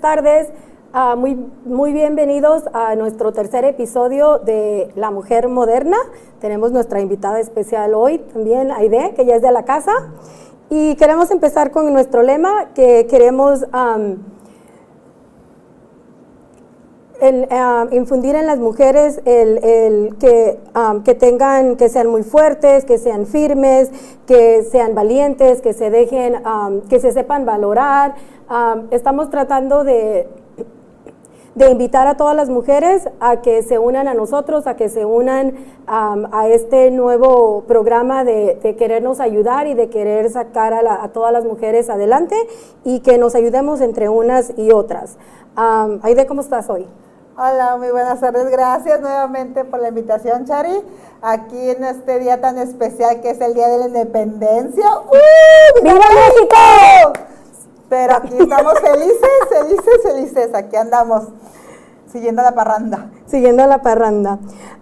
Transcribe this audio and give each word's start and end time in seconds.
Buenas 0.00 0.22
tardes. 0.22 0.48
Ah, 0.92 1.14
muy, 1.14 1.36
muy 1.64 1.92
bienvenidos 1.92 2.64
a 2.72 2.94
nuestro 2.96 3.32
tercer 3.32 3.64
episodio 3.64 4.38
de 4.38 4.90
La 4.96 5.10
Mujer 5.10 5.48
Moderna. 5.48 5.96
Tenemos 6.40 6.72
nuestra 6.72 7.00
invitada 7.00 7.38
especial 7.38 7.94
hoy 7.94 8.18
también, 8.32 8.72
Aide, 8.72 9.12
que 9.14 9.26
ya 9.26 9.36
es 9.36 9.42
de 9.42 9.52
la 9.52 9.64
casa. 9.64 9.92
Y 10.70 10.94
queremos 10.96 11.30
empezar 11.30 11.70
con 11.70 11.92
nuestro 11.92 12.22
lema, 12.22 12.72
que 12.74 13.06
queremos 13.08 13.66
am, 13.72 14.18
el, 17.20 17.46
infundir 17.92 18.34
en 18.34 18.46
las 18.46 18.58
mujeres 18.58 19.20
el, 19.24 19.58
el 19.64 20.16
que, 20.18 20.58
am, 20.74 21.02
que 21.02 21.14
tengan, 21.14 21.76
que 21.76 21.88
sean 21.88 22.08
muy 22.08 22.22
fuertes, 22.22 22.84
que 22.84 22.98
sean 22.98 23.26
firmes, 23.26 23.90
que 24.26 24.62
sean 24.64 24.94
valientes, 24.94 25.60
que 25.62 25.72
se 25.72 25.90
dejen, 25.90 26.36
am, 26.46 26.80
que 26.82 27.00
se 27.00 27.12
sepan 27.12 27.44
valorar. 27.46 28.14
Am, 28.48 28.88
estamos 28.90 29.30
tratando 29.30 29.84
de, 29.84 30.28
de 31.54 31.70
invitar 31.70 32.06
a 32.06 32.16
todas 32.16 32.36
las 32.36 32.48
mujeres 32.48 33.08
a 33.18 33.42
que 33.42 33.62
se 33.62 33.78
unan 33.78 34.06
a 34.08 34.14
nosotros, 34.14 34.66
a 34.66 34.76
que 34.76 34.88
se 34.88 35.04
unan 35.04 35.54
am, 35.86 36.26
a 36.32 36.48
este 36.48 36.90
nuevo 36.90 37.64
programa 37.66 38.24
de, 38.24 38.58
querernos 38.78 39.20
ayudar 39.20 39.66
y 39.66 39.74
de 39.74 39.88
querer 39.88 40.30
sacar 40.30 40.72
a, 40.72 40.82
la- 40.82 41.08
todas 41.12 41.32
las 41.32 41.44
mujeres 41.44 41.90
adelante 41.90 42.36
y 42.84 43.00
que 43.00 43.18
nos 43.18 43.34
ayudemos 43.34 43.80
entre 43.80 44.08
unas 44.08 44.52
y 44.56 44.70
otras. 44.72 45.16
Um, 45.56 45.98
Aide, 46.02 46.26
¿cómo 46.26 46.40
estás 46.40 46.70
hoy? 46.70 46.86
Hola, 47.36 47.76
muy 47.78 47.90
buenas 47.90 48.20
tardes. 48.20 48.50
Gracias 48.50 49.00
nuevamente 49.00 49.64
por 49.64 49.80
la 49.80 49.88
invitación, 49.88 50.44
Chari. 50.46 50.82
Aquí 51.22 51.70
en 51.70 51.84
este 51.84 52.18
día 52.18 52.40
tan 52.40 52.58
especial 52.58 53.20
que 53.20 53.30
es 53.30 53.40
el 53.40 53.54
Día 53.54 53.68
de 53.68 53.78
la 53.78 53.86
Independencia. 53.86 54.84
¡Uh! 54.98 55.82
¡Viva 55.82 55.94
México! 55.94 57.24
Pero 57.88 58.14
aquí 58.16 58.34
estamos 58.36 58.74
felices, 58.80 59.30
felices, 59.48 60.02
felices. 60.02 60.54
Aquí 60.54 60.74
andamos, 60.76 61.28
siguiendo 62.12 62.42
la 62.42 62.52
parranda. 62.52 63.10
Siguiendo 63.26 63.64
la 63.64 63.80
parranda. 63.80 64.38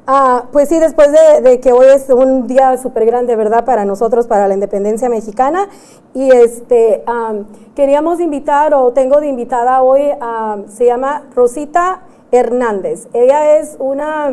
Ah, 0.06 0.44
pues 0.50 0.70
sí, 0.70 0.78
después 0.78 1.12
de, 1.12 1.42
de 1.42 1.60
que 1.60 1.72
hoy 1.72 1.86
es 1.94 2.08
un 2.08 2.46
día 2.46 2.78
súper 2.78 3.04
grande, 3.04 3.36
¿verdad? 3.36 3.66
Para 3.66 3.84
nosotros, 3.84 4.26
para 4.26 4.48
la 4.48 4.54
independencia 4.54 5.10
mexicana. 5.10 5.68
Y 6.14 6.30
este, 6.30 7.04
am, 7.06 7.46
queríamos 7.76 8.20
invitar, 8.20 8.72
o 8.72 8.92
tengo 8.92 9.20
de 9.20 9.28
invitada 9.28 9.82
hoy, 9.82 10.10
se 10.68 10.86
llama 10.86 11.24
Rosita 11.36 12.00
Hernández. 12.30 13.08
Ella 13.12 13.58
es 13.58 13.76
una... 13.78 14.30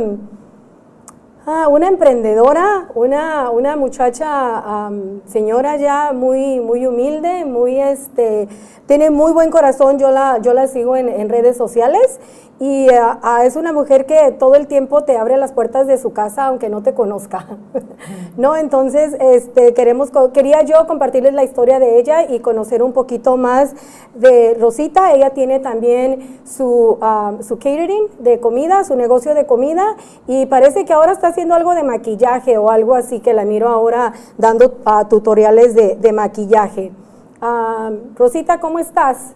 Ah, 1.47 1.67
una 1.67 1.87
emprendedora, 1.89 2.87
una, 2.95 3.51
una 3.51 3.75
muchacha, 3.75 4.89
señora 5.27 5.77
ya 5.77 6.11
muy, 6.11 6.59
muy 6.59 6.87
humilde, 6.87 7.45
muy 7.45 7.79
este, 7.79 8.47
tiene 8.87 9.11
muy 9.11 9.31
buen 9.31 9.51
corazón, 9.51 9.99
yo 9.99 10.09
la, 10.09 10.39
yo 10.39 10.55
la 10.55 10.65
sigo 10.65 10.95
en, 10.97 11.07
en 11.07 11.29
redes 11.29 11.55
sociales 11.55 12.19
y 12.57 12.87
ah, 12.89 13.41
es 13.43 13.57
una 13.57 13.73
mujer 13.73 14.05
que 14.05 14.31
todo 14.31 14.55
el 14.55 14.67
tiempo 14.67 15.03
te 15.03 15.17
abre 15.17 15.35
las 15.35 15.51
puertas 15.51 15.87
de 15.87 15.97
su 15.97 16.13
casa 16.13 16.45
aunque 16.45 16.69
no 16.69 16.83
te 16.83 16.93
conozca. 16.93 17.47
¿No? 18.37 18.55
Entonces, 18.55 19.15
este, 19.19 19.73
queremos, 19.73 20.09
quería 20.33 20.61
yo 20.61 20.87
compartirles 20.87 21.33
la 21.33 21.43
historia 21.43 21.79
de 21.79 21.99
ella 21.99 22.23
y 22.23 22.39
conocer 22.39 22.81
un 22.81 22.93
poquito 22.93 23.35
más 23.35 23.73
de 24.13 24.55
Rosita. 24.59 25.13
Ella 25.13 25.31
tiene 25.31 25.59
también 25.59 26.39
su, 26.45 26.97
ah, 27.01 27.33
su 27.41 27.57
catering 27.57 28.07
de 28.19 28.39
comida, 28.39 28.85
su 28.85 28.95
negocio 28.95 29.35
de 29.35 29.45
comida 29.45 29.97
y 30.25 30.45
parece 30.45 30.85
que 30.85 30.93
ahora 30.93 31.11
está 31.11 31.27
haciendo 31.27 31.55
algo 31.55 31.75
de 31.75 31.83
maquillaje 31.83 32.57
o 32.57 32.69
algo 32.71 32.95
así 32.95 33.19
que 33.19 33.33
la 33.33 33.43
miro 33.43 33.67
ahora 33.67 34.13
dando 34.37 34.75
ah, 34.85 35.09
tutoriales 35.09 35.75
de, 35.75 35.97
de 35.97 36.13
maquillaje. 36.13 36.93
Ah, 37.41 37.91
Rosita, 38.15 38.61
¿cómo 38.61 38.79
estás? 38.79 39.35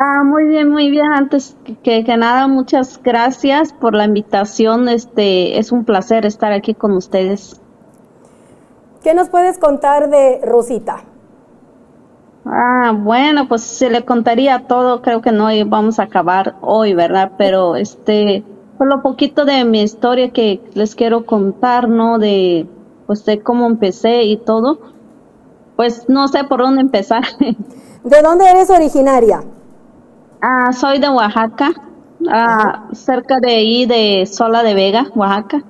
Ah, 0.00 0.22
muy 0.22 0.44
bien, 0.46 0.70
muy 0.70 0.90
bien. 0.90 1.12
Antes 1.12 1.56
que, 1.82 2.04
que 2.04 2.16
nada, 2.16 2.46
muchas 2.46 3.00
gracias 3.02 3.72
por 3.72 3.94
la 3.94 4.04
invitación. 4.04 4.88
Este, 4.88 5.58
es 5.58 5.72
un 5.72 5.84
placer 5.84 6.24
estar 6.24 6.52
aquí 6.52 6.74
con 6.74 6.92
ustedes. 6.92 7.60
¿Qué 9.02 9.14
nos 9.14 9.28
puedes 9.28 9.58
contar 9.58 10.08
de 10.08 10.40
Rosita? 10.44 11.02
Ah, 12.44 12.92
bueno, 12.96 13.48
pues 13.48 13.62
se 13.62 13.90
le 13.90 14.04
contaría 14.04 14.66
todo, 14.66 15.02
creo 15.02 15.20
que 15.20 15.32
no 15.32 15.48
vamos 15.66 15.98
a 15.98 16.04
acabar 16.04 16.56
hoy, 16.60 16.94
¿verdad? 16.94 17.32
Pero 17.36 17.76
este, 17.76 18.44
por 18.78 18.86
lo 18.86 19.02
poquito 19.02 19.44
de 19.44 19.64
mi 19.64 19.82
historia 19.82 20.30
que 20.30 20.60
les 20.74 20.94
quiero 20.94 21.26
contar, 21.26 21.88
¿no? 21.88 22.18
De, 22.18 22.66
pues 23.06 23.24
de 23.24 23.42
cómo 23.42 23.66
empecé 23.66 24.22
y 24.22 24.36
todo. 24.36 24.78
Pues 25.76 26.08
no 26.08 26.28
sé 26.28 26.44
por 26.44 26.60
dónde 26.60 26.80
empezar. 26.82 27.24
¿De 28.04 28.22
dónde 28.22 28.48
eres 28.48 28.70
originaria? 28.70 29.42
Ah, 30.40 30.72
soy 30.72 30.98
de 31.00 31.08
Oaxaca, 31.08 31.72
ah, 32.30 32.88
cerca 32.92 33.40
de 33.40 33.50
ahí 33.50 33.86
de 33.86 34.26
Sola 34.26 34.62
de 34.62 34.74
Vega, 34.74 35.06
Oaxaca. 35.14 35.64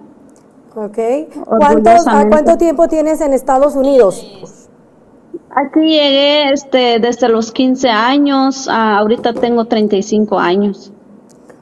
Ok. 0.74 0.98
¿Cuántos, 1.44 1.46
¿A 1.46 1.70
Orgullosamente. 1.70 2.28
cuánto 2.30 2.56
tiempo 2.58 2.88
tienes 2.88 3.20
en 3.20 3.32
Estados 3.32 3.74
Unidos? 3.74 4.24
Aquí 5.50 5.80
llegué 5.80 6.52
este, 6.52 6.98
desde 7.00 7.28
los 7.28 7.50
15 7.50 7.88
años, 7.88 8.68
ah, 8.70 8.98
ahorita 8.98 9.32
tengo 9.32 9.64
35 9.64 10.38
años. 10.38 10.92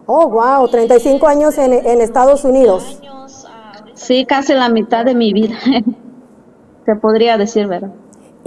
Oh, 0.06 0.28
wow, 0.28 0.69
35 0.69 1.27
años 1.27 1.59
en, 1.59 1.72
en 1.72 2.00
Estados 2.00 2.45
Unidos. 2.45 3.01
Sí, 3.95 4.27
casi 4.27 4.53
la 4.53 4.69
mitad 4.69 5.04
de 5.04 5.15
mi 5.15 5.33
vida, 5.33 5.57
se 6.84 6.97
podría 6.97 7.39
decir, 7.39 7.66
¿verdad? 7.69 7.92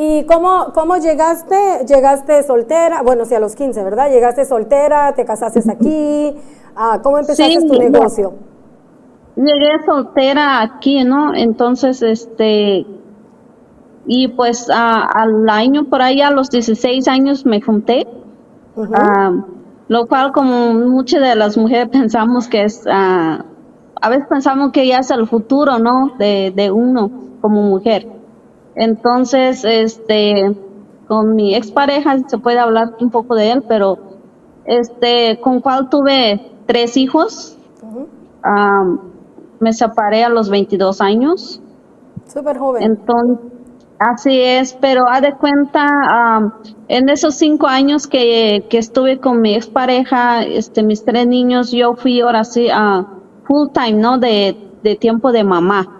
¿Y 0.01 0.24
cómo, 0.24 0.72
cómo 0.74 0.96
llegaste? 0.96 1.86
¿Llegaste 1.86 2.42
soltera? 2.44 3.01
Bueno, 3.01 3.25
sí, 3.25 3.36
a 3.36 3.40
los 3.42 3.54
15, 3.54 3.84
¿verdad? 3.84 4.10
¿Llegaste 4.10 4.46
soltera? 4.46 5.13
¿Te 5.13 5.25
casaste 5.25 5.60
aquí? 5.69 6.38
Ah, 6.74 7.01
¿Cómo 7.04 7.18
empezaste 7.18 7.60
Sí, 7.60 7.68
tu 7.68 7.75
negocio? 7.75 8.34
Llegué 9.36 9.84
soltera 9.86 10.62
aquí, 10.62 11.04
¿no? 11.04 11.36
Entonces, 11.36 12.01
este, 12.01 12.88
y 14.06 14.30
pues 14.30 14.69
ah, 14.74 15.06
al 15.13 15.50
año, 15.50 15.90
por 15.90 16.02
ahí 16.02 16.22
a 16.22 16.31
los 16.31 16.50
16 16.50 17.06
años 17.10 17.45
me 17.45 17.60
junté. 17.60 18.07
Ah, 18.94 19.34
lo 19.90 20.07
cual 20.07 20.31
como 20.31 20.75
muchas 20.75 21.22
de 21.22 21.36
las 21.36 21.57
mujeres 21.57 21.90
pensamos 21.92 22.48
que 22.48 22.63
es, 22.63 22.86
ah, 22.90 23.44
a 24.02 24.10
veces 24.10 24.28
pensamos 24.30 24.72
que 24.72 24.88
ya 24.88 25.00
es 25.00 25.12
el 25.12 25.28
futuro, 25.28 25.78
¿no? 25.78 26.13
De, 26.18 26.54
de 26.56 26.72
uno 26.72 27.12
como 27.42 27.63
mujer. 27.63 28.19
Entonces, 28.80 29.66
este, 29.66 30.56
con 31.06 31.36
mi 31.36 31.54
expareja, 31.54 32.18
se 32.28 32.38
puede 32.38 32.60
hablar 32.60 32.96
un 33.02 33.10
poco 33.10 33.36
de 33.36 33.52
él, 33.52 33.64
pero 33.68 34.00
este, 34.64 35.42
con 35.42 35.60
cual 35.60 35.90
tuve 35.90 36.54
tres 36.66 36.96
hijos, 36.96 37.58
am, 38.42 39.02
me 39.60 39.74
separé 39.74 40.24
a 40.24 40.30
los 40.30 40.50
22 40.50 41.02
años. 41.02 41.62
Súper 42.26 42.58
joven. 42.58 42.84
Entonces, 42.84 43.52
así 44.00 44.40
es, 44.40 44.74
pero 44.76 45.10
haz 45.10 45.24
de 45.24 45.34
cuenta, 45.34 45.86
am, 46.10 46.54
en 46.88 47.10
esos 47.10 47.36
cinco 47.36 47.68
años 47.68 48.08
que, 48.08 48.66
que 48.70 48.78
estuve 48.78 49.20
con 49.20 49.42
mi 49.42 49.56
expareja, 49.56 50.44
este, 50.44 50.84
mis 50.84 51.04
tres 51.04 51.28
niños, 51.28 51.72
yo 51.72 51.96
fui 51.96 52.22
ahora 52.22 52.46
sí 52.46 52.70
a 52.72 53.06
full 53.44 53.68
time, 53.74 54.00
¿no? 54.00 54.20
De, 54.20 54.56
de 54.84 54.96
tiempo 54.96 55.34
de 55.34 55.44
mamá. 55.44 55.99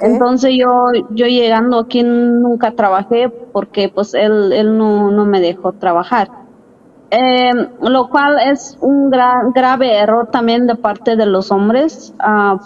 Entonces 0.00 0.52
yo, 0.58 0.86
yo 1.10 1.26
llegando 1.26 1.78
aquí 1.78 2.02
nunca 2.02 2.72
trabajé 2.72 3.28
porque 3.28 3.88
pues 3.88 4.14
él, 4.14 4.52
él 4.52 4.76
no, 4.76 5.10
no 5.10 5.24
me 5.24 5.40
dejó 5.40 5.72
trabajar. 5.72 6.28
Eh, 7.10 7.50
lo 7.82 8.08
cual 8.08 8.38
es 8.44 8.78
un 8.80 9.10
gra- 9.10 9.52
grave 9.52 9.96
error 9.96 10.28
también 10.30 10.66
de 10.66 10.76
parte 10.76 11.16
de 11.16 11.26
los 11.26 11.50
hombres, 11.50 12.14
ah, 12.20 12.58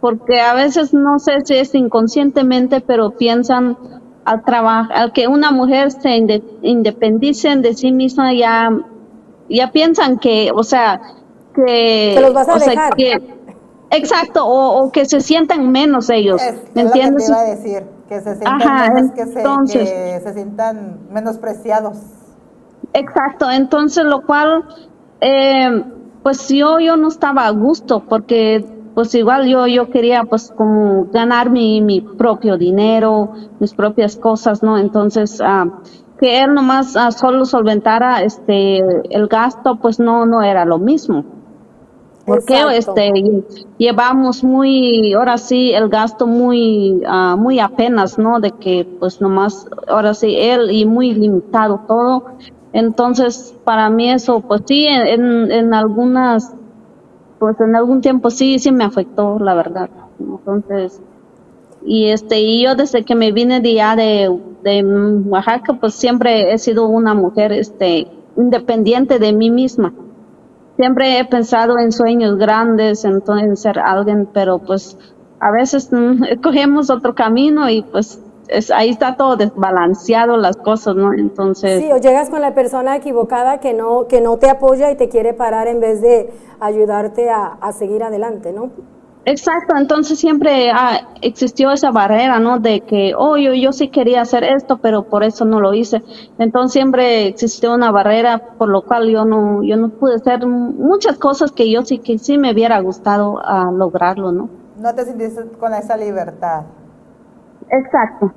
porque 0.00 0.40
a 0.40 0.54
veces 0.54 0.92
no 0.92 1.18
sé 1.20 1.40
si 1.44 1.54
es 1.54 1.74
inconscientemente, 1.74 2.80
pero 2.80 3.10
piensan 3.10 3.76
al 4.24 4.42
al 4.92 5.12
que 5.12 5.28
una 5.28 5.52
mujer 5.52 5.92
se 5.92 6.16
inde- 6.16 6.42
independice 6.62 7.54
de 7.56 7.74
sí 7.74 7.92
misma 7.92 8.34
ya, 8.34 8.70
ya 9.48 9.70
piensan 9.70 10.18
que, 10.18 10.50
o 10.52 10.64
sea, 10.64 11.00
que, 11.54 12.12
Que 12.16 12.20
los 12.20 12.34
vas 12.34 12.48
a 12.48 12.54
o 12.56 12.58
sea, 12.58 12.70
dejar. 12.70 12.94
que- 12.96 13.35
exacto, 13.96 14.44
o, 14.46 14.82
o 14.84 14.92
que 14.92 15.04
se 15.04 15.20
sientan 15.20 15.70
menos 15.72 16.10
ellos, 16.10 16.42
Es, 16.42 16.54
¿me 16.74 16.82
es 16.82 16.86
lo 16.88 16.92
que 16.92 17.00
te 17.12 17.24
iba 17.26 17.38
a 17.40 17.44
decir, 17.44 17.82
que 18.08 18.20
se 18.20 18.36
sientan 18.36 18.62
Ajá, 18.62 18.92
menos, 18.92 19.12
que 19.12 19.26
se, 19.26 19.38
entonces- 19.38 19.90
que 19.90 20.20
se 20.22 20.34
sientan 20.34 20.98
menospreciados. 21.10 21.98
Exacto, 22.92 23.50
entonces 23.50 24.04
lo 24.04 24.22
cual, 24.24 24.64
eh, 25.20 25.84
pues 26.22 26.48
yo, 26.48 26.78
yo 26.80 26.96
no 26.96 27.08
estaba 27.08 27.46
a 27.46 27.50
gusto 27.50 28.04
porque 28.08 28.64
pues 28.94 29.14
igual 29.14 29.46
yo, 29.46 29.66
yo 29.66 29.90
quería 29.90 30.24
pues 30.24 30.50
como 30.56 31.04
ganar 31.12 31.50
mi, 31.50 31.82
mi 31.82 32.00
propio 32.00 32.56
dinero, 32.56 33.30
mis 33.60 33.74
propias 33.74 34.16
cosas, 34.16 34.62
¿no? 34.62 34.78
Entonces, 34.78 35.38
ah, 35.44 35.66
que 36.18 36.42
él 36.42 36.54
nomás 36.54 36.96
ah, 36.96 37.10
solo 37.10 37.44
solventara 37.44 38.22
este 38.22 38.78
el 39.14 39.26
gasto, 39.28 39.76
pues 39.76 40.00
no, 40.00 40.24
no 40.24 40.42
era 40.42 40.64
lo 40.64 40.78
mismo. 40.78 41.35
Porque 42.26 42.58
Exacto. 42.58 43.00
este 43.00 43.12
llevamos 43.78 44.42
muy, 44.42 45.12
ahora 45.12 45.38
sí, 45.38 45.72
el 45.72 45.88
gasto 45.88 46.26
muy, 46.26 47.00
ah, 47.06 47.36
muy 47.38 47.60
apenas, 47.60 48.18
¿no? 48.18 48.40
De 48.40 48.50
que 48.50 48.84
pues 48.98 49.20
nomás, 49.20 49.68
ahora 49.86 50.12
sí, 50.12 50.34
él 50.36 50.72
y 50.72 50.84
muy 50.86 51.14
limitado 51.14 51.82
todo. 51.86 52.24
Entonces, 52.72 53.54
para 53.62 53.88
mí 53.90 54.10
eso, 54.10 54.40
pues 54.40 54.62
sí, 54.66 54.86
en, 54.86 55.52
en 55.52 55.72
algunas, 55.72 56.52
pues 57.38 57.60
en 57.60 57.76
algún 57.76 58.00
tiempo 58.00 58.28
sí, 58.30 58.58
sí 58.58 58.72
me 58.72 58.84
afectó, 58.84 59.38
la 59.38 59.54
verdad. 59.54 59.88
Entonces, 60.18 61.00
y 61.84 62.08
este, 62.08 62.40
y 62.40 62.64
yo 62.64 62.74
desde 62.74 63.04
que 63.04 63.14
me 63.14 63.30
vine 63.30 63.60
de 63.60 63.80
allá 63.80 63.94
de, 63.94 64.40
de 64.64 64.84
Oaxaca, 65.26 65.74
pues 65.74 65.94
siempre 65.94 66.52
he 66.52 66.58
sido 66.58 66.88
una 66.88 67.14
mujer, 67.14 67.52
este, 67.52 68.08
independiente 68.36 69.20
de 69.20 69.32
mí 69.32 69.48
misma 69.50 69.94
siempre 70.76 71.18
he 71.18 71.24
pensado 71.24 71.78
en 71.78 71.92
sueños 71.92 72.36
grandes, 72.38 73.04
en, 73.04 73.20
to- 73.22 73.36
en 73.36 73.56
ser 73.56 73.78
alguien, 73.78 74.28
pero 74.32 74.58
pues 74.58 74.96
a 75.40 75.50
veces 75.50 75.90
mm, 75.92 76.40
cogemos 76.42 76.90
otro 76.90 77.14
camino 77.14 77.68
y 77.68 77.82
pues 77.82 78.20
es, 78.48 78.70
ahí 78.70 78.90
está 78.90 79.16
todo 79.16 79.36
desbalanceado 79.36 80.36
las 80.36 80.56
cosas, 80.56 80.94
¿no? 80.96 81.12
Entonces, 81.12 81.80
Sí, 81.80 81.90
o 81.92 81.96
llegas 81.98 82.30
con 82.30 82.40
la 82.40 82.54
persona 82.54 82.94
equivocada 82.96 83.58
que 83.58 83.74
no, 83.74 84.06
que 84.06 84.20
no 84.20 84.36
te 84.38 84.48
apoya 84.48 84.90
y 84.90 84.96
te 84.96 85.08
quiere 85.08 85.34
parar 85.34 85.66
en 85.68 85.80
vez 85.80 86.00
de 86.00 86.30
ayudarte 86.60 87.28
a, 87.30 87.46
a 87.60 87.72
seguir 87.72 88.02
adelante, 88.04 88.52
¿no? 88.52 88.70
Exacto, 89.26 89.74
entonces 89.76 90.18
siempre 90.18 90.70
ah, 90.72 91.00
existió 91.20 91.70
esa 91.72 91.90
barrera, 91.92 92.40
¿no? 92.40 92.60
De 92.60 92.82
que, 92.82 93.12
oh, 93.16 93.36
yo, 93.36 93.54
yo 93.54 93.72
sí 93.72 93.90
quería 93.90 94.22
hacer 94.22 94.44
esto, 94.44 94.78
pero 94.78 95.04
por 95.04 95.24
eso 95.24 95.44
no 95.44 95.60
lo 95.60 95.74
hice. 95.74 96.02
Entonces 96.38 96.72
siempre 96.72 97.28
existió 97.28 97.74
una 97.74 97.92
barrera 97.92 98.42
por 98.58 98.70
lo 98.70 98.82
cual 98.82 99.10
yo 99.10 99.24
no, 99.26 99.62
yo 99.64 99.76
no 99.76 99.90
pude 99.90 100.16
hacer 100.16 100.46
muchas 100.46 101.18
cosas 101.18 101.52
que 101.52 101.70
yo 101.70 101.82
sí 101.84 102.00
que 102.00 102.18
sí 102.18 102.38
me 102.38 102.52
hubiera 102.52 102.80
gustado 102.80 103.40
ah, 103.44 103.70
lograrlo, 103.72 104.32
¿no? 104.32 104.50
No 104.76 104.94
te 104.94 105.04
sentiste 105.04 105.48
con 105.58 105.74
esa 105.74 105.96
libertad. 105.96 106.64
Exacto. 107.70 108.34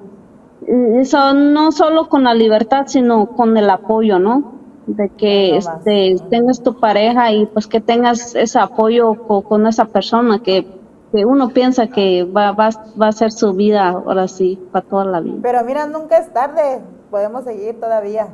Eso 1.02 1.34
no 1.34 1.72
solo 1.72 2.08
con 2.08 2.24
la 2.26 2.34
libertad, 2.34 2.86
sino 2.88 3.28
con 3.28 3.58
el 3.58 3.70
apoyo, 3.70 4.20
¿no? 4.20 4.44
De 4.86 5.10
que 5.18 5.58
este, 5.58 6.18
tengas 6.30 6.62
tu 6.62 6.76
pareja 6.76 7.32
y 7.34 7.48
pues 7.48 7.68
que 7.68 7.82
tengas 7.82 8.36
ese 8.36 8.60
apoyo 8.60 9.16
co- 9.26 9.44
con, 9.44 9.68
esa 9.68 9.86
persona 9.86 10.40
que, 10.40 10.68
que 11.12 11.26
uno 11.26 11.50
piensa 11.50 11.88
que 11.88 12.24
va, 12.24 12.52
va, 12.52 12.70
va 13.02 13.08
a 13.08 13.12
ser 13.12 13.32
su 13.32 13.54
vida 13.54 13.90
ahora 13.90 14.28
sí, 14.28 14.60
para 14.72 14.86
toda 14.86 15.06
la 15.06 15.20
vida. 15.22 15.38
Pero 15.42 15.64
mira, 15.64 15.88
nunca 15.88 16.18
es 16.18 16.32
tarde. 16.34 16.82
Podemos 17.10 17.44
seguir 17.44 17.80
todavía. 17.80 18.28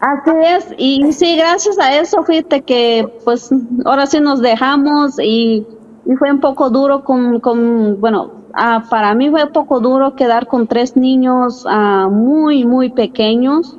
Así 0.00 0.30
es, 0.44 0.74
y 0.76 1.12
sí, 1.12 1.36
gracias 1.36 1.78
a 1.78 1.94
eso, 1.98 2.22
fíjate 2.22 2.60
que 2.62 3.08
pues 3.24 3.50
ahora 3.86 4.04
sí 4.06 4.20
nos 4.20 4.42
dejamos 4.42 5.18
y, 5.18 5.66
y 6.04 6.16
fue 6.16 6.30
un 6.30 6.40
poco 6.40 6.68
duro 6.68 7.02
con, 7.02 7.40
con 7.40 7.98
bueno, 7.98 8.32
ah, 8.52 8.84
para 8.90 9.14
mí 9.14 9.30
fue 9.30 9.44
un 9.44 9.52
poco 9.52 9.80
duro 9.80 10.14
quedar 10.14 10.48
con 10.48 10.66
tres 10.66 10.96
niños 10.98 11.64
ah, 11.66 12.08
muy, 12.10 12.66
muy 12.66 12.90
pequeños. 12.90 13.78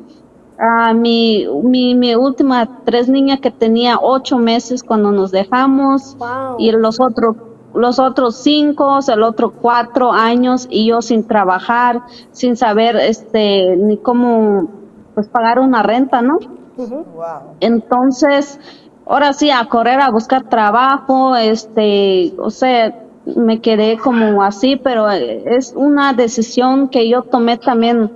Ah, 0.60 0.92
mi, 0.96 1.46
mi, 1.64 1.94
mi 1.94 2.16
última 2.16 2.68
tres 2.84 3.08
niñas 3.08 3.40
que 3.40 3.52
tenía 3.52 4.00
ocho 4.02 4.40
meses 4.40 4.82
cuando 4.82 5.12
nos 5.12 5.30
dejamos 5.30 6.18
Wow. 6.18 6.56
y 6.58 6.72
los 6.72 7.00
otros 7.00 7.36
los 7.74 8.00
otros 8.00 8.36
cinco, 8.38 9.00
el 9.08 9.24
otro 9.24 9.52
cuatro 9.52 10.12
años 10.12 10.68
y 10.70 10.88
yo 10.88 11.02
sin 11.02 11.28
trabajar, 11.28 12.04
sin 12.32 12.56
saber 12.56 12.96
este 12.96 13.76
ni 13.76 13.98
cómo 13.98 14.70
pues 15.14 15.28
pagar 15.28 15.60
una 15.60 15.84
renta, 15.84 16.22
¿no? 16.22 16.38
Wow. 16.78 17.56
Entonces, 17.60 18.60
ahora 19.06 19.34
sí 19.34 19.50
a 19.50 19.66
correr 19.66 20.00
a 20.00 20.12
buscar 20.12 20.44
trabajo, 20.44 21.36
este, 21.36 22.34
o 22.38 22.52
sea, 22.52 23.04
me 23.36 23.60
quedé 23.60 23.98
como 23.98 24.44
así, 24.44 24.76
pero 24.78 25.12
eh, 25.12 25.44
es 25.58 25.74
una 25.76 26.14
decisión 26.14 26.88
que 26.90 27.10
yo 27.10 27.24
tomé 27.24 27.58
también, 27.58 28.12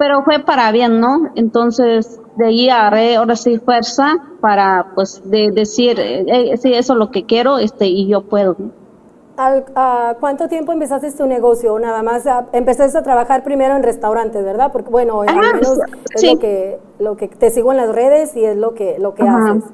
pero 0.00 0.22
fue 0.24 0.38
para 0.38 0.72
bien, 0.72 0.98
¿no? 0.98 1.30
Entonces, 1.34 2.18
de 2.36 2.46
ahí 2.46 2.70
agarré 2.70 3.16
ahora 3.16 3.36
sí 3.36 3.58
fuerza 3.58 4.16
para 4.40 4.92
pues 4.94 5.20
de 5.30 5.50
decir, 5.52 6.00
eh, 6.00 6.24
eh, 6.26 6.56
sí, 6.56 6.72
eso 6.72 6.94
es 6.94 6.98
lo 6.98 7.10
que 7.10 7.26
quiero, 7.26 7.58
este, 7.58 7.86
y 7.86 8.08
yo 8.08 8.22
puedo. 8.22 8.56
Al- 9.36 9.66
ah, 9.76 10.14
¿Cuánto 10.18 10.48
tiempo 10.48 10.72
empezaste 10.72 11.12
tu 11.12 11.26
negocio? 11.26 11.78
Nada 11.78 12.02
más 12.02 12.26
ah, 12.26 12.46
empezaste 12.54 12.96
a 12.96 13.02
trabajar 13.02 13.44
primero 13.44 13.76
en 13.76 13.82
restaurantes, 13.82 14.42
¿verdad? 14.42 14.72
Porque 14.72 14.88
bueno, 14.88 15.20
al 15.20 15.28
Ajá, 15.28 15.52
menos 15.52 15.78
es 16.14 16.22
sí. 16.22 16.26
lo 16.32 16.38
que 16.38 16.78
lo 16.98 17.16
que 17.18 17.28
te 17.28 17.50
sigo 17.50 17.70
en 17.70 17.76
las 17.76 17.94
redes 17.94 18.34
y 18.36 18.44
es 18.46 18.56
lo 18.56 18.72
que 18.72 18.98
lo 18.98 19.14
que 19.14 19.22
Ajá. 19.22 19.52
haces. 19.52 19.64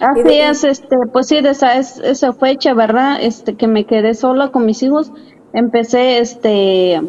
Así 0.00 0.22
de- 0.24 0.48
es, 0.48 0.64
este, 0.64 0.96
pues 1.12 1.28
sí, 1.28 1.40
de 1.40 1.50
esa, 1.50 1.76
es- 1.76 1.98
esa 2.00 2.32
fecha, 2.32 2.74
¿verdad? 2.74 3.18
Este, 3.20 3.56
que 3.56 3.68
me 3.68 3.84
quedé 3.86 4.14
sola 4.14 4.50
con 4.50 4.66
mis 4.66 4.82
hijos, 4.82 5.12
empecé, 5.52 6.18
este, 6.18 7.00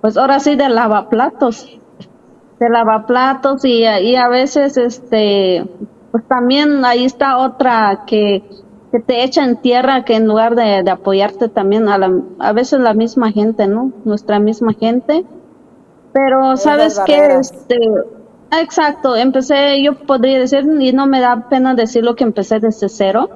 pues 0.00 0.16
ahora 0.16 0.40
sí 0.40 0.56
de 0.56 0.68
lavaplatos, 0.68 1.78
de 2.58 2.68
lavaplatos 2.68 3.64
y, 3.64 3.84
y 3.84 4.16
a 4.16 4.28
veces, 4.28 4.76
este, 4.76 5.66
pues 6.10 6.26
también 6.26 6.84
ahí 6.84 7.04
está 7.04 7.38
otra 7.38 8.04
que, 8.06 8.42
que 8.92 9.00
te 9.00 9.22
echa 9.22 9.44
en 9.44 9.56
tierra 9.56 10.04
que 10.04 10.16
en 10.16 10.26
lugar 10.26 10.54
de, 10.54 10.82
de 10.82 10.90
apoyarte 10.90 11.48
también 11.48 11.88
a, 11.88 11.98
la, 11.98 12.12
a 12.38 12.52
veces 12.52 12.80
la 12.80 12.94
misma 12.94 13.30
gente, 13.32 13.66
¿no? 13.66 13.92
Nuestra 14.04 14.40
misma 14.40 14.74
gente. 14.74 15.24
Pero, 16.12 16.56
¿sabes 16.56 17.00
qué? 17.06 17.36
Este, 17.38 17.78
exacto, 18.50 19.16
empecé, 19.16 19.82
yo 19.82 19.94
podría 19.94 20.40
decir, 20.40 20.66
y 20.80 20.92
no 20.92 21.06
me 21.06 21.20
da 21.20 21.48
pena 21.48 21.74
decirlo 21.74 22.16
que 22.16 22.24
empecé 22.24 22.58
desde 22.58 22.88
cero. 22.88 23.28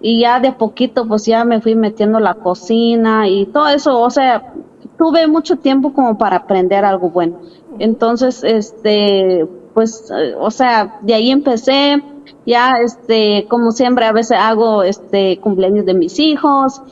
Y 0.00 0.20
ya 0.20 0.38
de 0.40 0.52
poquito, 0.52 1.06
pues 1.06 1.26
ya 1.26 1.44
me 1.44 1.60
fui 1.60 1.74
metiendo 1.74 2.20
la 2.20 2.34
cocina 2.34 3.28
y 3.28 3.46
todo 3.46 3.68
eso, 3.68 4.00
o 4.00 4.10
sea, 4.10 4.54
tuve 4.98 5.26
mucho 5.26 5.56
tiempo 5.56 5.92
como 5.92 6.18
para 6.18 6.36
aprender 6.36 6.84
algo 6.84 7.08
bueno. 7.10 7.38
Entonces, 7.78 8.42
este, 8.44 9.46
pues, 9.72 10.10
eh, 10.10 10.34
o 10.38 10.50
sea, 10.50 10.98
de 11.02 11.14
ahí 11.14 11.30
empecé, 11.30 12.02
ya, 12.44 12.78
este, 12.82 13.46
como 13.48 13.70
siempre, 13.70 14.04
a 14.04 14.12
veces 14.12 14.36
hago, 14.38 14.82
este, 14.82 15.38
cumpleaños 15.38 15.86
de 15.86 15.94
mis 15.94 16.18
hijos, 16.18 16.82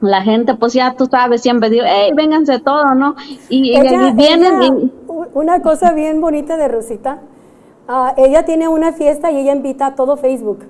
la 0.00 0.22
gente, 0.22 0.54
pues 0.54 0.72
ya 0.72 0.94
tú 0.94 1.06
sabes, 1.06 1.42
siempre 1.42 1.70
digo, 1.70 1.84
hey, 1.86 2.12
vénganse 2.14 2.60
todos, 2.60 2.96
¿no? 2.96 3.14
Y, 3.48 3.76
Ella- 3.76 4.10
y 4.10 4.12
vienen 4.14 4.62
ella- 4.62 4.74
y, 4.78 4.92
una 5.34 5.60
cosa 5.60 5.92
bien 5.92 6.20
bonita 6.20 6.56
de 6.56 6.68
Rosita, 6.68 7.20
ah, 7.88 8.14
ella 8.16 8.44
tiene 8.44 8.68
una 8.68 8.92
fiesta 8.92 9.30
y 9.30 9.38
ella 9.38 9.52
invita 9.52 9.86
a 9.86 9.94
todo 9.94 10.16
Facebook. 10.16 10.60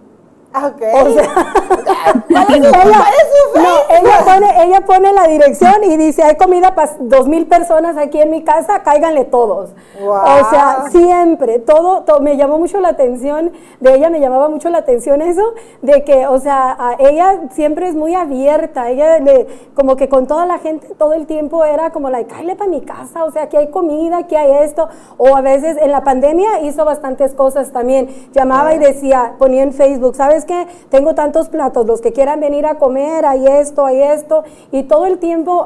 Ah, 0.52 0.68
Ok. 0.68 0.82
O 0.94 1.10
sea, 1.12 1.28
¿Cuál 2.28 2.46
es 2.48 2.66
su, 2.66 2.72
cuál 2.72 2.88
es 2.88 3.28
su 3.52 3.58
no, 3.58 3.78
ella, 3.90 4.24
pone, 4.24 4.64
ella 4.64 4.80
pone 4.82 5.12
la 5.12 5.26
dirección 5.26 5.84
y 5.84 5.96
dice, 5.96 6.22
hay 6.22 6.36
comida 6.36 6.74
para 6.74 6.92
dos 7.00 7.26
mil 7.28 7.46
personas 7.46 7.96
aquí 7.96 8.20
en 8.20 8.30
mi 8.30 8.44
casa, 8.44 8.82
cáiganle 8.82 9.24
todos. 9.24 9.70
O 10.00 10.50
sea, 10.50 10.84
siempre, 10.90 11.58
todo, 11.58 12.02
todo, 12.02 12.20
me 12.20 12.36
llamó 12.36 12.58
mucho 12.58 12.80
la 12.80 12.90
atención 12.90 13.52
de 13.80 13.94
ella, 13.94 14.10
me 14.10 14.20
llamaba 14.20 14.48
mucho 14.48 14.68
la 14.68 14.78
atención 14.78 15.22
eso, 15.22 15.54
de 15.82 16.04
que, 16.04 16.26
o 16.26 16.38
sea, 16.38 16.76
a 16.78 16.96
ella 16.98 17.40
siempre 17.50 17.88
es 17.88 17.94
muy 17.94 18.14
abierta, 18.14 18.90
ella 18.90 19.18
le, 19.18 19.46
como 19.74 19.96
que 19.96 20.08
con 20.08 20.26
toda 20.26 20.46
la 20.46 20.58
gente 20.58 20.88
todo 20.96 21.14
el 21.14 21.26
tiempo 21.26 21.64
era 21.64 21.90
como, 21.90 22.10
like, 22.10 22.30
cállale 22.30 22.56
para 22.56 22.70
mi 22.70 22.82
casa, 22.82 23.24
o 23.24 23.30
sea, 23.30 23.44
aquí 23.44 23.56
hay 23.56 23.70
comida, 23.70 24.18
aquí 24.18 24.36
hay 24.36 24.64
esto, 24.64 24.88
o 25.16 25.36
a 25.36 25.40
veces 25.40 25.76
en 25.80 25.90
la 25.90 26.04
pandemia 26.04 26.60
hizo 26.60 26.84
bastantes 26.84 27.34
cosas 27.34 27.72
también, 27.72 28.08
llamaba 28.32 28.74
y 28.74 28.78
decía, 28.78 29.34
ponía 29.38 29.62
en 29.62 29.72
Facebook, 29.72 30.14
¿sabes 30.14 30.37
qué? 30.44 30.66
Tengo 30.90 31.14
tantos 31.14 31.48
platos, 31.48 31.86
los 31.86 32.00
que 32.00 32.12
quieran 32.12 32.40
venir 32.40 32.66
a 32.66 32.76
comer, 32.76 33.24
hay 33.26 33.46
esto, 33.46 33.86
hay 33.86 34.02
esto, 34.02 34.44
y 34.72 34.84
todo 34.84 35.06
el 35.06 35.18
tiempo 35.18 35.64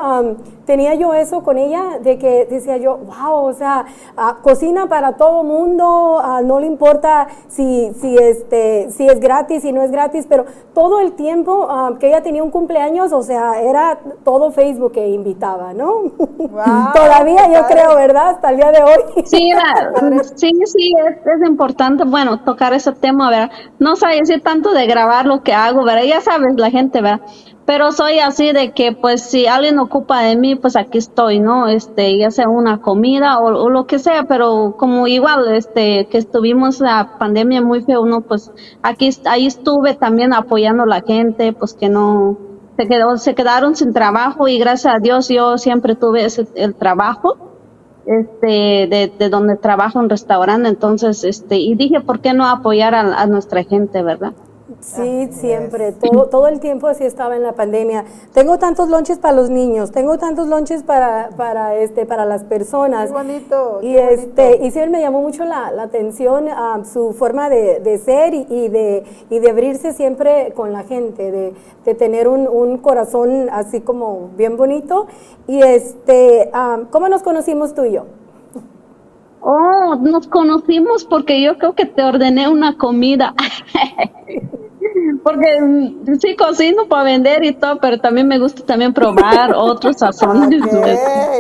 tenía 0.65 0.95
yo 0.95 1.13
eso 1.15 1.43
con 1.43 1.59
ella, 1.59 1.99
de 2.01 2.19
que 2.19 2.47
decía 2.49 2.77
yo, 2.77 2.99
wow, 2.99 3.47
o 3.47 3.53
sea, 3.53 3.85
ah, 4.17 4.39
cocina 4.43 4.89
para 4.89 5.17
todo 5.17 5.43
mundo, 5.43 6.21
ah, 6.23 6.41
no 6.45 6.61
le 6.61 6.67
importa 6.67 7.29
si, 7.49 7.93
si, 8.01 8.17
este, 8.17 8.91
si 8.91 9.07
es 9.07 9.21
gratis, 9.21 9.63
si 9.63 9.73
no 9.73 9.83
es 9.83 9.91
gratis, 9.91 10.27
pero 10.29 10.45
todo 10.75 11.01
el 11.01 11.13
tiempo 11.13 11.67
ah, 11.69 11.95
que 11.99 12.09
ella 12.09 12.23
tenía 12.23 12.43
un 12.43 12.51
cumpleaños, 12.51 13.13
o 13.13 13.23
sea, 13.23 13.61
era 13.63 13.99
todo 14.25 14.51
Facebook 14.51 14.93
que 14.93 15.09
invitaba, 15.09 15.73
¿no? 15.75 16.03
Todavía 16.95 17.53
yo 17.53 17.67
creo, 17.67 17.95
¿verdad? 17.97 18.31
Hasta 18.31 18.51
el 18.51 18.57
día 18.57 18.73
de 18.73 18.83
hoy. 18.83 19.25
Sí, 19.25 19.51
sí, 20.37 20.53
sí, 20.65 20.95
es, 21.25 21.49
importante, 21.49 22.05
bueno, 22.05 22.41
tocar 22.45 22.73
ese 22.73 22.93
tema, 22.93 23.31
¿verdad? 23.31 23.51
No 23.79 23.97
sé 23.97 24.07
decir 24.09 24.43
de 24.71 24.87
grabar 24.87 25.27
lo 25.27 25.43
que 25.43 25.53
hago, 25.53 25.85
¿verdad? 25.85 26.05
Ya 26.05 26.21
sabes, 26.21 26.55
la 26.57 26.71
gente, 26.71 27.03
¿verdad? 27.03 27.23
pero 27.65 27.93
soy 27.93 28.19
así 28.19 28.53
de 28.53 28.73
que 28.73 28.93
pues 28.93 29.23
si 29.23 29.47
alguien 29.47 29.79
ocupa 29.79 30.23
de 30.23 30.37
mí 30.37 30.57
pues 30.57 30.77
aquí 30.77 30.99
estoy 30.99 31.39
no 31.39 31.69
este 31.69 32.19
ya 32.19 32.31
sea 32.31 32.49
una 32.49 32.81
comida 32.81 33.39
o, 33.39 33.71
lo 33.71 33.87
que 33.87 33.99
sea 33.99 34.25
pero 34.25 34.75
como 34.77 35.07
igual 35.07 35.53
este 35.55 36.07
que 36.07 36.19
estuvimos 36.19 36.81
la 36.81 37.19
pandemia 37.19 37.63
muy 37.63 37.83
feo 37.83 38.05
no 38.05 38.23
pues 38.23 38.51
aquí 38.83 39.11
ahí 39.27 39.47
estuve 39.47 39.95
también 39.95 40.33
apoyando 40.33 40.83
a 40.83 40.87
la 40.87 41.03
gente 41.03 41.53
pues 41.53 41.75
que 41.75 41.89
no 41.89 42.37
se 42.77 42.89
quedó 42.89 43.17
se 43.17 43.35
quedaron 43.35 43.77
sin 43.77 43.93
trabajo 43.93 44.49
y 44.49 44.59
gracias 44.59 44.97
a 44.97 44.99
Dios 44.99 45.29
yo 45.29 45.57
siempre 45.57 45.95
tuve 45.95 46.25
ese 46.25 46.49
el 46.57 46.75
trabajo 46.75 47.37
este 48.07 48.89
de, 48.91 49.13
de 49.17 49.29
donde 49.29 49.57
trabajo 49.57 50.01
en 50.01 50.11
restaurante 50.11 50.69
entonces 50.69 51.23
este 51.23 51.59
y 51.59 51.77
dije 51.77 52.01
por 52.01 52.21
qué 52.21 52.33
no 52.33 52.47
apoyar 52.49 52.97
a 52.97 53.27
nuestra 53.27 53.63
gente 53.63 54.03
verdad 54.03 54.33
Sí, 54.81 55.29
siempre, 55.33 55.93
todo, 55.93 56.29
todo 56.29 56.49
el 56.49 56.61
tiempo 56.61 56.87
así 56.87 57.05
estaba 57.05 57.37
en 57.37 57.43
la 57.43 57.53
pandemia. 57.53 58.05
Tengo 58.33 58.59
tantos 58.59 58.89
lonches 58.89 59.19
para 59.19 59.35
los 59.35 59.51
niños, 59.51 59.91
tengo 59.91 60.19
tantos 60.19 60.47
lonches 60.47 60.83
para, 60.83 61.31
para, 61.37 61.77
este, 61.77 62.07
para 62.07 62.25
las 62.25 62.45
personas. 62.45 63.09
Qué 63.09 63.13
bonito. 63.13 63.81
Y, 63.83 63.97
este, 63.97 64.65
y 64.65 64.71
siempre 64.71 64.91
me 64.91 65.01
llamó 65.01 65.21
mucho 65.21 65.45
la, 65.45 65.73
atención 65.83 66.49
a 66.49 66.85
su 66.85 67.13
forma 67.13 67.49
de, 67.49 68.01
ser 68.05 68.35
y, 68.35 68.69
de, 68.69 69.05
y 69.31 69.39
de 69.41 69.51
abrirse 69.51 69.93
siempre 69.93 70.53
con 70.55 70.73
la 70.73 70.85
gente, 70.85 71.31
de, 71.31 71.95
tener 71.95 72.29
un, 72.29 72.79
corazón 72.79 73.49
así 73.51 73.81
como 73.81 74.31
bien 74.37 74.57
bonito. 74.57 75.07
Y 75.47 75.61
este, 75.63 76.51
¿cómo 76.91 77.09
nos 77.09 77.23
conocimos 77.23 77.75
tú 77.75 77.85
y 77.85 77.93
yo? 77.93 78.05
Oh, 79.45 79.97
nos 79.97 80.29
conocimos 80.29 81.05
porque 81.05 81.43
yo 81.43 81.59
creo 81.59 81.75
que 81.75 81.85
te 81.85 82.05
ordené 82.05 82.49
una 82.49 82.77
comida. 82.79 83.35
Porque 85.23 85.61
mm, 85.61 86.17
sí 86.21 86.37
cocino 86.37 86.87
para 86.89 87.05
vender 87.05 87.45
y 87.45 87.53
todo, 87.53 87.79
pero 87.81 87.99
también 87.99 88.27
me 88.29 88.39
gusta 88.39 88.65
también 88.65 88.93
probar 88.93 89.53
otros 89.57 89.97
sazones. 89.99 90.61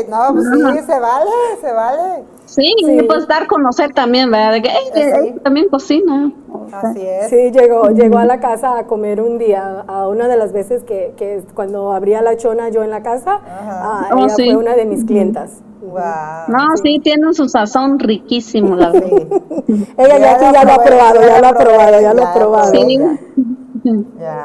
No, 0.08 0.32
pues 0.32 0.46
sí, 0.46 0.86
se 0.86 1.00
vale, 1.00 1.30
se 1.60 1.72
vale. 1.72 2.24
Sí, 2.44 2.74
y 2.78 3.02
pues 3.02 3.26
dar 3.26 3.44
a 3.44 3.46
conocer 3.46 3.92
también, 3.92 4.30
¿verdad? 4.30 4.62
que 4.62 5.34
también 5.42 5.68
cocina. 5.68 6.32
Así 6.72 7.00
es. 7.00 7.30
Sí, 7.30 7.50
llegó, 7.50 7.90
llegó 7.90 8.18
a 8.18 8.24
la 8.24 8.40
casa 8.40 8.78
a 8.78 8.86
comer 8.86 9.20
un 9.20 9.38
día, 9.38 9.84
a 9.86 10.08
una 10.08 10.28
de 10.28 10.36
las 10.36 10.52
veces 10.52 10.84
que, 10.84 11.14
que 11.16 11.42
cuando 11.54 11.92
abría 11.92 12.20
la 12.20 12.36
chona 12.36 12.68
yo 12.68 12.82
en 12.82 12.90
la 12.90 13.02
casa, 13.02 13.40
ah, 13.44 14.10
ella 14.12 14.26
oh, 14.26 14.34
fue 14.34 14.56
una 14.56 14.74
de 14.74 14.84
mis 14.86 15.04
clientas. 15.04 15.62
Wow, 15.82 16.46
no, 16.46 16.76
sí. 16.80 17.00
tiene 17.02 17.34
su 17.34 17.48
sazón 17.48 17.98
riquísimo, 17.98 18.76
la 18.76 18.90
verdad. 18.90 19.10
ella 19.98 20.18
ya, 20.18 20.32
aquí 20.36 20.44
ya 20.52 20.64
lo 20.64 20.72
ha 20.72 20.84
probado, 20.84 21.20
ya 21.20 21.40
lo 21.40 21.46
ha 21.48 21.54
probado, 21.54 22.00
ya 22.00 22.14
lo 22.14 22.24
ha 22.24 22.34
probado. 22.34 22.72
Sí. 22.72 22.98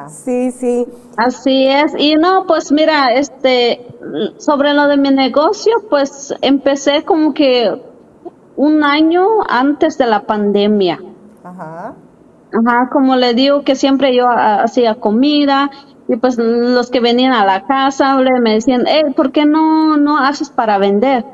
Sí, 0.07 0.51
sí. 0.51 0.87
Así 1.15 1.67
es. 1.67 1.93
Y 1.95 2.15
no, 2.15 2.45
pues 2.47 2.71
mira, 2.71 3.13
este, 3.13 3.85
sobre 4.37 4.73
lo 4.73 4.87
de 4.87 4.97
mi 4.97 5.11
negocio, 5.11 5.73
pues 5.91 6.33
empecé 6.41 7.03
como 7.05 7.35
que 7.35 7.83
un 8.55 8.83
año 8.83 9.27
antes 9.47 9.99
de 9.99 10.07
la 10.07 10.25
pandemia. 10.25 10.99
Ajá. 11.43 11.93
Ajá, 12.51 12.89
como 12.91 13.15
le 13.15 13.35
digo 13.35 13.61
que 13.61 13.75
siempre 13.75 14.15
yo 14.15 14.27
hacía 14.27 14.95
comida 14.95 15.69
y 16.07 16.15
pues 16.15 16.37
los 16.37 16.89
que 16.89 16.99
venían 16.99 17.33
a 17.33 17.45
la 17.45 17.65
casa 17.65 18.17
me 18.17 18.53
decían, 18.53 18.85
hey, 18.87 19.13
¿por 19.15 19.31
qué 19.31 19.45
no, 19.45 19.97
no 19.97 20.17
haces 20.17 20.49
para 20.49 20.77
vender? 20.77 21.25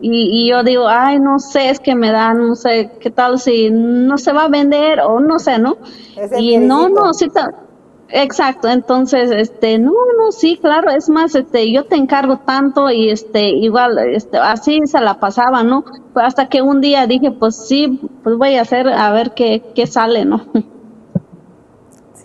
Y, 0.00 0.44
y, 0.44 0.50
yo 0.50 0.62
digo, 0.62 0.88
ay, 0.88 1.18
no 1.18 1.38
sé, 1.38 1.70
es 1.70 1.80
que 1.80 1.94
me 1.94 2.12
da, 2.12 2.34
no 2.34 2.54
sé, 2.54 2.92
qué 3.00 3.10
tal 3.10 3.38
si 3.38 3.70
no 3.70 4.18
se 4.18 4.32
va 4.32 4.44
a 4.44 4.48
vender 4.48 5.00
o 5.00 5.20
no 5.20 5.38
sé, 5.38 5.58
¿no? 5.58 5.78
y 6.38 6.58
no, 6.58 6.90
no, 6.90 7.14
sí, 7.14 7.28
exacto, 8.10 8.68
entonces, 8.68 9.30
este, 9.30 9.78
no, 9.78 9.92
no, 9.92 10.32
sí, 10.32 10.58
claro, 10.60 10.90
es 10.90 11.08
más, 11.08 11.34
este, 11.34 11.72
yo 11.72 11.84
te 11.84 11.96
encargo 11.96 12.40
tanto 12.40 12.90
y 12.90 13.08
este, 13.08 13.48
igual, 13.48 13.98
este, 13.98 14.36
así 14.36 14.80
se 14.84 15.00
la 15.00 15.18
pasaba, 15.18 15.62
¿no? 15.62 15.84
hasta 16.14 16.48
que 16.48 16.60
un 16.60 16.82
día 16.82 17.06
dije, 17.06 17.30
pues 17.30 17.56
sí, 17.56 17.98
pues 18.22 18.36
voy 18.36 18.56
a 18.56 18.62
hacer, 18.62 18.88
a 18.88 19.10
ver 19.12 19.32
qué, 19.32 19.62
qué 19.74 19.86
sale, 19.86 20.26
¿no? 20.26 20.42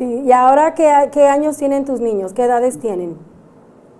Sí, 0.02 0.24
y 0.26 0.32
ahora, 0.32 0.74
¿qué, 0.74 1.12
qué 1.12 1.28
años 1.28 1.58
tienen 1.58 1.86
tus 1.86 2.02
niños? 2.02 2.34
¿Qué 2.34 2.46
edades 2.46 2.80
tienen? 2.80 3.20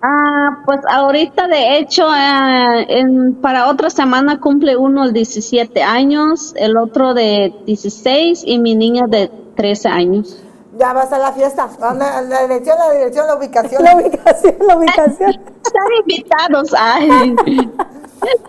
Ah, 0.02 0.60
pues 0.66 0.80
ahorita 0.90 1.46
de 1.46 1.78
hecho, 1.78 2.12
eh, 2.12 2.86
en, 2.88 3.36
para 3.36 3.68
otra 3.68 3.88
semana 3.88 4.40
cumple 4.40 4.76
uno 4.76 5.04
el 5.04 5.12
17 5.12 5.80
años, 5.80 6.54
el 6.56 6.76
otro 6.76 7.14
de 7.14 7.54
16 7.66 8.42
y 8.44 8.58
mi 8.58 8.74
niña 8.74 9.06
de 9.06 9.30
13 9.54 9.88
años. 9.90 10.42
Ya 10.76 10.92
vas 10.92 11.12
a 11.12 11.18
la 11.18 11.30
fiesta. 11.30 11.68
La 11.78 12.42
dirección, 12.48 12.78
la 12.80 12.90
dirección, 12.94 13.28
la 13.28 13.36
ubicación. 13.36 13.84
La 13.84 13.94
ubicación, 13.94 14.56
la 14.66 14.76
ubicación. 14.78 15.30
Están 15.30 15.84
invitados. 16.00 16.74
Ay. 16.76 17.36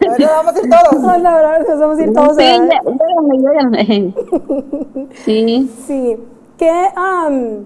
Bueno, 0.02 0.28
vamos 0.28 0.56
a 0.56 0.60
ir 0.60 0.70
todos. 0.72 1.02
No, 1.04 1.18
la 1.20 1.36
verdad, 1.36 1.68
nos 1.70 1.80
vamos 1.80 2.00
a 2.00 2.04
ir 2.04 2.14
todos. 2.14 2.36
Sí, 2.36 2.44
déjame, 3.44 4.14
Sí. 5.24 5.72
Sí. 5.86 6.18
¿Qué, 6.58 6.72
um, 6.96 7.66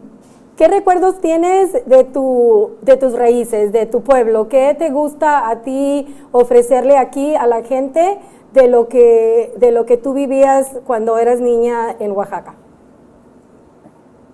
¿Qué 0.57 0.67
recuerdos 0.67 1.19
tienes 1.19 1.73
de, 1.85 2.03
tu, 2.05 2.77
de 2.81 2.97
tus 2.97 3.13
raíces, 3.13 3.71
de 3.71 3.85
tu 3.85 4.01
pueblo? 4.01 4.47
¿Qué 4.47 4.75
te 4.77 4.89
gusta 4.89 5.49
a 5.49 5.61
ti 5.61 6.07
ofrecerle 6.31 6.97
aquí 6.97 7.35
a 7.35 7.45
la 7.47 7.63
gente 7.63 8.17
de 8.53 8.67
lo 8.67 8.87
que, 8.87 9.53
de 9.57 9.71
lo 9.71 9.85
que 9.85 9.97
tú 9.97 10.13
vivías 10.13 10.79
cuando 10.85 11.17
eras 11.17 11.41
niña 11.41 11.95
en 11.99 12.11
Oaxaca? 12.11 12.55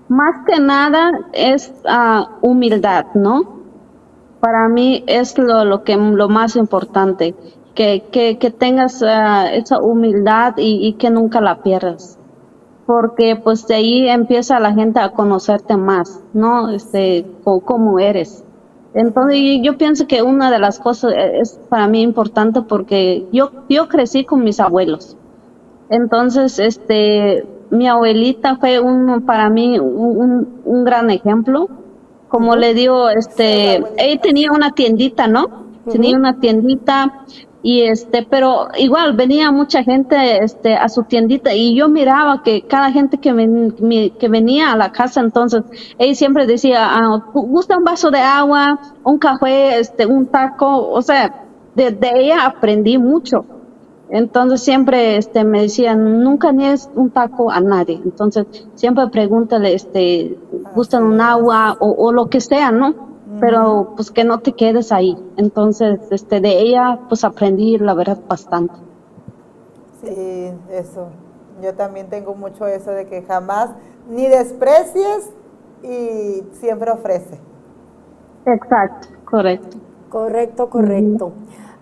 Más 0.08 0.46
que 0.48 0.62
nada 0.62 1.12
es 1.34 1.74
uh, 1.86 2.48
humildad, 2.48 3.08
¿no? 3.16 3.64
Para 4.40 4.70
mí 4.70 5.04
es 5.08 5.38
lo, 5.38 5.66
lo, 5.66 5.84
que, 5.84 5.98
lo 5.98 6.30
más 6.30 6.56
importante, 6.56 7.34
que, 7.74 8.04
que, 8.12 8.52
tengas 8.52 9.02
uh, 9.02 9.48
esa 9.52 9.82
humildad 9.82 10.54
y 10.58 10.94
que 10.94 11.10
nunca 11.10 11.42
la 11.42 11.64
pierdas 11.64 12.20
porque 12.86 13.36
pues 13.36 13.66
de 13.68 13.76
ahí 13.76 14.10
empieza 14.10 14.60
la 14.60 14.74
gente 14.74 15.00
a 15.00 15.12
conocerte 15.12 15.78
más, 15.78 16.22
¿no? 16.34 16.70
Este, 16.70 17.26
cómo 17.44 18.00
eres. 18.00 18.44
Entonces 18.94 19.40
yo 19.62 19.78
pienso 19.78 20.06
que 20.06 20.22
una 20.22 20.52
de 20.52 20.60
las 20.60 20.80
cosas 20.80 21.14
e, 21.14 21.40
es 21.40 21.60
para 21.70 21.88
mí 21.88 22.02
importante 22.02 22.62
porque 22.62 23.26
yo, 23.32 23.52
yo 23.70 23.88
crecí 23.88 24.26
con 24.26 24.44
mis 24.44 24.60
abuelos. 24.60 25.18
Entonces, 25.90 26.60
este, 26.60 27.46
mi 27.70 27.88
abuelita 27.88 28.58
fue 28.58 28.80
un, 28.80 29.24
para 29.26 29.50
mí 29.50 29.80
un, 29.80 30.62
un 30.66 30.84
gran 30.84 31.10
ejemplo. 31.10 31.70
Como 32.30 32.56
le 32.56 32.74
digo, 32.74 33.10
este, 33.10 33.84
ella 33.98 34.22
tenía 34.22 34.52
una 34.52 34.72
tiendita, 34.72 35.28
¿no? 35.28 35.64
Tenía 35.92 36.18
una 36.18 36.40
tiendita 36.40 37.26
y 37.66 37.84
este 37.84 38.28
pero 38.30 38.68
igual 38.78 39.14
venía 39.14 39.50
mucha 39.52 39.84
gente 39.84 40.44
este 40.44 40.76
a 40.76 40.90
su 40.90 41.04
tiendita 41.04 41.54
y 41.54 41.74
yo 41.76 41.88
miraba 41.88 42.44
que 42.44 42.64
cada 42.64 42.92
gente 42.92 43.18
que, 43.18 44.12
que 44.20 44.28
venía 44.28 44.74
a 44.74 44.76
la 44.76 44.92
casa 44.92 45.22
entonces 45.22 45.64
ella 45.98 46.14
siempre 46.14 46.46
decía 46.46 46.86
ah, 46.86 47.24
gusta 47.34 47.78
un 47.78 47.86
vaso 47.86 48.12
de 48.12 48.20
agua 48.20 48.80
un 49.06 49.18
café 49.18 49.80
este 49.80 50.06
un 50.06 50.28
taco 50.28 50.90
o 50.90 51.02
sea 51.02 51.46
de, 51.76 51.98
ella 52.14 52.46
aprendí 52.46 53.00
mucho. 53.00 53.46
Entonces 54.10 54.62
siempre 54.62 55.18
este 55.18 55.44
me 55.44 55.62
decían 55.62 56.22
nunca 56.22 56.52
niegues 56.52 56.88
un 56.94 57.10
taco 57.10 57.50
a 57.50 57.62
nadie 57.62 58.00
entonces 58.04 58.46
siempre 58.76 59.08
pregúntale 59.08 59.74
este 59.74 60.38
gustan 60.76 61.04
un 61.04 61.22
agua 61.22 61.78
o, 61.80 61.96
o 61.98 62.12
lo 62.12 62.28
que 62.28 62.42
sea 62.42 62.72
no 62.72 63.13
pero 63.44 63.92
pues 63.98 64.10
que 64.10 64.24
no 64.24 64.40
te 64.40 64.54
quedes 64.54 64.94
ahí. 64.94 65.18
Entonces, 65.36 66.00
este, 66.12 66.40
de 66.40 66.60
ella 66.60 66.98
pues 67.10 67.26
aprendí 67.26 67.78
la 67.78 67.94
verdad 67.94 68.18
bastante. 68.26 68.74
Sí, 70.02 70.54
eso. 70.72 71.08
Yo 71.62 71.74
también 71.74 72.08
tengo 72.08 72.36
mucho 72.36 72.66
eso 72.68 72.92
de 72.92 73.06
que 73.06 73.22
jamás 73.24 73.72
ni 74.10 74.28
desprecies 74.28 75.30
y 75.84 76.42
siempre 76.54 76.90
ofrece. 76.92 77.38
Exacto, 78.46 79.10
correcto. 79.26 79.78
Correcto, 80.10 80.70
correcto. 80.70 81.34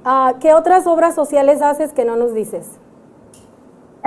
Ah, 0.04 0.34
¿Qué 0.40 0.56
otras 0.56 0.88
obras 0.88 1.14
sociales 1.14 1.62
haces 1.62 1.94
que 1.94 2.06
no 2.06 2.16
nos 2.16 2.34
dices? 2.34 2.80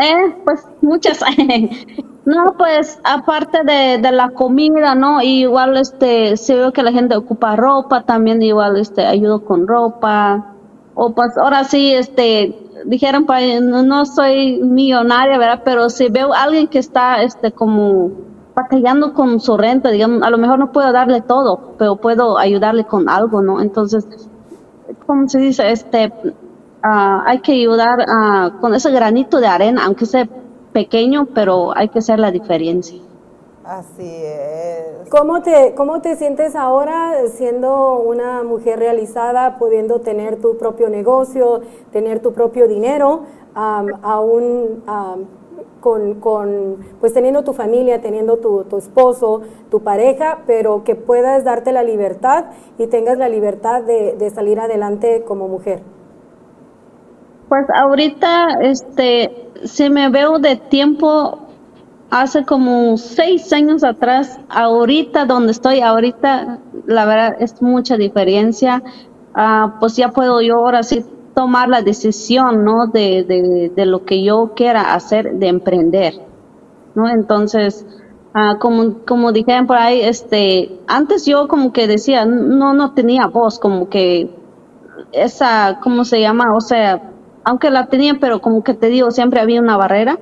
Eh, 0.02 0.36
pues 0.44 0.66
muchas. 0.80 1.20
no, 2.26 2.54
pues 2.56 2.98
aparte 3.04 3.64
de, 3.64 3.98
de 3.98 4.12
la 4.12 4.30
comida, 4.30 4.94
¿no? 4.94 5.20
Y 5.20 5.42
igual 5.42 5.76
este, 5.76 6.36
si 6.36 6.54
veo 6.54 6.72
que 6.72 6.82
la 6.82 6.92
gente 6.92 7.16
ocupa 7.16 7.54
ropa, 7.54 8.04
también 8.04 8.40
igual 8.42 8.76
este, 8.78 9.04
ayudo 9.04 9.44
con 9.44 9.66
ropa. 9.66 10.54
O 10.94 11.14
pues 11.14 11.36
ahora 11.36 11.64
sí, 11.64 11.92
este, 11.92 12.56
dijeron, 12.86 13.26
pues, 13.26 13.60
no, 13.60 13.82
no 13.82 14.06
soy 14.06 14.60
millonaria, 14.62 15.36
¿verdad? 15.36 15.62
Pero 15.64 15.90
si 15.90 16.08
veo 16.08 16.32
a 16.32 16.44
alguien 16.44 16.68
que 16.68 16.78
está, 16.78 17.22
este, 17.22 17.52
como 17.52 18.10
batallando 18.54 19.12
con 19.12 19.40
su 19.40 19.56
renta, 19.56 19.90
digamos, 19.90 20.22
a 20.22 20.30
lo 20.30 20.38
mejor 20.38 20.58
no 20.58 20.72
puedo 20.72 20.92
darle 20.92 21.20
todo, 21.20 21.74
pero 21.76 21.96
puedo 21.96 22.38
ayudarle 22.38 22.84
con 22.84 23.08
algo, 23.08 23.42
¿no? 23.42 23.60
Entonces, 23.60 24.06
¿cómo 25.06 25.28
se 25.28 25.40
dice? 25.40 25.70
Este, 25.70 26.12
ah, 26.82 27.22
hay 27.26 27.40
que 27.40 27.52
ayudar 27.52 28.06
ah, 28.08 28.52
con 28.60 28.74
ese 28.74 28.90
granito 28.92 29.40
de 29.40 29.48
arena, 29.48 29.84
aunque 29.84 30.06
sea 30.06 30.26
pequeño, 30.74 31.28
pero 31.34 31.74
hay 31.76 31.88
que 31.88 32.00
hacer 32.00 32.18
la 32.18 32.32
diferencia. 32.32 33.00
Así 33.64 34.10
es. 34.24 35.08
¿Cómo 35.08 35.40
te, 35.42 35.74
¿Cómo 35.74 36.02
te 36.02 36.16
sientes 36.16 36.56
ahora 36.56 37.14
siendo 37.28 38.00
una 38.00 38.42
mujer 38.42 38.78
realizada, 38.78 39.58
pudiendo 39.58 40.00
tener 40.00 40.40
tu 40.40 40.58
propio 40.58 40.90
negocio, 40.90 41.62
tener 41.92 42.20
tu 42.20 42.32
propio 42.34 42.68
dinero, 42.68 43.22
am, 43.54 43.94
aún 44.02 44.82
am, 44.86 45.26
con, 45.80 46.20
con, 46.20 46.78
pues 47.00 47.14
teniendo 47.14 47.44
tu 47.44 47.52
familia, 47.52 48.00
teniendo 48.00 48.38
tu, 48.38 48.64
tu 48.64 48.76
esposo, 48.78 49.42
tu 49.70 49.80
pareja, 49.80 50.40
pero 50.46 50.84
que 50.84 50.94
puedas 50.96 51.44
darte 51.44 51.72
la 51.72 51.84
libertad 51.84 52.46
y 52.78 52.86
tengas 52.88 53.16
la 53.18 53.28
libertad 53.28 53.82
de, 53.82 54.14
de 54.18 54.30
salir 54.30 54.58
adelante 54.60 55.22
como 55.26 55.48
mujer? 55.48 55.82
Pues 57.48 57.66
ahorita, 57.74 58.58
este, 58.62 59.50
si 59.64 59.90
me 59.90 60.08
veo 60.08 60.38
de 60.38 60.56
tiempo, 60.56 61.40
hace 62.10 62.44
como 62.44 62.96
seis 62.96 63.52
años 63.52 63.84
atrás, 63.84 64.40
ahorita 64.48 65.26
donde 65.26 65.52
estoy, 65.52 65.80
ahorita, 65.80 66.60
la 66.86 67.04
verdad 67.06 67.36
es 67.40 67.60
mucha 67.62 67.96
diferencia. 67.96 68.82
Ah, 69.34 69.76
pues 69.80 69.96
ya 69.96 70.10
puedo 70.10 70.40
yo 70.40 70.56
ahora 70.56 70.82
sí 70.82 71.04
tomar 71.34 71.68
la 71.68 71.82
decisión, 71.82 72.64
¿no? 72.64 72.86
De, 72.86 73.24
de, 73.24 73.72
de 73.74 73.86
lo 73.86 74.04
que 74.04 74.22
yo 74.22 74.52
quiera 74.54 74.94
hacer, 74.94 75.34
de 75.34 75.48
emprender, 75.48 76.14
¿no? 76.94 77.08
Entonces, 77.08 77.86
ah, 78.34 78.56
como, 78.60 79.00
como 79.06 79.32
dijeron 79.32 79.66
por 79.66 79.76
ahí, 79.76 80.00
este, 80.00 80.80
antes 80.86 81.26
yo 81.26 81.48
como 81.48 81.72
que 81.72 81.86
decía, 81.88 82.24
no, 82.24 82.74
no 82.74 82.94
tenía 82.94 83.26
voz, 83.26 83.58
como 83.58 83.88
que 83.88 84.30
esa, 85.12 85.80
¿cómo 85.82 86.04
se 86.04 86.20
llama? 86.20 86.54
O 86.56 86.60
sea, 86.60 87.13
aunque 87.44 87.70
la 87.70 87.86
tenía, 87.86 88.14
pero 88.20 88.40
como 88.40 88.62
que 88.64 88.74
te 88.74 88.86
digo, 88.88 89.10
siempre 89.10 89.40
había 89.40 89.60
una 89.60 89.76
barrera. 89.76 90.18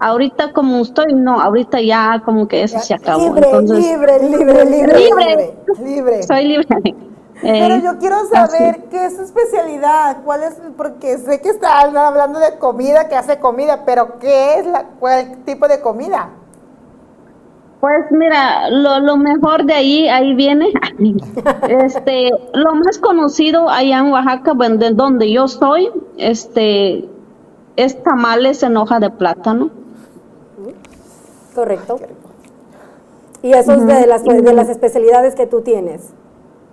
Ahorita 0.00 0.52
como 0.52 0.82
estoy, 0.82 1.14
no, 1.14 1.40
ahorita 1.40 1.80
ya 1.80 2.20
como 2.24 2.48
que 2.48 2.62
eso 2.64 2.78
se 2.80 2.94
acabó. 2.94 3.26
Libre, 3.34 3.46
Entonces, 3.46 3.78
libre, 3.78 4.18
libre, 4.28 4.64
libre, 4.64 4.98
Libre. 4.98 4.98
libre, 4.98 5.54
libre. 5.84 6.22
soy 6.24 6.44
libre. 6.46 6.66
Pero 7.40 7.74
Eh, 7.76 7.82
yo 7.84 7.98
quiero 7.98 8.16
saber 8.26 8.84
qué 8.90 9.06
es 9.06 9.16
su 9.16 9.22
especialidad, 9.22 10.18
cuál 10.24 10.44
es, 10.44 10.54
porque 10.76 11.18
sé 11.18 11.40
que 11.40 11.50
están 11.50 11.96
hablando 11.96 12.38
de 12.38 12.58
comida, 12.58 13.08
que 13.08 13.16
hace 13.16 13.38
comida, 13.38 13.84
pero 13.84 14.18
¿qué 14.18 14.58
es 14.58 14.66
la, 14.66 14.84
cuál 14.98 15.38
tipo 15.44 15.68
de 15.68 15.80
comida? 15.80 16.30
Pues 17.84 18.10
mira, 18.12 18.70
lo, 18.70 18.98
lo 19.00 19.18
mejor 19.18 19.66
de 19.66 19.74
ahí, 19.74 20.08
ahí 20.08 20.34
viene, 20.34 20.72
este, 21.68 22.30
lo 22.54 22.74
más 22.76 22.96
conocido 22.96 23.68
allá 23.68 23.98
en 23.98 24.10
Oaxaca, 24.10 24.54
bueno, 24.54 24.78
de 24.78 24.92
donde 24.92 25.30
yo 25.30 25.48
soy, 25.48 25.90
este, 26.16 27.06
es 27.76 28.02
tamales 28.02 28.62
en 28.62 28.78
hoja 28.78 29.00
de 29.00 29.10
plátano. 29.10 29.68
Correcto. 31.54 32.00
Y 33.42 33.52
eso 33.52 33.74
es 33.74 33.86
de 33.86 34.06
las, 34.06 34.24
de 34.24 34.54
las 34.54 34.70
especialidades 34.70 35.34
que 35.34 35.46
tú 35.46 35.60
tienes. 35.60 36.14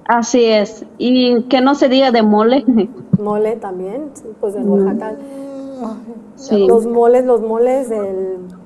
Así 0.05 0.45
es, 0.45 0.85
y 0.97 1.43
que 1.49 1.59
no 1.59 1.75
se 1.75 1.89
diga 1.89 2.11
de 2.11 2.23
mole. 2.23 2.63
Mole 3.19 3.57
también, 3.57 4.11
pues 4.39 4.55
en 4.55 4.69
Oaxaca. 4.69 5.15
Sí. 6.37 6.67
Los 6.67 6.87
moles, 6.87 7.25
los 7.25 7.41
moles, 7.41 7.91
el... 7.91 8.60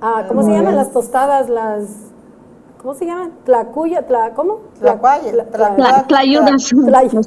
Ah, 0.00 0.24
¿Cómo 0.28 0.42
se 0.42 0.50
llaman 0.52 0.76
las 0.76 0.92
tostadas? 0.92 1.48
Las... 1.48 1.84
¿Cómo 2.80 2.94
se 2.94 3.06
llaman? 3.06 3.32
Tlacuya, 3.44 4.06
tla, 4.06 4.32
¿cómo? 4.34 4.58
Tlacuaya, 4.78 5.32
Tla- 5.32 5.50
tla- 5.50 5.76
Tla- 5.76 6.06
tlayudas. 6.06 6.70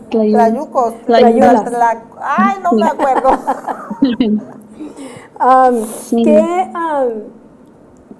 Tlayucos, 0.09 0.93
Tlayudas. 1.05 1.65
tla- 1.65 2.01
ay, 2.21 2.55
no 2.63 2.71
me 2.73 2.85
acuerdo. 2.85 3.29
Sí. 6.09 6.23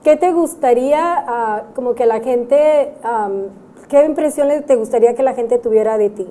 ¿qué, 0.03 0.15
te 0.15 0.31
gustaría, 0.31 1.01
ah, 1.03 1.63
como 1.75 1.93
que 1.93 2.05
la 2.05 2.21
gente, 2.21 2.93
qué 3.89 4.05
impresiones 4.05 4.65
te 4.65 4.75
gustaría 4.77 5.13
que 5.15 5.23
la 5.23 5.33
gente 5.33 5.57
tuviera 5.57 5.97
de 5.97 6.09
ti? 6.09 6.27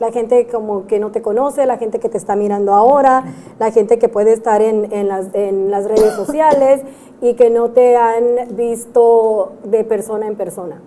La 0.00 0.10
gente 0.10 0.48
como 0.48 0.86
que 0.86 0.98
no 0.98 1.10
te 1.12 1.20
conoce, 1.22 1.66
la 1.66 1.76
gente 1.76 2.00
que 2.00 2.08
te 2.08 2.16
está 2.16 2.34
mirando 2.36 2.74
ahora, 2.74 3.24
la 3.58 3.70
gente 3.70 3.98
que 3.98 4.08
puede 4.08 4.32
estar 4.32 4.60
en, 4.62 4.90
en 4.92 5.08
las, 5.08 5.26
en 5.34 5.70
las 5.70 5.84
redes 5.84 6.14
sociales 6.14 6.80
y 7.24 7.34
que 7.34 7.48
no 7.48 7.70
te 7.70 7.96
han 7.96 8.54
visto 8.54 9.54
de 9.64 9.82
persona 9.84 10.26
en 10.26 10.36
persona. 10.36 10.82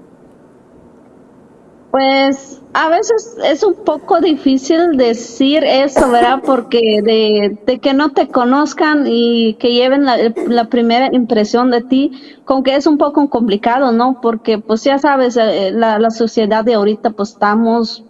Pues 1.90 2.62
a 2.74 2.90
veces 2.90 3.38
es 3.44 3.64
un 3.64 3.74
poco 3.74 4.20
difícil 4.22 4.98
decir 4.98 5.64
eso, 5.64 6.12
¿verdad? 6.12 6.42
Porque 6.46 7.02
de, 7.04 7.58
de 7.66 7.80
que 7.80 7.94
no 7.96 8.12
te 8.12 8.28
conozcan 8.28 9.06
y 9.08 9.56
que 9.56 9.74
lleven 9.74 10.06
la, 10.06 10.18
la 10.48 10.66
primera 10.70 11.10
impresión 11.12 11.72
de 11.72 11.82
ti, 11.82 12.12
como 12.46 12.62
que 12.62 12.76
es 12.76 12.86
un 12.86 13.00
poco 13.00 13.28
complicado, 13.32 13.92
¿no? 13.92 14.22
Porque 14.22 14.60
pues 14.60 14.84
ya 14.84 15.00
sabes, 15.00 15.38
eh, 15.38 15.72
la, 15.74 15.98
la 15.98 16.12
sociedad 16.12 16.64
de 16.64 16.76
ahorita 16.76 17.12
pues 17.12 17.30
estamos, 17.32 18.04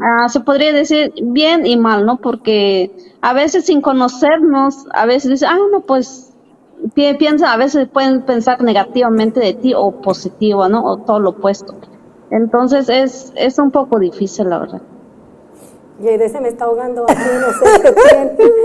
ah, 0.00 0.28
se 0.28 0.40
podría 0.40 0.72
decir 0.72 1.12
bien 1.22 1.66
y 1.66 1.76
mal, 1.76 2.06
¿no? 2.06 2.18
Porque 2.18 2.92
a 3.20 3.32
veces 3.32 3.66
sin 3.66 3.80
conocernos, 3.80 4.86
a 4.92 5.06
veces 5.06 5.30
dicen, 5.32 5.48
ah, 5.50 5.58
no, 5.72 5.80
pues 5.80 6.31
pi- 6.94 7.14
piensa, 7.14 7.52
a 7.52 7.56
veces 7.56 7.88
pueden 7.88 8.22
pensar 8.22 8.62
negativamente 8.62 9.40
de 9.40 9.54
ti 9.54 9.74
o 9.76 9.90
positivo, 9.92 10.68
¿no? 10.68 10.84
O 10.84 10.96
todo 10.98 11.18
lo 11.20 11.30
opuesto. 11.30 11.74
Entonces 12.30 12.88
es, 12.88 13.32
es 13.36 13.58
un 13.58 13.70
poco 13.70 13.98
difícil, 13.98 14.48
la 14.48 14.58
verdad. 14.58 14.80
Y 16.02 16.08
Aide 16.08 16.28
se 16.28 16.40
me 16.40 16.48
está 16.48 16.64
ahogando 16.64 17.04
aquí, 17.04 17.14
no 17.14 17.52
sé 17.52 17.82
qué 17.82 17.94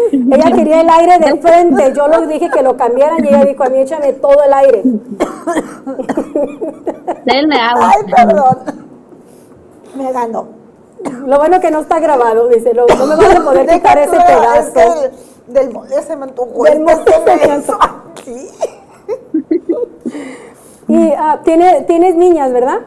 tiene. 0.10 0.36
Ella 0.36 0.52
quería 0.56 0.82
el 0.82 0.90
aire 0.90 1.20
de 1.20 1.40
frente. 1.40 1.94
Yo 1.96 2.08
le 2.08 2.26
dije 2.26 2.50
que 2.50 2.64
lo 2.64 2.76
cambiaran 2.78 3.24
y 3.24 3.28
ella 3.28 3.44
dijo 3.46 3.64
a 3.64 3.70
mí, 3.70 3.78
échame 3.80 4.14
todo 4.14 4.38
el 4.44 4.54
aire. 4.54 4.82
Denle 7.26 7.56
agua. 7.60 7.92
Ay, 7.96 8.12
perdón. 8.12 8.58
Me 9.96 10.12
ganó. 10.12 10.48
Lo 11.28 11.38
bueno 11.38 11.60
que 11.60 11.70
no 11.70 11.80
está 11.82 12.00
grabado, 12.00 12.48
dice, 12.48 12.74
lo- 12.74 12.88
no 12.88 13.06
me 13.06 13.16
vas 13.16 13.36
a 13.36 13.44
poder 13.44 13.68
quitar 13.68 13.98
ese 14.00 14.16
es 14.18 14.24
pedazo. 14.24 14.74
que 14.74 14.80
del, 15.54 15.66
del 15.66 15.74
mole 15.74 16.02
se 16.02 16.16
me 16.16 16.24
antojó. 16.24 16.64
Del 16.64 16.90
este 16.90 17.12
me 17.26 17.44
aquí. 18.28 18.48
Y 20.88 21.12
ah, 21.18 21.42
tiene, 21.44 21.82
tienes 21.84 22.16
niñas, 22.16 22.52
¿verdad? 22.54 22.80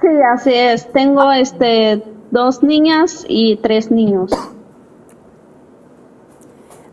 Sí, 0.00 0.08
así 0.34 0.52
es. 0.54 0.90
Tengo 0.92 1.30
este 1.32 2.02
dos 2.30 2.62
niñas 2.62 3.24
y 3.28 3.56
tres 3.56 3.90
niños. 3.90 4.32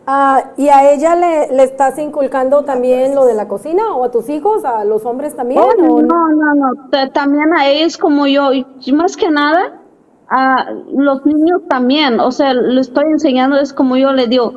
Ah, 0.06 0.52
¿Y 0.56 0.70
a 0.70 0.92
ella 0.94 1.16
le, 1.16 1.54
le 1.54 1.64
estás 1.64 1.98
inculcando 2.00 2.64
también 2.64 3.14
lo 3.14 3.26
de 3.26 3.34
la 3.34 3.48
cocina 3.48 3.94
o 3.94 4.06
a 4.06 4.12
tus 4.12 4.30
hijos, 4.30 4.64
a 4.64 4.86
los 4.86 5.06
hombres 5.06 5.36
también? 5.36 5.62
Oh, 5.62 6.02
no, 6.02 6.30
no, 6.30 6.56
no. 6.56 6.90
Ta- 6.90 7.10
También 7.12 7.54
a 7.58 7.68
ellos 7.68 7.98
como 7.98 8.26
yo, 8.28 8.54
y 8.54 8.94
más 8.94 9.18
que 9.18 9.30
nada, 9.30 9.82
a 10.30 10.72
los 10.94 11.26
niños 11.26 11.62
también. 11.70 12.20
O 12.20 12.32
sea, 12.32 12.54
le 12.54 12.80
estoy 12.80 13.06
enseñando, 13.12 13.58
es 13.58 13.74
como 13.74 13.98
yo 13.98 14.14
le 14.14 14.28
digo. 14.28 14.54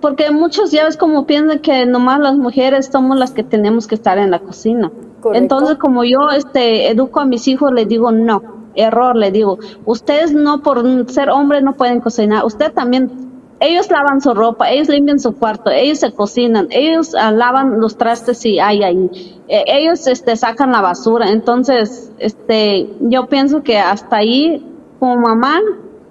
Porque 0.00 0.30
muchos 0.30 0.70
ya 0.70 0.86
es 0.86 0.96
como 0.96 1.26
piensan 1.26 1.58
que 1.58 1.84
nomás 1.86 2.20
las 2.20 2.36
mujeres 2.36 2.88
somos 2.90 3.18
las 3.18 3.32
que 3.32 3.42
tenemos 3.42 3.86
que 3.86 3.94
estar 3.94 4.18
en 4.18 4.30
la 4.30 4.38
cocina. 4.38 4.90
Correcto. 5.20 5.42
Entonces, 5.42 5.76
como 5.76 6.04
yo 6.04 6.30
este, 6.30 6.90
educo 6.90 7.20
a 7.20 7.26
mis 7.26 7.46
hijos, 7.48 7.72
les 7.72 7.86
digo, 7.86 8.10
no, 8.10 8.42
error, 8.74 9.16
le 9.16 9.30
digo, 9.30 9.58
ustedes 9.84 10.32
no 10.32 10.62
por 10.62 11.10
ser 11.10 11.30
hombre 11.30 11.60
no 11.60 11.74
pueden 11.74 12.00
cocinar, 12.00 12.44
usted 12.44 12.72
también 12.72 13.30
ellos 13.60 13.90
lavan 13.90 14.22
su 14.22 14.32
ropa, 14.32 14.70
ellos 14.70 14.88
limpian 14.88 15.20
su 15.20 15.36
cuarto, 15.36 15.70
ellos 15.70 15.98
se 15.98 16.12
cocinan, 16.12 16.68
ellos 16.70 17.14
ah, 17.14 17.30
lavan 17.30 17.78
los 17.78 17.98
trastes 17.98 18.38
si 18.38 18.58
hay 18.58 18.82
ahí, 18.82 19.38
eh, 19.48 19.64
ellos 19.66 20.06
este, 20.06 20.34
sacan 20.36 20.72
la 20.72 20.80
basura. 20.80 21.30
Entonces, 21.30 22.10
este, 22.18 22.88
yo 23.00 23.26
pienso 23.26 23.62
que 23.62 23.78
hasta 23.78 24.16
ahí, 24.16 24.66
como 24.98 25.16
mamá, 25.16 25.60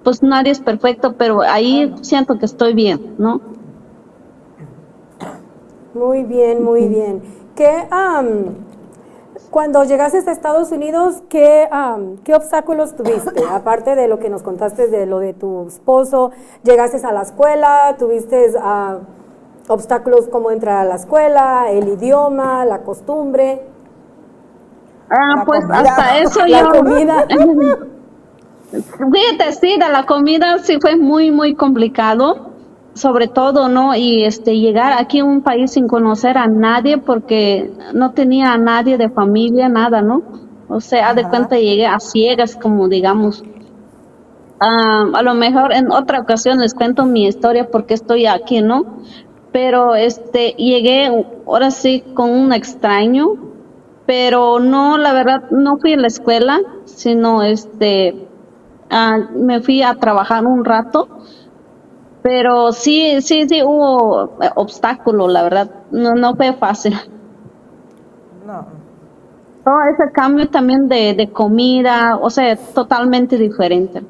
pues 0.04 0.22
nadie 0.22 0.52
es 0.52 0.60
perfecto, 0.60 1.14
pero 1.18 1.42
ahí 1.42 1.92
siento 2.02 2.38
que 2.38 2.46
estoy 2.46 2.72
bien, 2.72 3.16
¿no? 3.18 3.40
Muy 5.94 6.22
bien, 6.24 6.62
muy 6.62 6.88
bien. 6.88 7.22
¿Qué, 7.56 7.88
cuando 9.50 9.82
llegaste 9.82 10.18
a 10.18 10.32
Estados 10.32 10.70
Unidos, 10.70 11.22
¿qué, 11.28 11.68
qué 12.24 12.34
obstáculos 12.34 12.94
tuviste? 12.94 13.42
Aparte 13.50 13.96
de 13.96 14.06
lo 14.06 14.18
que 14.20 14.30
nos 14.30 14.42
contaste 14.42 14.86
de 14.88 15.06
lo 15.06 15.18
de 15.18 15.34
tu 15.34 15.66
esposo, 15.66 16.30
¿llegaste 16.62 17.04
a 17.04 17.12
la 17.12 17.22
escuela? 17.22 17.96
¿Tuviste 17.98 18.52
ah, 18.60 18.98
obstáculos 19.68 20.28
como 20.28 20.52
entrar 20.52 20.78
a 20.78 20.84
la 20.84 20.94
escuela, 20.94 21.70
el 21.70 21.88
idioma, 21.88 22.64
la 22.64 22.82
costumbre? 22.82 23.62
Ah, 25.10 25.38
La 25.38 25.44
pues 25.44 25.66
comida. 25.66 25.80
hasta 25.80 26.18
eso 26.18 26.46
La 26.46 26.60
yo... 26.62 26.70
comida. 26.70 27.26
Fíjate, 28.70 29.52
sí, 29.60 29.76
de 29.78 29.88
la 29.88 30.06
comida 30.06 30.58
sí 30.58 30.78
fue 30.80 30.96
muy, 30.96 31.32
muy 31.32 31.56
complicado, 31.56 32.49
sobre 32.94 33.28
todo, 33.28 33.68
¿no? 33.68 33.94
Y 33.94 34.24
este, 34.24 34.58
llegar 34.58 34.92
aquí 34.92 35.20
a 35.20 35.24
un 35.24 35.42
país 35.42 35.72
sin 35.72 35.86
conocer 35.88 36.36
a 36.38 36.46
nadie 36.46 36.98
porque 36.98 37.70
no 37.94 38.12
tenía 38.12 38.52
a 38.52 38.58
nadie 38.58 38.98
de 38.98 39.08
familia, 39.10 39.68
nada, 39.68 40.02
¿no? 40.02 40.22
O 40.68 40.80
sea, 40.80 41.14
de 41.14 41.24
cuenta 41.24 41.56
llegué 41.58 41.86
a 41.86 41.98
ciegas, 41.98 42.56
como 42.56 42.88
digamos. 42.88 43.42
Ah, 44.60 45.06
a 45.14 45.22
lo 45.22 45.34
mejor 45.34 45.72
en 45.72 45.90
otra 45.90 46.20
ocasión 46.20 46.58
les 46.58 46.74
cuento 46.74 47.06
mi 47.06 47.26
historia 47.26 47.70
porque 47.70 47.94
estoy 47.94 48.26
aquí, 48.26 48.60
¿no? 48.60 48.84
Pero 49.52 49.94
este, 49.94 50.50
llegué 50.58 51.26
ahora 51.46 51.70
sí 51.70 52.04
con 52.14 52.30
un 52.30 52.52
extraño, 52.52 53.34
pero 54.06 54.60
no, 54.60 54.98
la 54.98 55.12
verdad, 55.12 55.50
no 55.50 55.78
fui 55.78 55.94
a 55.94 55.96
la 55.96 56.08
escuela, 56.08 56.60
sino 56.84 57.42
este, 57.42 58.28
ah, 58.90 59.18
me 59.34 59.60
fui 59.60 59.82
a 59.82 59.94
trabajar 59.94 60.46
un 60.46 60.64
rato, 60.64 61.08
pero 62.22 62.72
sí, 62.72 63.20
sí, 63.22 63.48
sí 63.48 63.62
hubo 63.62 64.42
eh, 64.42 64.50
obstáculos, 64.56 65.30
la 65.32 65.42
verdad, 65.42 65.70
no, 65.90 66.14
no 66.14 66.34
fue 66.36 66.54
fácil. 66.54 66.94
No. 68.46 68.66
Todo 69.64 69.80
ese 69.84 70.12
cambio 70.12 70.50
también 70.50 70.86
de, 70.86 71.14
de 71.14 71.32
comida, 71.32 72.18
o 72.18 72.28
sea, 72.28 72.56
totalmente 72.74 73.38
diferente. 73.38 74.02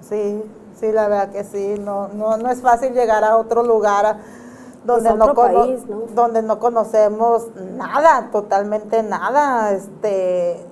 Sí, 0.00 0.42
sí, 0.78 0.92
la 0.92 1.08
verdad 1.08 1.32
que 1.32 1.44
sí. 1.44 1.76
No, 1.78 2.08
no, 2.08 2.36
no 2.36 2.50
es 2.50 2.60
fácil 2.60 2.92
llegar 2.92 3.24
a 3.24 3.36
otro 3.36 3.62
lugar 3.62 4.06
a- 4.06 4.18
donde, 4.84 5.10
Pues 5.10 5.18
no, 5.18 5.34
país, 5.34 5.86
¿no? 5.88 6.02
donde 6.14 6.42
no 6.42 6.58
conocemos 6.58 7.48
nada, 7.56 8.30
totalmente 8.30 9.02
nada. 9.02 9.72
Este, 9.72 10.64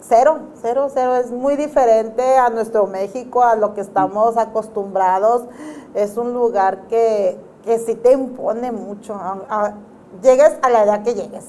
cero, 0.00 0.38
cero, 0.60 0.88
cero. 0.92 1.16
Es 1.16 1.30
muy 1.30 1.56
diferente 1.56 2.22
a 2.36 2.50
nuestro 2.50 2.86
México, 2.86 3.42
a 3.42 3.56
lo 3.56 3.74
que 3.74 3.80
estamos 3.80 4.36
acostumbrados. 4.36 5.44
Es 5.94 6.16
un 6.16 6.32
lugar 6.34 6.86
que, 6.88 7.38
que 7.64 7.78
sí 7.78 7.94
te 7.94 8.12
impone 8.12 8.72
mucho. 8.72 9.14
a- 9.14 9.38
a- 9.48 9.74
llegues 10.22 10.56
a 10.62 10.70
la 10.70 10.84
edad 10.84 11.02
que 11.02 11.14
llegues. 11.14 11.44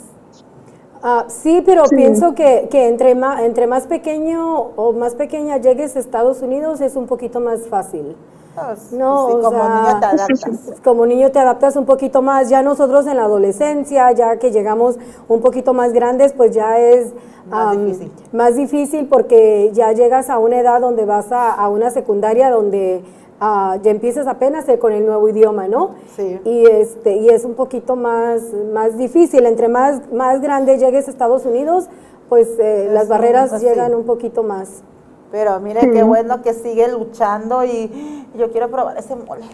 Ah, 1.02 1.26
sí, 1.30 1.64
pero 1.66 1.86
Sí. 1.86 1.96
pienso 1.96 2.36
que, 2.36 2.68
que 2.70 2.90
entre, 2.90 3.16
más, 3.16 3.42
entre 3.44 3.68
más 3.68 3.88
pequeño 3.88 4.72
o 4.76 4.92
más 4.92 5.16
pequeña 5.16 5.56
llegues 5.58 5.96
a 5.96 6.00
Estados 6.00 6.42
Unidos 6.42 6.82
es 6.82 6.98
un 6.98 7.08
poquito 7.08 7.40
más 7.40 7.68
fácil. 7.70 8.18
Pues, 8.56 8.92
No, 8.92 9.28
sí, 9.28 9.34
como 9.42 9.50
sea, 9.52 9.70
niño 9.70 10.00
te 10.00 10.06
adaptas. 10.06 10.82
Como 10.84 11.06
niño 11.06 11.32
te 11.32 11.40
adaptas 11.40 11.76
un 11.76 11.86
poquito 11.86 12.22
más, 12.22 12.50
ya 12.50 12.62
nosotros 12.62 13.08
en 13.08 13.18
la 13.18 13.24
adolescencia, 13.26 14.12
ya 14.12 14.38
que 14.38 14.52
llegamos 14.52 14.98
un 15.28 15.42
poquito 15.42 15.74
más 15.74 15.94
grandes, 15.94 16.34
pues 16.34 16.52
ya 16.52 16.80
es 16.80 17.14
Más 17.46 17.72
difícil. 17.72 18.12
más 18.32 18.56
difícil 18.56 19.08
porque 19.08 19.72
ya 19.74 19.92
llegas 19.94 20.30
a 20.30 20.40
una 20.40 20.60
edad 20.60 20.82
donde 20.82 21.06
vas 21.06 21.32
a, 21.32 21.52
a 21.54 21.70
una 21.70 21.90
secundaria 21.92 22.50
donde 22.52 23.04
ah, 23.40 23.78
ya 23.82 23.92
empiezas 23.92 24.28
apenas 24.28 24.68
eh, 24.70 24.78
con 24.80 24.94
el 24.94 25.06
nuevo 25.06 25.30
idioma, 25.30 25.68
¿no? 25.68 25.92
Sí. 26.16 26.40
Y, 26.44 26.66
este, 26.66 27.16
y 27.18 27.30
es 27.30 27.46
un 27.46 27.54
poquito 27.56 27.96
más, 27.96 28.42
más 28.74 28.98
difícil, 28.98 29.46
entre 29.46 29.68
más, 29.70 30.12
más 30.12 30.42
grande 30.42 30.78
llegues 30.78 31.08
a 31.08 31.12
Estados 31.12 31.46
Unidos, 31.46 31.88
pues 32.28 32.50
eh, 32.60 32.90
las 32.92 33.08
barreras 33.08 33.60
llegan 33.62 33.96
un 33.96 34.04
poquito 34.06 34.44
más. 34.44 34.84
Pero 35.32 35.60
mire 35.60 35.92
qué 35.92 36.04
bueno 36.04 36.42
que 36.42 36.54
sigue 36.54 36.88
luchando 36.92 37.64
y 37.64 38.26
yo 38.36 38.52
quiero 38.52 38.70
probar 38.70 38.98
ese 38.98 39.16
mole. 39.16 39.46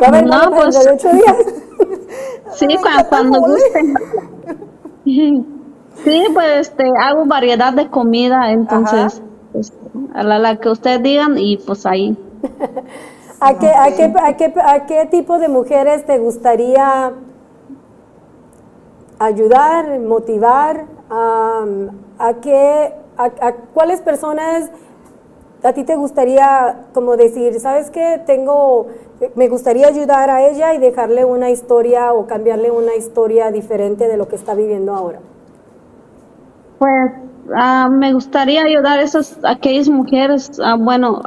Va 0.00 0.06
a 0.06 0.08
haber 0.08 0.26
No, 0.26 0.50
mole 0.50 0.56
pues- 0.62 0.88
ocho 0.92 1.10
días. 1.10 1.36
Sí, 2.54 2.66
cuando 3.10 3.40
mole. 3.40 3.54
gusten. 3.54 3.94
Sí, 6.04 6.24
pues 6.34 6.68
este, 6.68 6.84
hago 7.00 7.24
variedad 7.26 7.72
de 7.72 7.88
comida, 7.88 8.50
entonces, 8.50 9.22
pues, 9.52 9.72
a 10.14 10.22
la, 10.22 10.38
la 10.38 10.56
que 10.56 10.68
ustedes 10.68 11.02
digan 11.02 11.38
y 11.38 11.56
pues 11.56 11.86
ahí. 11.86 12.16
¿A 13.40 13.58
qué, 13.58 13.68
a, 13.68 13.94
qué, 13.96 14.12
a, 14.22 14.36
qué, 14.36 14.54
¿A 14.62 14.86
qué 14.86 15.06
tipo 15.10 15.38
de 15.38 15.48
mujeres 15.48 16.04
te 16.06 16.18
gustaría 16.18 17.12
ayudar, 19.18 19.98
motivar? 20.00 20.84
Am, 21.10 21.90
¿A 22.18 22.34
qué, 22.34 22.92
a, 23.18 23.52
cuáles 23.74 24.00
personas 24.00 24.70
a 25.62 25.72
ti 25.72 25.84
te 25.84 25.96
gustaría 25.96 26.86
como 26.92 27.16
decir, 27.16 27.58
sabes 27.60 27.90
qué, 27.90 28.20
tengo, 28.24 28.88
me 29.34 29.48
gustaría 29.48 29.88
ayudar 29.88 30.30
a 30.30 30.48
ella 30.48 30.74
y 30.74 30.78
dejarle 30.78 31.24
una 31.24 31.50
historia 31.50 32.12
o 32.12 32.26
cambiarle 32.26 32.70
una 32.70 32.94
historia 32.94 33.50
diferente 33.50 34.06
de 34.06 34.16
lo 34.16 34.28
que 34.28 34.36
está 34.36 34.54
viviendo 34.54 34.94
ahora? 34.94 35.18
Pues 36.78 37.12
ah, 37.56 37.88
me 37.90 38.12
gustaría 38.12 38.62
ayudar 38.62 38.98
a 38.98 39.02
esas, 39.02 39.38
aquellas 39.42 39.88
mujeres, 39.88 40.60
ah, 40.62 40.76
bueno, 40.78 41.20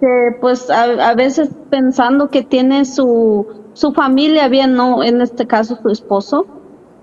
que 0.00 0.36
pues 0.40 0.70
a, 0.70 1.10
a 1.10 1.14
veces 1.14 1.50
pensando 1.68 2.28
que 2.28 2.42
tiene 2.42 2.84
su, 2.84 3.46
su 3.74 3.92
familia 3.92 4.48
bien, 4.48 4.74
no, 4.74 5.02
en 5.02 5.20
este 5.20 5.46
caso 5.46 5.76
su 5.82 5.88
esposo, 5.88 6.46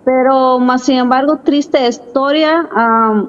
pero 0.05 0.59
más 0.59 0.83
sin 0.83 0.97
embargo 0.97 1.39
triste 1.43 1.85
historia, 1.87 2.67
ah, 2.71 3.25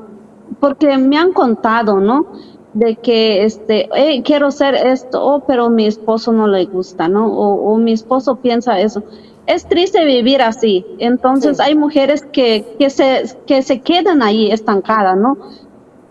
porque 0.61 0.97
me 0.99 1.17
han 1.17 1.33
contado, 1.33 2.01
¿no? 2.01 2.27
De 2.75 2.97
que, 2.97 3.45
este, 3.45 3.89
"Hey, 3.95 4.23
quiero 4.25 4.49
hacer 4.49 4.75
esto, 4.75 5.25
oh, 5.25 5.41
pero 5.47 5.71
mi 5.71 5.87
esposo 5.87 6.33
no 6.33 6.47
le 6.47 6.67
gusta, 6.67 7.09
¿no? 7.09 7.27
O, 7.27 7.73
o 7.73 7.77
mi 7.79 7.93
esposo 7.93 8.37
piensa 8.37 8.79
eso. 8.81 9.03
Es 9.47 9.67
triste 9.67 10.05
vivir 10.05 10.43
así. 10.43 10.85
Entonces 10.99 11.57
Sí. 11.57 11.63
hay 11.67 11.75
mujeres 11.75 12.23
que, 12.31 12.77
que, 12.79 12.91
se, 12.91 13.23
que 13.47 13.63
se 13.63 13.81
quedan 13.81 14.23
ahí 14.23 14.51
estancadas, 14.51 15.17
¿no? 15.17 15.39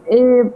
Eh, 0.09 0.51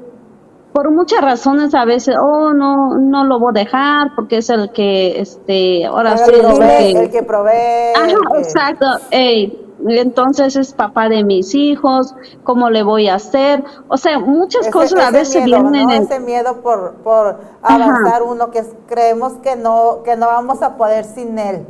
por 0.73 0.89
muchas 0.89 1.21
razones 1.21 1.75
a 1.75 1.83
veces, 1.85 2.15
oh, 2.19 2.53
no, 2.53 2.97
no 2.97 3.25
lo 3.25 3.39
voy 3.39 3.51
a 3.55 3.59
dejar 3.59 4.15
porque 4.15 4.37
es 4.37 4.49
el 4.49 4.71
que, 4.71 5.19
este, 5.19 5.85
ahora 5.85 6.17
sí 6.17 6.31
el 6.33 6.41
que 6.41 6.47
Provee, 6.47 6.93
que- 6.93 6.99
el 7.03 7.09
que 7.11 7.23
provee. 7.23 7.93
Ajá, 7.95 8.07
que- 8.33 8.39
exacto. 8.39 8.85
Ey, 9.11 9.59
entonces 9.87 10.55
es 10.55 10.73
papá 10.73 11.09
de 11.09 11.23
mis 11.23 11.53
hijos, 11.55 12.13
¿cómo 12.43 12.69
le 12.69 12.83
voy 12.83 13.07
a 13.07 13.15
hacer? 13.15 13.63
O 13.87 13.97
sea, 13.97 14.19
muchas 14.19 14.61
Ese- 14.61 14.71
cosas 14.71 15.05
a 15.07 15.11
veces 15.11 15.43
miedo, 15.45 15.61
vienen 15.63 15.87
¿no? 15.87 15.93
en- 15.93 16.03
Ese 16.03 16.19
miedo 16.19 16.61
por, 16.61 16.95
por 17.03 17.39
avanzar 17.61 18.23
uno 18.23 18.51
que 18.51 18.63
creemos 18.87 19.33
que 19.43 19.55
no, 19.55 20.03
que 20.03 20.15
no 20.17 20.27
vamos 20.27 20.61
a 20.61 20.77
poder 20.77 21.05
sin 21.05 21.37
él. 21.39 21.65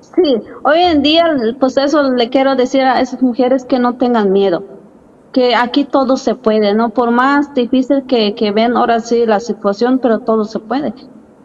Sí, 0.00 0.40
hoy 0.64 0.80
en 0.80 1.02
día, 1.02 1.24
pues 1.60 1.76
eso 1.76 2.02
le 2.02 2.30
quiero 2.30 2.56
decir 2.56 2.82
a 2.82 3.00
esas 3.00 3.22
mujeres 3.22 3.64
que 3.64 3.78
no 3.78 3.96
tengan 3.96 4.32
miedo, 4.32 4.62
que 5.32 5.54
aquí 5.54 5.84
todo 5.84 6.16
se 6.16 6.34
puede, 6.34 6.74
¿no? 6.74 6.90
Por 6.90 7.10
más 7.10 7.52
difícil 7.54 8.04
que, 8.06 8.34
que 8.34 8.50
ven 8.52 8.76
ahora 8.76 9.00
sí 9.00 9.26
la 9.26 9.40
situación, 9.40 9.98
pero 9.98 10.20
todo 10.20 10.44
se 10.44 10.58
puede. 10.60 10.94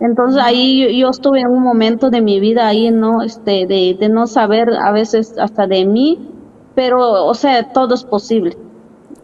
Entonces 0.03 0.43
ahí 0.43 0.81
yo, 0.81 0.89
yo 0.89 1.09
estuve 1.09 1.39
en 1.39 1.47
un 1.47 1.63
momento 1.63 2.09
de 2.09 2.21
mi 2.21 2.41
vida 2.41 2.67
ahí, 2.67 2.91
¿no? 2.91 3.21
Este, 3.21 3.65
de, 3.65 3.95
de 3.97 4.09
no 4.09 4.27
saber 4.27 4.69
a 4.69 4.91
veces 4.91 5.37
hasta 5.39 5.65
de 5.65 5.85
mí, 5.85 6.29
pero, 6.75 7.25
o 7.25 7.33
sea, 7.33 7.71
todo 7.71 7.95
es 7.95 8.03
posible. 8.03 8.57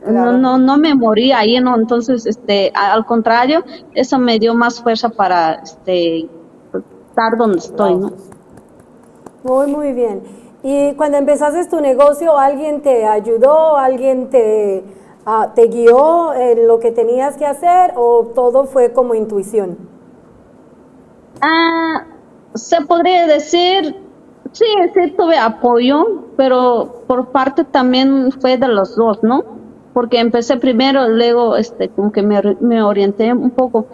Claro. 0.02 0.32
No, 0.32 0.38
no, 0.38 0.58
no 0.58 0.78
me 0.78 0.96
morí 0.96 1.34
ahí, 1.34 1.60
¿no? 1.60 1.76
Entonces, 1.76 2.26
este, 2.26 2.72
al 2.74 3.06
contrario, 3.06 3.62
eso 3.94 4.18
me 4.20 4.39
dio 4.39 4.56
más 4.56 4.82
fuerza 4.82 5.10
para, 5.10 5.56
este, 5.56 6.30
estar 7.10 7.38
donde 7.38 7.58
estoy, 7.58 7.98
¿no? 7.98 8.13
Muy, 9.44 9.68
muy 9.68 9.92
bien. 9.92 10.24
Y 10.63 10.94
cuando 10.94 11.18
empezaste 11.18 11.65
tu 11.70 11.82
negocio, 11.82 12.38
¿alguien 12.38 12.82
te 12.82 13.06
ayudó? 13.06 13.76
¿Alguien 13.76 14.30
te, 14.30 14.86
ah, 15.26 15.52
te 15.54 15.68
guió 15.68 16.34
en 16.34 16.68
lo 16.70 16.80
que 16.80 16.92
tenías 16.92 17.36
que 17.36 17.46
hacer 17.46 17.92
o 17.98 18.28
todo 18.34 18.63
fue 18.63 18.94
como 18.94 19.13
intuición? 19.13 19.88
Ah, 21.41 22.06
se 22.54 22.82
podría 22.86 23.28
decir, 23.28 23.95
sí, 24.54 24.65
sí 24.93 25.13
tuve 25.17 25.38
apoyo, 25.38 26.06
pero 26.36 26.93
por 27.08 27.30
parte 27.32 27.65
también 27.65 28.32
fue 28.41 28.58
de 28.58 28.67
los 28.67 28.95
dos, 28.95 29.19
¿no? 29.21 29.43
Porque 29.93 30.19
empecé 30.19 30.58
primero, 30.58 31.08
luego, 31.10 31.56
este, 31.58 31.89
como 31.91 32.12
que 32.12 32.23
me, 32.23 32.41
me 32.60 32.84
orienté 32.84 33.34
un 33.34 33.52
poco. 33.52 33.88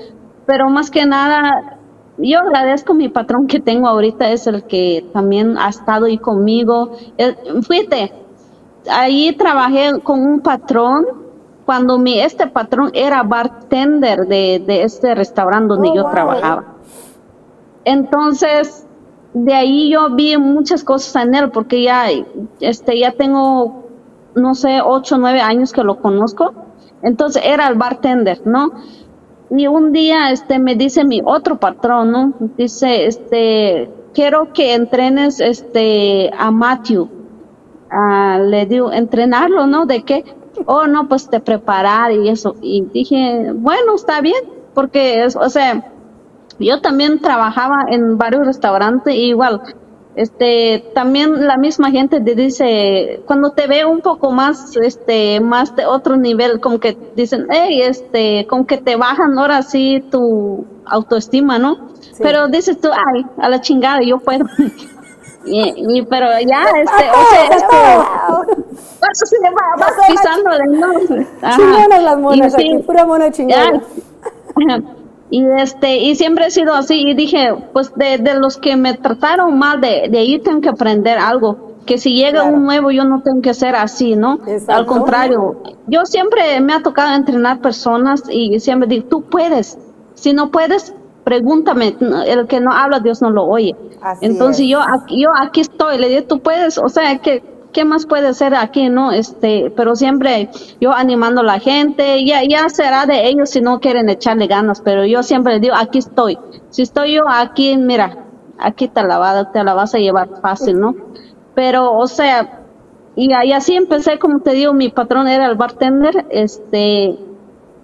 pero 0.46 0.70
más 0.70 0.92
que 0.92 1.06
nada, 1.06 1.42
yo 2.18 2.40
agradezco 2.40 2.94
a 2.94 2.96
mi 2.98 3.10
patrón 3.10 3.48
que 3.48 3.62
tengo 3.62 3.88
ahorita, 3.90 4.32
es 4.32 4.48
el 4.48 4.66
que 4.66 5.06
también 5.12 5.58
ha 5.60 5.70
estado 5.70 6.06
ahí 6.08 6.20
conmigo. 6.20 6.90
Eh, 7.18 7.36
Fíjate, 7.68 8.16
ahí 8.90 9.36
trabajé 9.38 10.02
con 10.04 10.22
un 10.22 10.42
patrón 10.42 11.06
cuando 11.66 12.00
mi 12.00 12.20
este 12.20 12.48
patrón 12.50 12.90
era 12.94 13.24
bartender 13.24 14.22
de, 14.28 14.62
de 14.66 14.84
este 14.84 15.16
restaurante 15.16 15.70
donde 15.74 15.92
Oh, 15.92 15.94
yo 15.94 16.06
wow. 16.06 16.08
trabajaba. 16.08 16.66
Entonces, 17.86 18.86
de 19.34 19.54
ahí 19.54 19.92
yo 19.92 20.10
vi 20.10 20.38
muchas 20.38 20.84
cosas 20.84 21.24
en 21.24 21.36
él, 21.36 21.52
porque 21.52 21.84
ya, 21.84 22.08
este, 22.60 23.00
ya 23.00 23.12
tengo, 23.12 23.86
no 24.34 24.56
sé, 24.56 24.82
ocho, 24.84 25.18
nueve 25.18 25.42
años 25.42 25.72
que 25.72 25.84
lo 25.84 26.00
conozco. 26.02 26.54
Entonces 27.02 27.44
era 27.46 27.68
el 27.68 27.76
bartender, 27.76 28.42
¿no? 28.46 28.72
Y 29.52 29.68
un 29.68 29.92
día, 29.92 30.32
este, 30.32 30.58
me 30.58 30.76
dice 30.76 31.06
mi 31.06 31.22
otro 31.24 31.58
patrón, 31.58 32.12
¿no? 32.12 32.34
Dice, 32.58 33.06
este, 33.06 33.92
quiero 34.14 34.52
que 34.54 34.74
entrenes, 34.74 35.40
este, 35.40 36.32
a 36.38 36.50
Matthew. 36.50 37.10
Ah, 37.92 38.40
le 38.40 38.66
digo, 38.66 38.92
entrenarlo, 38.92 39.68
¿no? 39.68 39.86
¿De 39.86 40.04
qué? 40.04 40.26
Oh, 40.66 40.88
no, 40.88 41.08
pues 41.08 41.30
de 41.30 41.40
preparar 41.40 42.12
y 42.14 42.30
eso. 42.30 42.56
Y 42.62 42.86
dije, 42.86 43.52
bueno, 43.54 43.96
está 43.96 44.22
bien, 44.22 44.42
porque, 44.74 45.28
o 45.40 45.50
sea, 45.50 45.92
yo 46.60 46.82
también 46.82 47.20
trabajaba 47.20 47.86
en 47.90 48.18
varios 48.18 48.46
restaurantes 48.46 49.14
y 49.14 49.30
igual, 49.30 49.62
este, 50.16 50.92
también 50.94 51.46
la 51.46 51.58
misma 51.58 51.92
gente 51.92 52.22
te 52.22 52.36
dice, 52.36 53.22
cuando 53.26 53.52
te 53.52 53.68
ve 53.68 53.84
un 53.86 54.00
poco 54.00 54.32
más, 54.32 54.76
este, 54.78 55.42
más 55.42 55.76
de 55.76 55.86
otro 55.86 56.16
nivel, 56.16 56.62
como 56.62 56.80
que 56.80 56.98
dicen, 57.16 57.48
hey, 57.50 57.82
este, 57.82 58.48
como 58.48 58.66
que 58.66 58.78
te 58.78 58.96
bajan 58.96 59.38
ahora 59.38 59.62
sí 59.62 60.04
tu 60.10 60.66
autoestima, 60.86 61.60
¿no? 61.60 61.90
Pero 62.20 62.48
dices 62.48 62.80
tú, 62.80 62.90
ay, 62.94 63.26
a 63.38 63.50
la 63.50 63.60
chingada, 63.60 64.02
yo 64.02 64.20
puedo. 64.20 64.46
y, 65.46 65.98
y- 65.98 66.06
pero 66.06 66.28
ya, 66.48 66.64
este, 66.82 67.10
o 67.12 67.26
sea, 67.30 67.44
este, 67.52 67.76
eso 69.12 69.36
va, 69.54 69.86
va 69.86 69.92
pisando 70.08 70.52
de 70.52 70.78
no. 70.78 71.26
Ajá. 71.42 71.58
Chingonas 71.58 72.04
las 72.04 72.18
monas 72.20 72.54
Y 72.54 72.62
sí, 72.62 72.72
aquí, 72.74 72.84
pura 72.84 73.06
mona 73.06 73.32
chingona. 73.32 73.82
ya. 74.70 74.80
Y 75.38 75.44
este, 75.62 75.98
y 75.98 76.16
siempre 76.16 76.46
he 76.48 76.52
sido 76.52 76.74
así, 76.74 77.02
y 77.10 77.14
dije, 77.14 77.54
pues 77.74 77.94
de, 77.96 78.18
de 78.20 78.36
los 78.40 78.58
que 78.58 78.76
me 78.78 78.94
trataron 78.94 79.58
mal, 79.58 79.82
de, 79.82 80.08
de 80.10 80.18
ahí 80.20 80.40
tengo 80.40 80.62
que 80.62 80.70
aprender 80.70 81.18
algo, 81.18 81.74
que 81.86 81.98
si 81.98 82.16
llega 82.16 82.42
Claro. 82.44 82.56
un 82.56 82.64
nuevo 82.66 82.90
yo 82.92 83.04
no 83.04 83.22
tengo 83.22 83.42
que 83.42 83.54
ser 83.54 83.76
así, 83.76 84.16
¿no? 84.16 84.40
Exacto. 84.48 84.74
Al 84.74 84.86
contrario, 84.86 85.62
yo 85.88 86.06
siempre 86.06 86.60
me 86.62 86.74
ha 86.74 86.82
tocado 86.82 87.14
entrenar 87.16 87.60
personas 87.60 88.24
y 88.30 88.60
siempre 88.60 88.88
digo, 88.88 89.08
tú 89.10 89.24
puedes, 89.24 89.78
si 90.14 90.32
no 90.34 90.52
puedes, 90.52 90.94
pregúntame, 91.26 91.96
el 92.28 92.48
que 92.48 92.60
no 92.62 92.72
habla 92.72 93.00
Dios 93.00 93.22
no 93.22 93.30
lo 93.30 93.44
oye. 93.46 93.76
Así 94.02 94.26
Entonces 94.26 94.62
es. 94.66 94.70
yo 94.72 94.80
aquí, 94.82 95.22
yo 95.22 95.30
aquí 95.38 95.62
estoy, 95.62 95.98
le 95.98 96.08
dije, 96.10 96.22
tú 96.22 96.40
puedes, 96.40 96.78
o 96.78 96.88
sea, 96.90 97.18
que 97.18 97.44
¿qué 97.76 97.86
más 97.86 98.08
puede 98.08 98.34
ser 98.34 98.56
aquí, 98.56 98.90
no? 98.90 99.12
Este, 99.12 99.72
pero 99.76 99.96
siempre 99.96 100.50
yo 100.82 100.94
animando 100.94 101.42
a 101.42 101.44
la 101.44 101.60
gente, 101.60 102.26
ya, 102.26 102.42
ya 102.44 102.70
será 102.70 103.06
de 103.06 103.28
ellos 103.28 103.52
si 103.52 103.62
no 103.62 103.80
quieren 103.82 104.10
echarle 104.10 104.48
ganas, 104.48 104.82
pero 104.82 105.06
yo 105.06 105.24
siempre 105.24 105.60
digo, 105.60 105.76
aquí 105.78 106.00
estoy. 106.00 106.40
Si 106.70 106.82
estoy 106.84 107.16
yo 107.16 107.24
aquí, 107.30 107.78
mira, 107.78 108.26
aquí 108.58 108.88
te 108.88 109.04
la, 109.04 109.20
va- 109.20 109.52
te 109.52 109.64
la 109.64 109.74
vas 109.76 109.94
a 109.96 110.00
llevar 110.00 110.30
fácil, 110.42 110.80
¿no? 110.80 110.96
Pero, 111.54 111.94
o 111.94 112.08
sea, 112.08 112.62
y, 113.16 113.32
así 113.54 113.76
empecé, 113.76 114.20
como 114.20 114.40
te 114.42 114.52
digo, 114.54 114.74
mi 114.74 114.90
patrón 114.90 115.28
era 115.28 115.46
el 115.48 115.56
bartender, 115.56 116.26
este, 116.30 117.18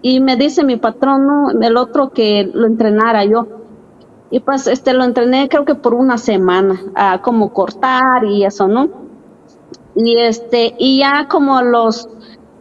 y 0.02 0.20
me 0.20 0.36
dice 0.38 0.64
mi 0.64 0.78
patrón, 0.78 1.28
¿no? 1.28 1.62
El 1.62 1.78
otro 1.78 2.10
que 2.12 2.50
lo 2.54 2.68
entrenara 2.68 3.26
yo. 3.26 3.48
Y 4.32 4.40
pues 4.42 4.68
este 4.68 4.94
lo 4.94 5.04
entrené 5.04 5.50
creo 5.50 5.66
que 5.66 5.76
por 5.76 5.94
una 5.94 6.18
semana, 6.18 6.82
a 6.96 7.22
cómo 7.22 7.54
cortar 7.54 8.26
y 8.26 8.46
eso, 8.46 8.68
¿no? 8.68 9.01
Y 9.96 10.18
este, 10.18 10.76
y 10.78 11.00
ya 11.00 11.28
como 11.28 11.62
los 11.62 12.08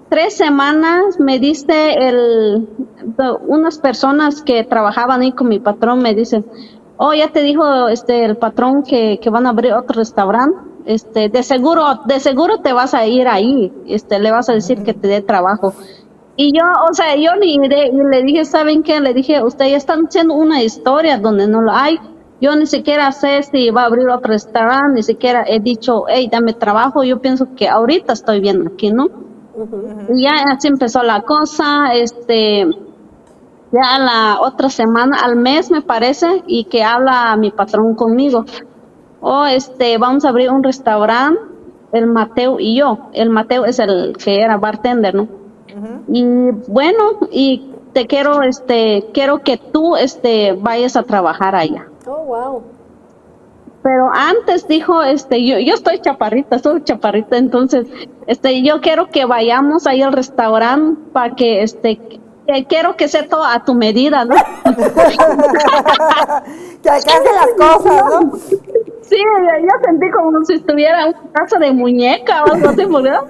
tres 0.08 0.36
semanas 0.36 1.20
me 1.20 1.38
dice 1.38 1.94
el, 1.94 2.68
unas 3.46 3.78
personas 3.78 4.42
que 4.42 4.64
trabajaban 4.64 5.22
ahí 5.22 5.32
con 5.32 5.48
mi 5.48 5.60
patrón 5.60 6.00
me 6.00 6.14
dicen, 6.14 6.44
oh, 6.96 7.14
ya 7.14 7.28
te 7.28 7.42
dijo 7.42 7.88
este 7.88 8.24
el 8.24 8.36
patrón 8.36 8.82
que, 8.82 9.18
que 9.22 9.30
van 9.30 9.46
a 9.46 9.50
abrir 9.50 9.72
otro 9.72 9.98
restaurante, 9.98 10.58
este, 10.86 11.28
de 11.28 11.42
seguro, 11.42 12.00
de 12.06 12.20
seguro 12.20 12.58
te 12.58 12.72
vas 12.72 12.94
a 12.94 13.06
ir 13.06 13.28
ahí, 13.28 13.72
este, 13.86 14.18
le 14.18 14.30
vas 14.30 14.48
a 14.48 14.54
decir 14.54 14.82
que 14.82 14.94
te 14.94 15.08
dé 15.08 15.22
trabajo. 15.22 15.72
Y 16.36 16.52
yo, 16.56 16.64
o 16.90 16.94
sea, 16.94 17.16
yo 17.16 17.36
ni 17.36 17.54
y 17.56 17.58
le 17.68 18.22
dije, 18.22 18.44
¿saben 18.44 18.82
qué? 18.82 19.00
Le 19.00 19.12
dije, 19.12 19.42
ustedes 19.42 19.74
están 19.74 20.06
haciendo 20.06 20.34
una 20.34 20.62
historia 20.62 21.18
donde 21.18 21.46
no 21.46 21.60
lo 21.60 21.70
hay. 21.70 21.98
Yo 22.40 22.56
ni 22.56 22.66
siquiera 22.66 23.12
sé 23.12 23.42
si 23.42 23.70
va 23.70 23.82
a 23.82 23.86
abrir 23.86 24.08
otro 24.08 24.32
restaurante, 24.32 24.94
ni 24.94 25.02
siquiera 25.02 25.44
he 25.46 25.60
dicho, 25.60 26.04
hey, 26.08 26.28
dame 26.30 26.54
trabajo. 26.54 27.04
Yo 27.04 27.20
pienso 27.20 27.54
que 27.54 27.68
ahorita 27.68 28.14
estoy 28.14 28.40
bien 28.40 28.66
aquí, 28.66 28.90
¿no? 28.92 29.08
Y 30.14 30.22
ya 30.22 30.32
así 30.46 30.68
empezó 30.68 31.02
la 31.02 31.20
cosa, 31.22 31.92
este, 31.92 32.66
ya 33.72 33.98
la 33.98 34.38
otra 34.40 34.70
semana, 34.70 35.18
al 35.22 35.36
mes 35.36 35.70
me 35.70 35.82
parece, 35.82 36.42
y 36.46 36.64
que 36.64 36.82
habla 36.82 37.36
mi 37.36 37.50
patrón 37.50 37.94
conmigo. 37.94 38.44
Oh, 39.20 39.44
este, 39.44 39.98
vamos 39.98 40.24
a 40.24 40.30
abrir 40.30 40.50
un 40.50 40.62
restaurante, 40.62 41.40
el 41.92 42.06
Mateo 42.06 42.58
y 42.58 42.78
yo. 42.78 43.10
El 43.12 43.28
Mateo 43.28 43.66
es 43.66 43.78
el 43.78 44.16
que 44.16 44.40
era 44.40 44.56
bartender, 44.56 45.14
¿no? 45.14 45.28
Y 46.08 46.24
bueno, 46.68 47.18
y 47.30 47.70
te 47.92 48.06
quiero, 48.06 48.42
este, 48.42 49.08
quiero 49.12 49.40
que 49.40 49.56
tú, 49.56 49.96
este, 49.96 50.52
vayas 50.52 50.96
a 50.96 51.02
trabajar 51.02 51.54
allá. 51.54 51.86
Oh, 52.10 52.24
wow. 52.24 52.62
Pero 53.84 54.10
antes 54.12 54.66
dijo, 54.66 55.00
este, 55.02 55.46
yo, 55.46 55.60
yo 55.60 55.74
estoy 55.74 56.00
chaparrita, 56.00 56.58
soy 56.58 56.82
chaparrita, 56.82 57.36
entonces, 57.36 57.86
este, 58.26 58.62
yo 58.62 58.80
quiero 58.80 59.10
que 59.10 59.26
vayamos 59.26 59.86
ahí 59.86 60.02
al 60.02 60.12
restaurante 60.12 61.00
para 61.12 61.36
que, 61.36 61.62
este, 61.62 62.00
que 62.48 62.64
quiero 62.68 62.96
que 62.96 63.06
sea 63.06 63.28
todo 63.28 63.44
a 63.44 63.64
tu 63.64 63.74
medida, 63.74 64.24
¿no? 64.24 64.34
que 66.82 66.90
alcance 66.90 67.30
las 67.32 67.52
cosas, 67.56 68.04
¿no? 68.10 68.32
Sí, 69.02 69.16
yo, 69.16 69.70
sentí 69.84 70.10
como 70.10 70.44
si 70.44 70.54
estuviera 70.54 71.02
en 71.02 71.16
una 71.16 71.32
casa 71.32 71.58
de 71.58 71.70
muñeca 71.72 72.42
o 72.44 72.52
algo 72.52 72.70
así, 72.70 72.84
¿verdad? 72.86 73.22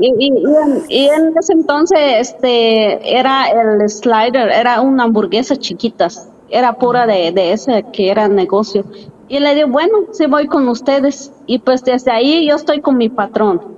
Y, 0.00 0.14
y, 0.18 0.28
y 0.28 0.56
en, 0.56 0.82
y 0.88 1.08
en 1.08 1.36
ese 1.36 1.52
entonces, 1.52 1.98
este, 2.18 3.18
era 3.18 3.48
el 3.48 3.88
slider, 3.90 4.50
era 4.50 4.80
una 4.80 5.04
hamburguesa 5.04 5.54
chiquitas, 5.56 6.30
era 6.48 6.74
pura 6.74 7.06
de, 7.06 7.32
de 7.32 7.52
ese 7.52 7.84
que 7.92 8.10
era 8.10 8.28
negocio. 8.28 8.84
Y 9.28 9.40
le 9.40 9.54
digo, 9.54 9.68
bueno, 9.68 9.98
sí 10.12 10.26
voy 10.26 10.46
con 10.46 10.68
ustedes. 10.68 11.32
Y 11.46 11.58
pues 11.58 11.82
desde 11.82 12.10
ahí 12.10 12.48
yo 12.48 12.56
estoy 12.56 12.80
con 12.80 12.96
mi 12.96 13.08
patrón. 13.08 13.76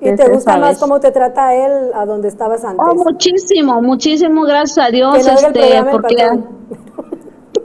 ¿Y 0.00 0.16
te 0.16 0.28
gusta 0.28 0.58
más 0.58 0.70
vez. 0.70 0.78
cómo 0.78 1.00
te 1.00 1.10
trata 1.10 1.54
él 1.54 1.90
a 1.94 2.04
donde 2.04 2.28
estabas 2.28 2.64
antes? 2.64 2.84
Oh, 2.86 2.94
muchísimo, 2.94 3.80
muchísimo, 3.80 4.42
gracias 4.42 4.86
a 4.86 4.90
Dios, 4.90 5.26
este, 5.26 5.82
porque. 5.90 6.30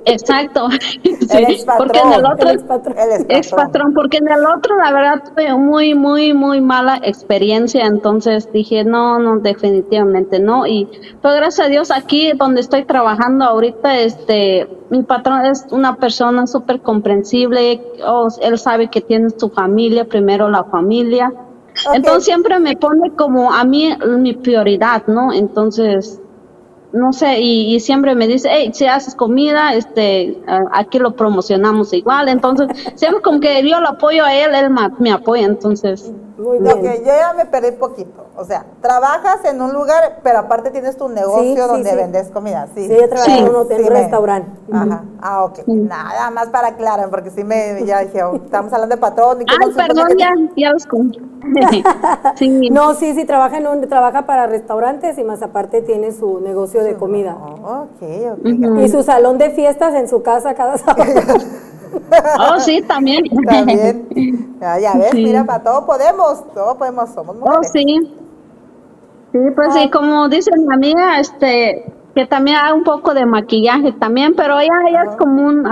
Exacto, 0.05 0.69
Sí, 1.03 1.65
porque 1.77 1.99
en 1.99 2.13
el 2.13 2.25
otro, 2.25 2.49
ex 2.49 3.51
patrón, 3.51 3.93
porque 3.93 4.17
en 4.17 4.27
el 4.27 4.45
otro 4.45 4.77
la 4.77 4.91
verdad 4.91 5.23
tuve 5.23 5.53
muy, 5.55 5.93
muy, 5.93 6.33
muy 6.33 6.61
mala 6.61 6.99
experiencia, 7.03 7.85
entonces 7.85 8.51
dije, 8.51 8.83
no, 8.83 9.19
no, 9.19 9.39
definitivamente 9.39 10.39
no, 10.39 10.65
y 10.65 10.87
pues 11.21 11.35
gracias 11.35 11.67
a 11.67 11.69
Dios 11.69 11.91
aquí 11.91 12.31
donde 12.33 12.61
estoy 12.61 12.85
trabajando 12.85 13.45
ahorita, 13.45 13.99
este, 13.99 14.67
mi 14.89 15.03
patrón 15.03 15.45
es 15.45 15.67
una 15.71 15.95
persona 15.97 16.47
súper 16.47 16.81
comprensible, 16.81 17.81
oh, 18.05 18.27
él 18.41 18.57
sabe 18.57 18.89
que 18.89 19.01
tiene 19.01 19.29
su 19.29 19.49
familia, 19.49 20.05
primero 20.05 20.49
la 20.49 20.63
familia, 20.63 21.31
entonces 21.93 22.25
siempre 22.25 22.59
me 22.59 22.75
pone 22.75 23.11
como 23.11 23.53
a 23.53 23.63
mí 23.63 23.95
mi 24.05 24.33
prioridad, 24.33 25.03
¿no? 25.07 25.31
Entonces, 25.31 26.19
no 26.91 27.13
sé, 27.13 27.39
y, 27.39 27.75
y 27.75 27.79
siempre 27.79 28.15
me 28.15 28.27
dice, 28.27 28.49
hey, 28.51 28.71
si 28.73 28.85
haces 28.87 29.15
comida, 29.15 29.73
este, 29.73 30.41
aquí 30.73 30.99
lo 30.99 31.15
promocionamos 31.15 31.93
igual, 31.93 32.29
entonces, 32.29 32.67
siempre 32.95 33.21
como 33.21 33.39
que 33.39 33.67
yo 33.69 33.79
lo 33.79 33.89
apoyo 33.89 34.25
a 34.25 34.33
él, 34.33 34.55
él 34.55 34.69
me 34.99 35.11
apoya, 35.11 35.45
entonces, 35.45 36.11
Muy 36.37 36.57
Ok, 36.59 36.81
bien. 36.81 36.99
yo 36.99 37.05
ya 37.05 37.33
me 37.35 37.45
perdí 37.45 37.73
poquito. 37.73 38.27
O 38.37 38.45
sea, 38.45 38.65
trabajas 38.81 39.43
en 39.43 39.61
un 39.61 39.73
lugar, 39.73 40.21
pero 40.23 40.39
aparte 40.39 40.71
tienes 40.71 40.95
tu 40.95 41.09
negocio 41.09 41.63
sí, 41.65 41.69
donde 41.69 41.89
sí. 41.89 41.95
vendes 41.97 42.29
comida. 42.29 42.69
Sí, 42.73 42.87
Sí, 42.87 42.95
trabaja 43.09 43.25
Sí. 43.25 43.37
en 43.39 43.49
un, 43.49 43.55
hotel, 43.57 43.77
Sí, 43.81 43.83
un 43.83 43.89
restaurante. 43.89 44.49
Ajá. 44.71 45.03
Ah, 45.21 45.43
ok. 45.43 45.59
Nada 45.67 46.31
más 46.31 46.47
para 46.47 46.69
aclarar, 46.69 47.09
porque 47.09 47.29
sí 47.31 47.43
me 47.43 47.83
ya 47.85 47.99
dije, 47.99 48.23
oh, 48.23 48.35
estamos 48.37 48.71
hablando 48.71 48.95
de 48.95 49.01
patrón. 49.01 49.41
¿y 49.41 49.45
ay, 49.49 49.73
perdón, 49.75 50.07
que- 50.07 50.15
ya, 50.17 50.29
ya 50.55 50.71
los 50.71 50.87
No, 52.71 52.93
sí, 52.93 53.13
sí, 53.13 53.25
trabaja, 53.25 53.57
en 53.57 53.67
un, 53.67 53.81
trabaja 53.89 54.25
para 54.25 54.47
restaurantes 54.47 55.17
y 55.17 55.23
más 55.25 55.41
aparte 55.41 55.81
tiene 55.81 56.13
su 56.13 56.39
negocio 56.39 56.78
de 56.83 56.95
comida. 56.95 57.37
Oh. 57.41 57.85
Y 58.81 58.89
su 58.89 59.03
salón 59.03 59.37
de 59.37 59.49
fiestas 59.51 59.93
en 59.95 60.07
su 60.07 60.21
casa 60.21 60.53
cada 60.53 60.77
sábado. 60.77 61.11
oh, 62.39 62.59
sí, 62.59 62.81
también, 62.87 63.23
También. 63.45 64.57
Ya, 64.59 64.79
ya 64.79 64.93
ves, 64.97 65.11
Sí. 65.11 65.23
mira, 65.23 65.43
para 65.45 65.63
todo 65.63 65.85
podemos, 65.85 66.43
todo 66.53 66.77
podemos, 66.77 67.09
somos 67.09 67.35
Oh, 67.39 67.45
mujeres. 67.45 67.71
sí. 67.71 68.15
Sí, 69.31 69.37
pues 69.55 69.73
sí, 69.73 69.89
como 69.91 70.27
dice 70.27 70.49
mi 70.57 70.73
amiga, 70.73 71.19
este, 71.19 71.85
que 72.15 72.25
también 72.25 72.57
haga 72.57 72.73
un 72.73 72.83
poco 72.83 73.13
de 73.13 73.25
maquillaje 73.27 73.91
también, 73.93 74.33
pero 74.35 74.59
ella, 74.59 74.73
ella 74.89 75.03
es 75.11 75.15
como 75.17 75.45
un 75.47 75.63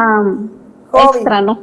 Hobby. 0.92 1.04
extra, 1.18 1.42
¿no? 1.42 1.60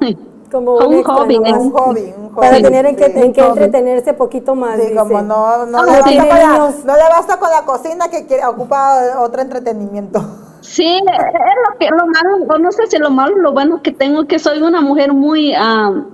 Como 0.54 0.74
Un 0.74 0.94
extra 0.94 1.14
hobby. 1.14 1.36
Un 1.36 1.72
hobby, 1.72 2.14
un 2.16 2.28
hobby. 2.30 2.34
Para 2.36 2.62
tener 2.62 2.86
en 2.86 2.94
que, 2.94 3.06
en 3.06 3.32
que 3.32 3.40
entretenerse 3.44 4.14
poquito 4.14 4.54
más. 4.54 4.76
Sí, 4.76 4.82
dice. 4.82 4.94
como 4.94 5.20
no, 5.20 5.66
no, 5.66 5.84
le 5.84 5.90
basta 6.00 6.28
con 6.28 6.38
la, 6.38 6.74
no 6.84 6.94
le 6.96 7.02
basta 7.10 7.38
con 7.40 7.50
la 7.50 7.64
cocina 7.64 8.08
que 8.08 8.24
quiere, 8.26 8.46
ocupa 8.46 9.18
otro 9.18 9.42
entretenimiento. 9.42 10.20
Sí, 10.60 10.86
es 10.96 11.02
lo 11.02 11.78
que 11.78 11.88
lo 11.90 12.06
malo, 12.06 12.46
o 12.54 12.58
no 12.58 12.70
sé 12.70 12.86
si 12.86 12.98
lo 12.98 13.10
malo, 13.10 13.36
lo 13.36 13.52
bueno 13.52 13.82
que 13.82 13.90
tengo 13.90 14.26
que 14.28 14.38
soy 14.38 14.62
una 14.62 14.80
mujer 14.80 15.12
muy 15.12 15.52
am, 15.54 16.06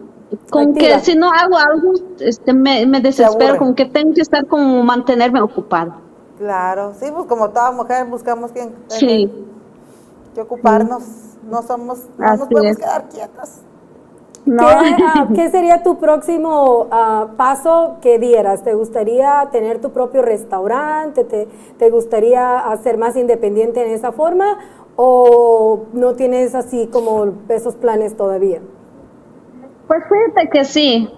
con 0.50 0.70
Activa. 0.70 0.96
que 0.96 1.00
si 1.00 1.14
no 1.16 1.31
hago 1.31 1.59
algo, 1.59 1.92
este 2.18 2.55
me, 2.55 2.87
me 2.87 3.00
desespero, 3.03 3.59
como 3.59 3.74
que 3.74 3.85
tengo 3.85 4.14
que 4.14 4.22
estar 4.22 4.46
como 4.46 4.83
mantenerme 4.83 5.42
ocupada. 5.42 5.98
Claro, 6.38 6.94
sí, 6.98 7.11
pues 7.14 7.26
como 7.26 7.50
toda 7.50 7.72
mujer 7.72 8.07
buscamos 8.07 8.53
que, 8.53 8.72
Sí. 8.88 9.31
que 10.35 10.40
ocuparnos, 10.40 11.03
no 11.42 11.62
somos, 11.62 12.07
no 12.16 12.37
nos 12.37 12.48
podemos 12.48 12.72
es. 12.72 12.79
quedar 12.79 13.09
quietas. 13.11 13.61
No. 14.50 14.66
¿Qué, 14.66 14.96
ah, 15.04 15.28
qué 15.34 15.48
sería 15.48 15.84
tu 15.84 15.98
próximo 15.98 16.88
ah, 16.90 17.28
paso 17.36 17.98
que 18.02 18.18
dieras? 18.18 18.64
¿Te 18.64 18.74
gustaría 18.74 19.48
tener 19.52 19.80
tu 19.80 19.90
propio 19.90 20.22
restaurante? 20.22 21.22
¿Te, 21.22 21.46
¿Te 21.78 21.88
gustaría 21.88 22.60
ser 22.82 22.98
más 22.98 23.16
independiente 23.16 23.80
en 23.86 23.92
esa 23.92 24.10
forma? 24.10 24.58
¿O 24.96 25.84
no 25.92 26.14
tienes 26.14 26.56
así 26.56 26.88
como 26.88 27.32
esos 27.48 27.76
planes 27.76 28.16
todavía? 28.16 28.60
Pues 29.86 30.02
fíjate 30.08 30.50
que 30.50 30.64
sí. 30.64 31.08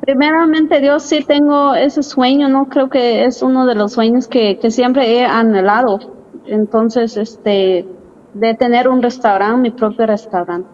Primeramente 0.00 0.80
Dios 0.80 1.04
sí 1.04 1.24
tengo 1.24 1.74
ese 1.74 2.02
sueño, 2.02 2.48
¿no? 2.48 2.68
Creo 2.68 2.90
que 2.90 3.24
es 3.24 3.40
uno 3.40 3.66
de 3.66 3.76
los 3.76 3.92
sueños 3.92 4.26
que, 4.26 4.58
que 4.58 4.72
siempre 4.72 5.16
he 5.16 5.24
anhelado. 5.24 6.00
Entonces, 6.44 7.16
este, 7.16 7.86
de 8.34 8.54
tener 8.54 8.88
un 8.88 9.00
restaurante, 9.00 9.60
mi 9.60 9.70
propio 9.70 10.06
restaurante. 10.06 10.73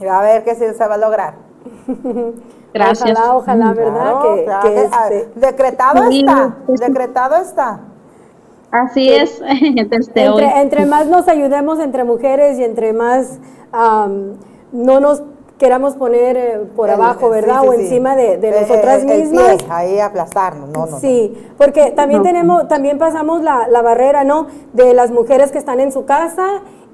Y 0.00 0.06
a 0.06 0.20
ver 0.20 0.44
que 0.44 0.54
sí 0.54 0.64
se 0.76 0.86
va 0.88 0.94
a 0.94 0.98
lograr. 0.98 1.34
Gracias. 2.74 3.10
Ojalá, 3.18 3.36
ojalá, 3.36 3.72
¿verdad? 3.72 3.92
Claro, 4.20 4.34
que, 4.34 4.44
claro 4.44 4.62
que 4.68 4.74
que- 4.74 4.82
este, 4.84 5.28
decretado 5.36 6.08
Sí, 6.10 6.20
está, 6.20 6.56
sí, 6.66 6.72
decretado 6.80 7.36
está. 7.36 7.80
Así 8.72 9.08
es, 9.08 9.40
desde 9.88 10.28
hoy. 10.28 10.42
entre, 10.42 10.60
entre 10.60 10.86
más 10.86 11.06
nos 11.06 11.28
ayudemos 11.28 11.78
entre 11.78 12.02
mujeres 12.02 12.58
y 12.58 12.64
entre 12.64 12.92
más 12.92 13.38
am, 13.70 14.32
no 14.72 14.98
nos 14.98 15.22
queramos 15.58 15.94
poner 15.94 16.36
eh, 16.36 16.60
por 16.74 16.88
El- 16.88 16.96
abajo, 16.96 17.26
sí, 17.26 17.30
¿verdad? 17.30 17.60
sí, 17.62 17.68
o 17.68 17.72
sí. 17.74 17.80
encima 17.82 18.16
de, 18.16 18.38
de 18.38 18.48
Eh, 18.48 18.60
nosotras 18.62 19.04
eh, 19.04 19.14
el 19.14 19.20
mismas. 19.30 19.54
pie, 19.62 19.66
ahí 19.70 20.00
aplastarnos, 20.00 20.68
no, 20.70 20.86
no, 20.86 20.90
no. 20.90 20.98
Sí, 20.98 21.32
porque 21.56 21.92
también 21.92 22.22
No. 22.22 22.26
tenemos, 22.28 22.66
también 22.66 22.98
pasamos 22.98 23.40
la, 23.42 23.68
la 23.68 23.80
barrera, 23.82 24.24
¿no? 24.24 24.48
De 24.72 24.92
las 24.94 25.12
mujeres 25.12 25.52
que 25.52 25.58
están 25.58 25.78
en 25.78 25.92
su 25.92 26.04
casa 26.06 26.44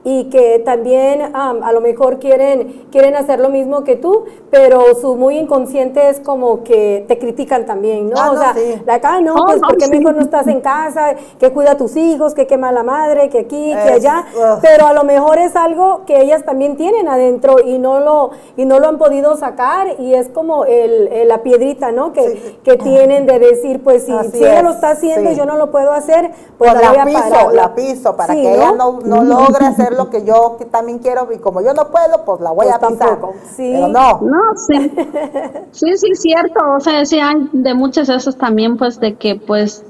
y 0.03 0.25
que 0.31 0.59
también 0.65 1.35
am, 1.35 1.63
a 1.63 1.73
lo 1.73 1.81
mejor 1.83 2.19
quieren, 2.19 2.87
quieren 2.91 3.15
hacer 3.17 3.39
lo 3.39 3.51
mismo 3.51 3.85
que 3.85 3.97
tú, 3.97 4.25
pero 4.51 4.95
su 4.95 5.15
muy 5.17 5.37
inconsciente 5.39 6.09
es 6.09 6.21
como 6.21 6.63
que 6.65 7.05
te 7.07 7.19
critican 7.19 7.67
también, 7.67 8.09
¿no? 8.09 8.17
Ah, 8.19 8.31
o 8.31 8.35
no, 8.35 8.41
sea, 8.41 8.55
sí. 8.55 8.83
la 8.87 8.95
acá, 8.95 9.21
no, 9.21 9.35
Oh, 9.35 9.45
pues 9.47 9.61
no, 9.61 9.69
porque 9.69 9.85
sí. 9.85 9.91
mejor 9.91 10.15
no 10.15 10.23
estás 10.23 10.47
en 10.47 10.61
casa, 10.63 11.15
que 11.39 11.51
cuida 11.53 11.73
a 11.73 11.77
tus 11.77 11.97
hijos, 11.97 12.33
que 12.35 12.47
quema 12.47 12.73
la 12.73 12.83
madre, 12.83 13.29
que 13.29 13.41
aquí, 13.41 13.75
que 13.75 13.89
Es- 13.89 13.93
allá, 14.07 14.25
ugh. 14.35 14.59
pero 14.63 14.87
a 14.87 14.93
lo 14.95 15.05
mejor 15.05 15.39
es 15.39 15.55
algo 15.55 16.03
que 16.07 16.23
ellas 16.23 16.45
también 16.45 16.77
tienen 16.77 17.07
adentro 17.07 17.57
y 17.63 17.79
no 17.79 18.01
lo, 18.01 18.31
y 18.57 18.65
no 18.65 18.79
lo 18.79 18.89
han 18.89 18.97
podido 18.99 19.37
sacar 19.37 19.97
y 19.99 20.15
es 20.15 20.29
como 20.31 20.65
el, 20.65 21.09
el- 21.09 21.29
la 21.29 21.43
piedrita, 21.43 21.93
¿no? 21.93 22.13
Que, 22.15 22.23
Sí. 22.31 22.59
que 22.65 22.77
tienen 22.79 23.27
de 23.27 23.39
decir, 23.39 23.83
pues 23.85 24.05
si, 24.07 24.13
Así 24.13 24.31
si 24.33 24.39
ella 24.39 24.59
es, 24.59 24.65
lo 24.65 24.71
está 24.71 24.91
haciendo 24.91 25.29
sí. 25.31 25.35
y 25.37 25.39
yo 25.39 25.45
no 25.45 25.57
lo 25.57 25.71
puedo 25.71 25.93
hacer, 25.93 26.31
pues 26.59 26.73
Pues 26.73 26.83
la, 26.83 26.89
voy 26.89 26.97
la 26.97 27.03
a 27.03 27.07
piso, 27.07 27.21
parar. 27.31 27.53
la 27.55 27.75
piso, 27.75 28.17
para 28.17 28.35
Sí, 28.35 28.43
que 28.43 28.55
ella 28.55 28.73
no, 28.73 28.99
no 29.05 29.23
logre 29.25 29.67
hacer 29.67 29.90
lo 29.93 30.11
que 30.11 30.25
yo 30.25 30.57
que 30.59 30.65
también 30.65 30.99
quiero 30.99 31.29
y 31.33 31.39
como 31.39 31.61
yo 31.61 31.73
no 31.75 31.91
puedo, 31.91 32.25
pues 32.25 32.41
la 32.41 32.51
voy 32.51 32.67
Pues 32.67 32.75
a 32.77 32.79
pisar. 32.81 33.19
tampoco, 33.19 33.35
sí. 33.57 33.71
Pero 33.73 33.89
no, 33.89 34.21
No, 34.21 34.39
sí. 34.57 34.93
Sí, 35.73 35.97
sí, 35.97 36.15
cierto. 36.15 36.61
O 36.77 36.81
sea, 36.81 37.05
sí 37.07 37.21
hay 37.21 37.49
de 37.53 37.75
muchas 37.75 38.09
veces 38.09 38.37
también, 38.37 38.77
pues, 38.77 38.99
de 39.01 39.15
que, 39.17 39.37
pues, 39.37 39.85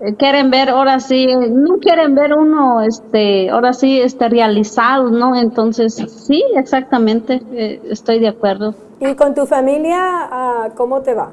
eh, 0.00 0.14
quieren 0.16 0.50
ver, 0.50 0.70
ahora 0.70 1.00
sí, 1.00 1.26
no 1.34 1.78
quieren 1.80 2.14
ver 2.14 2.32
uno, 2.34 2.80
este, 2.80 3.50
ahora 3.50 3.72
sí, 3.72 4.00
este, 4.00 4.28
realizado, 4.28 5.10
¿no? 5.10 5.34
Entonces, 5.36 5.94
sí, 5.94 6.44
exactamente, 6.54 7.42
eh, 7.52 7.80
estoy 7.90 8.20
de 8.20 8.28
acuerdo. 8.28 8.74
Y 9.00 9.14
con 9.14 9.34
tu 9.34 9.46
familia, 9.46 9.98
ah, 10.30 10.68
¿cómo 10.76 11.00
te 11.02 11.14
va? 11.14 11.30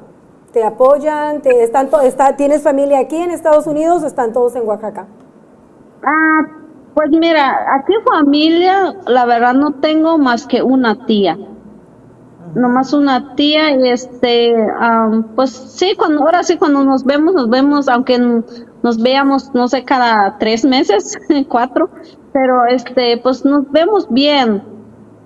¿Te 0.52 0.64
apoyan? 0.64 1.40
¿Te 1.42 1.62
están 1.62 1.88
to- 1.90 2.00
está, 2.00 2.36
¿Tienes 2.36 2.62
familia 2.62 2.98
aquí 3.00 3.16
en 3.16 3.30
Estados 3.30 3.66
Unidos 3.66 4.02
o 4.02 4.06
están 4.06 4.32
todos 4.32 4.56
en 4.56 4.66
Oaxaca? 4.66 5.06
Ah, 6.02 6.57
pues 6.98 7.10
mira, 7.12 7.56
aquí 7.76 7.92
familia, 8.12 8.92
la 9.06 9.24
verdad 9.24 9.54
no 9.54 9.74
tengo 9.74 10.18
más 10.18 10.48
que 10.48 10.62
una 10.64 11.06
tía. 11.06 11.38
Nomás 12.56 12.92
una 12.92 13.36
tía 13.36 13.70
y 13.70 13.88
este, 13.88 14.52
am, 14.80 15.22
pues 15.36 15.50
sí, 15.52 15.94
cuando, 15.96 16.22
ahora 16.22 16.42
sí 16.42 16.56
cuando 16.56 16.82
nos 16.82 17.04
vemos, 17.04 17.34
nos 17.34 17.48
vemos, 17.48 17.88
aunque 17.88 18.18
nos 18.18 19.00
veamos, 19.00 19.54
no 19.54 19.68
sé, 19.68 19.84
cada 19.84 20.38
tres 20.38 20.64
meses, 20.64 21.16
cuatro, 21.48 21.88
pero 22.32 22.66
este, 22.66 23.18
pues 23.18 23.44
nos 23.44 23.70
vemos 23.70 24.08
bien. 24.10 24.64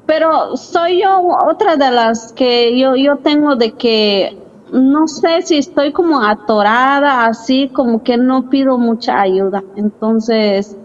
Pero 0.04 0.58
soy 0.58 1.00
yo 1.00 1.22
otra 1.48 1.76
de 1.76 1.90
las 1.90 2.34
que 2.34 2.78
yo, 2.78 2.96
yo 2.96 3.16
tengo 3.16 3.56
de 3.56 3.72
que 3.72 4.38
no 4.70 5.06
sé 5.06 5.40
si 5.40 5.56
estoy 5.56 5.92
como 5.92 6.20
atorada, 6.20 7.24
así 7.24 7.70
como 7.70 8.02
que 8.02 8.18
no 8.18 8.50
pido 8.50 8.76
mucha 8.76 9.22
ayuda. 9.22 9.64
Entonces, 9.76 10.76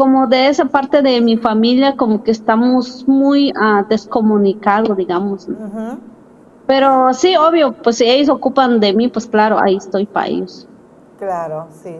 como 0.00 0.26
de 0.26 0.48
esa 0.48 0.64
parte 0.64 1.02
de 1.02 1.20
mi 1.20 1.36
familia, 1.36 1.94
como 1.94 2.22
que 2.22 2.30
estamos 2.30 3.04
muy 3.06 3.52
ah, 3.54 3.84
descomunicados, 3.86 4.96
digamos. 4.96 5.46
Pero 6.66 7.12
sí, 7.12 7.36
obvio, 7.36 7.74
pues 7.82 7.96
si 7.98 8.06
ellos 8.08 8.30
ocupan 8.30 8.80
de 8.80 8.94
mí, 8.94 9.08
pues 9.08 9.26
claro, 9.26 9.58
ahí 9.62 9.76
estoy 9.76 10.06
para 10.06 10.28
ellos. 10.28 10.66
claro, 11.18 11.68
sí. 11.82 11.96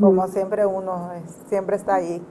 Como 0.00 0.26
siempre 0.28 0.66
uno 0.66 1.12
es- 1.12 1.48
siempre 1.48 1.76
está 1.76 1.96
ahí. 1.96 2.22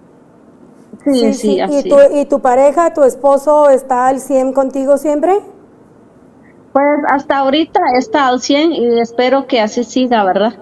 Sí, 1.04 1.34
sí, 1.34 1.60
así. 1.60 1.90
¿Y, 1.90 1.90
tu, 1.90 1.96
¿Y 2.12 2.26
tu 2.26 2.40
pareja, 2.42 2.94
tu 2.94 3.04
esposo, 3.04 3.70
está 3.70 4.08
al 4.08 4.20
100 4.20 4.54
contigo 4.54 4.98
siempre? 4.98 5.42
Pues 6.74 6.88
hasta 7.10 7.38
ahorita 7.40 7.80
está 7.98 8.28
al 8.28 8.40
100 8.42 8.72
y 8.74 9.00
espero 9.00 9.48
que 9.48 9.62
así 9.62 9.84
siga, 9.84 10.24
¿verdad? 10.26 10.54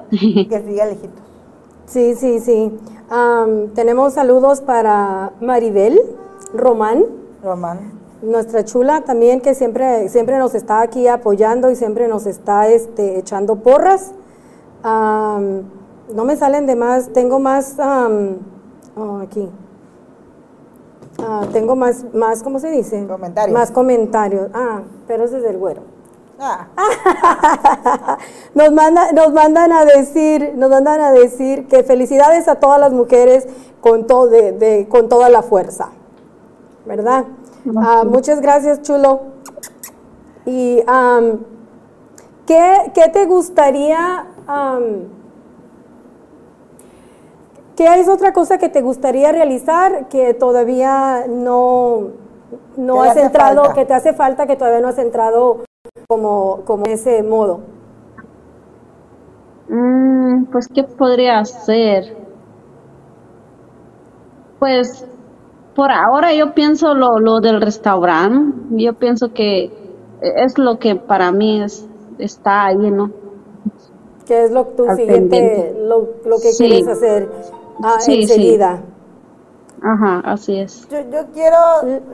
Que 0.50 0.62
siga 0.62 0.86
lejito. 0.86 1.23
Sí, 1.86 2.16
sí, 2.16 2.40
sí. 2.40 2.80
Am, 3.10 3.70
tenemos 3.76 4.14
saludos 4.14 4.62
para 4.62 5.34
Maribel 5.42 6.00
Román, 6.54 7.06
Román. 7.44 7.92
nuestra 8.22 8.64
chula 8.64 9.02
también, 9.02 9.42
que 9.42 9.54
siempre, 9.54 10.10
siempre 10.10 10.38
nos 10.38 10.56
está 10.56 10.82
aquí 10.82 11.08
apoyando 11.08 11.70
y 11.70 11.76
siempre 11.76 12.08
nos 12.08 12.26
está 12.26 12.68
este, 12.68 13.20
echando 13.20 13.58
porras. 13.58 14.12
No 14.84 16.26
me 16.26 16.36
salen 16.36 16.66
de 16.66 16.76
más, 16.76 17.10
tengo 17.14 17.40
más, 17.40 17.80
am, 17.80 18.38
oh, 18.96 19.18
aquí. 19.18 19.50
Ah, 21.20 21.46
tengo 21.52 21.76
más, 21.76 22.06
más, 22.14 22.44
¿cómo 22.44 22.60
se 22.60 22.70
dice? 22.72 23.06
Comentarios. 23.08 23.54
Más 23.54 23.72
comentarios. 23.72 24.50
Ah, 24.54 24.82
pero 25.08 25.24
ese 25.24 25.38
es 25.38 25.44
del 25.44 25.58
güero. 25.58 25.82
Ah, 26.40 26.68
nos, 28.56 28.72
manda, 28.72 29.12
nos 29.14 29.32
mandan 29.34 29.72
a 29.72 29.86
decir, 29.86 30.54
nos 30.56 30.70
mandan 30.70 31.00
a 31.00 31.12
decir 31.12 31.68
que 31.68 31.84
felicidades 31.84 32.48
a 32.48 32.56
todas 32.56 32.80
las 32.80 32.92
mujeres 32.92 33.48
con, 33.82 34.08
to- 34.08 34.28
de, 34.28 34.52
de- 34.52 34.88
con 34.90 35.10
toda 35.10 35.30
la 35.30 35.42
fuerza, 35.44 35.90
¿verdad? 36.86 37.26
Ah, 37.78 38.04
muchas 38.06 38.42
gracias, 38.42 38.82
chulo. 38.82 39.22
Y 40.46 40.82
am, 40.88 41.40
¿qué, 42.46 42.92
qué 42.94 43.08
te 43.10 43.26
gustaría, 43.26 44.26
qué 47.78 48.00
es 48.00 48.10
otra 48.10 48.34
cosa 48.34 48.58
que 48.58 48.70
te 48.70 48.82
gustaría 48.82 49.32
realizar 49.32 50.08
que 50.10 50.34
todavía 50.34 51.26
no, 51.30 52.10
no 52.76 53.02
has 53.04 53.16
entrado, 53.16 53.62
falta. 53.66 53.74
que 53.80 53.86
te 53.86 53.94
hace 53.94 54.14
falta, 54.14 54.46
que 54.48 54.56
todavía 54.58 54.82
no 54.82 54.90
has 54.90 54.98
entrado 54.98 55.62
como, 56.08 56.62
como 56.66 56.86
ese 56.86 57.24
modo? 57.24 57.62
Mm, 59.68 60.46
pues, 60.52 60.68
¿qué 60.74 60.84
podría 60.84 61.40
hacer? 61.40 62.16
Pues, 64.60 65.06
por 65.76 65.92
ahora 65.92 66.34
yo 66.34 66.54
pienso 66.54 66.94
lo, 66.94 67.20
lo 67.20 67.40
del 67.40 67.62
restaurante. 67.62 68.58
Yo 68.84 68.94
pienso 68.94 69.34
que 69.34 69.72
es 70.22 70.58
lo 70.58 70.80
que 70.80 70.96
para 70.96 71.32
mí 71.32 71.62
es, 71.62 71.86
está 72.18 72.66
ahí, 72.68 72.78
¿no? 72.92 73.12
¿Qué 74.26 74.46
es 74.46 74.52
lo 74.52 74.66
tu 74.68 74.90
Al 74.90 74.96
siguiente, 74.96 75.36
pendiente. 75.36 75.80
lo, 75.80 76.08
lo 76.26 76.40
que 76.40 76.52
Sí. 76.52 76.68
quieres 76.68 76.88
hacer 76.88 77.30
ah, 77.84 78.00
Sí, 78.00 78.28
sí. 78.28 78.58
Ajá, 79.84 80.22
así 80.26 80.60
es. 80.60 80.88
yo, 80.90 81.00
yo 81.12 81.28
quiero, 81.34 81.58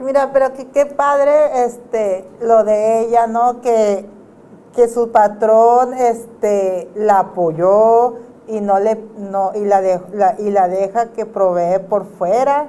mira, 0.02 0.32
pero 0.34 0.54
que, 0.54 0.68
qué 0.70 0.86
padre 0.88 1.64
este, 1.66 2.28
lo 2.42 2.64
de 2.64 3.02
ella, 3.02 3.28
¿no? 3.28 3.62
Que, 3.62 4.06
que 4.76 4.88
su 4.88 5.12
patrón 5.12 5.94
este, 5.94 6.90
la 6.96 7.20
apoyó 7.20 8.16
y 8.48 8.62
no 8.62 8.80
le 8.80 8.98
no 9.18 9.52
y 9.54 9.66
la, 9.66 9.82
de- 9.82 10.02
la- 10.14 10.36
y 10.40 10.50
la 10.50 10.68
deja 10.68 11.12
que 11.12 11.26
provee 11.28 11.80
por 11.88 12.06
fuera. 12.06 12.68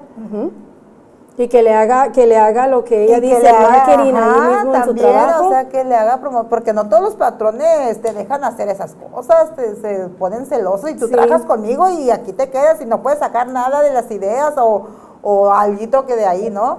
Y 1.38 1.48
que 1.48 1.62
le 1.62 1.72
haga, 1.72 2.12
que 2.12 2.26
le 2.26 2.36
haga 2.36 2.66
lo 2.66 2.84
que 2.84 3.04
ella 3.04 3.16
y 3.16 3.20
que 3.22 3.26
dice, 3.28 3.42
le 3.42 3.48
haga, 3.48 3.68
marketing 3.70 4.14
ahí 4.14 4.20
ajá, 4.20 4.50
mismo 4.56 4.74
en 4.74 4.80
su 4.82 4.86
también, 4.88 5.06
trabajo. 5.12 5.46
o 5.46 5.50
sea 5.50 5.68
que 5.68 5.84
le 5.84 5.94
haga 5.94 6.18
promo 6.20 6.44
porque 6.48 6.72
no 6.74 6.88
todos 6.88 7.02
los 7.02 7.14
patrones 7.14 8.02
te 8.02 8.12
dejan 8.12 8.44
hacer 8.44 8.68
esas 8.68 8.94
cosas 9.14 9.54
te, 9.56 9.76
se 9.76 10.08
ponen 10.18 10.44
celosos 10.46 10.90
y 10.90 10.94
tú 10.96 11.06
Sí. 11.06 11.12
trabajas 11.12 11.42
conmigo 11.46 11.88
y 11.88 12.10
aquí 12.10 12.32
te 12.34 12.50
quedas 12.50 12.80
y 12.82 12.84
no 12.84 13.02
puedes 13.02 13.20
sacar 13.20 13.48
nada 13.48 13.80
de 13.82 13.92
las 13.92 14.10
ideas 14.10 14.54
o 14.58 14.86
o 15.22 15.50
alguito 15.50 16.04
que 16.06 16.16
de 16.16 16.26
ahí 16.26 16.50
no 16.50 16.78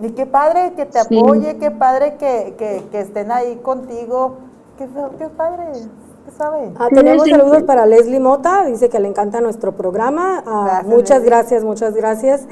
y 0.00 0.10
qué 0.10 0.26
padre 0.26 0.74
que 0.76 0.86
te 0.86 1.02
Sí. 1.02 1.18
apoye 1.18 1.56
qué 1.58 1.70
padre 1.72 2.16
que, 2.16 2.54
que, 2.58 2.84
que 2.92 3.00
estén 3.00 3.32
ahí 3.32 3.56
contigo 3.56 4.34
qué, 4.78 4.86
qué 5.18 5.28
padre 5.30 5.64
qué 5.72 6.30
sabe 6.36 6.70
Ah, 6.78 6.88
tenemos 6.92 7.24
Sí, 7.24 7.30
sí. 7.32 7.36
saludos 7.38 7.62
para 7.64 7.86
Leslie 7.86 8.20
Mota, 8.20 8.64
dice 8.66 8.88
que 8.88 9.00
le 9.00 9.08
encanta 9.08 9.40
nuestro 9.40 9.72
programa. 9.72 10.42
Ah, 10.46 10.62
Gracias, 10.66 10.86
muchas 10.86 11.08
Leslie. 11.18 11.30
gracias, 11.30 11.64
muchas 11.64 11.94
gracias. 11.94 12.42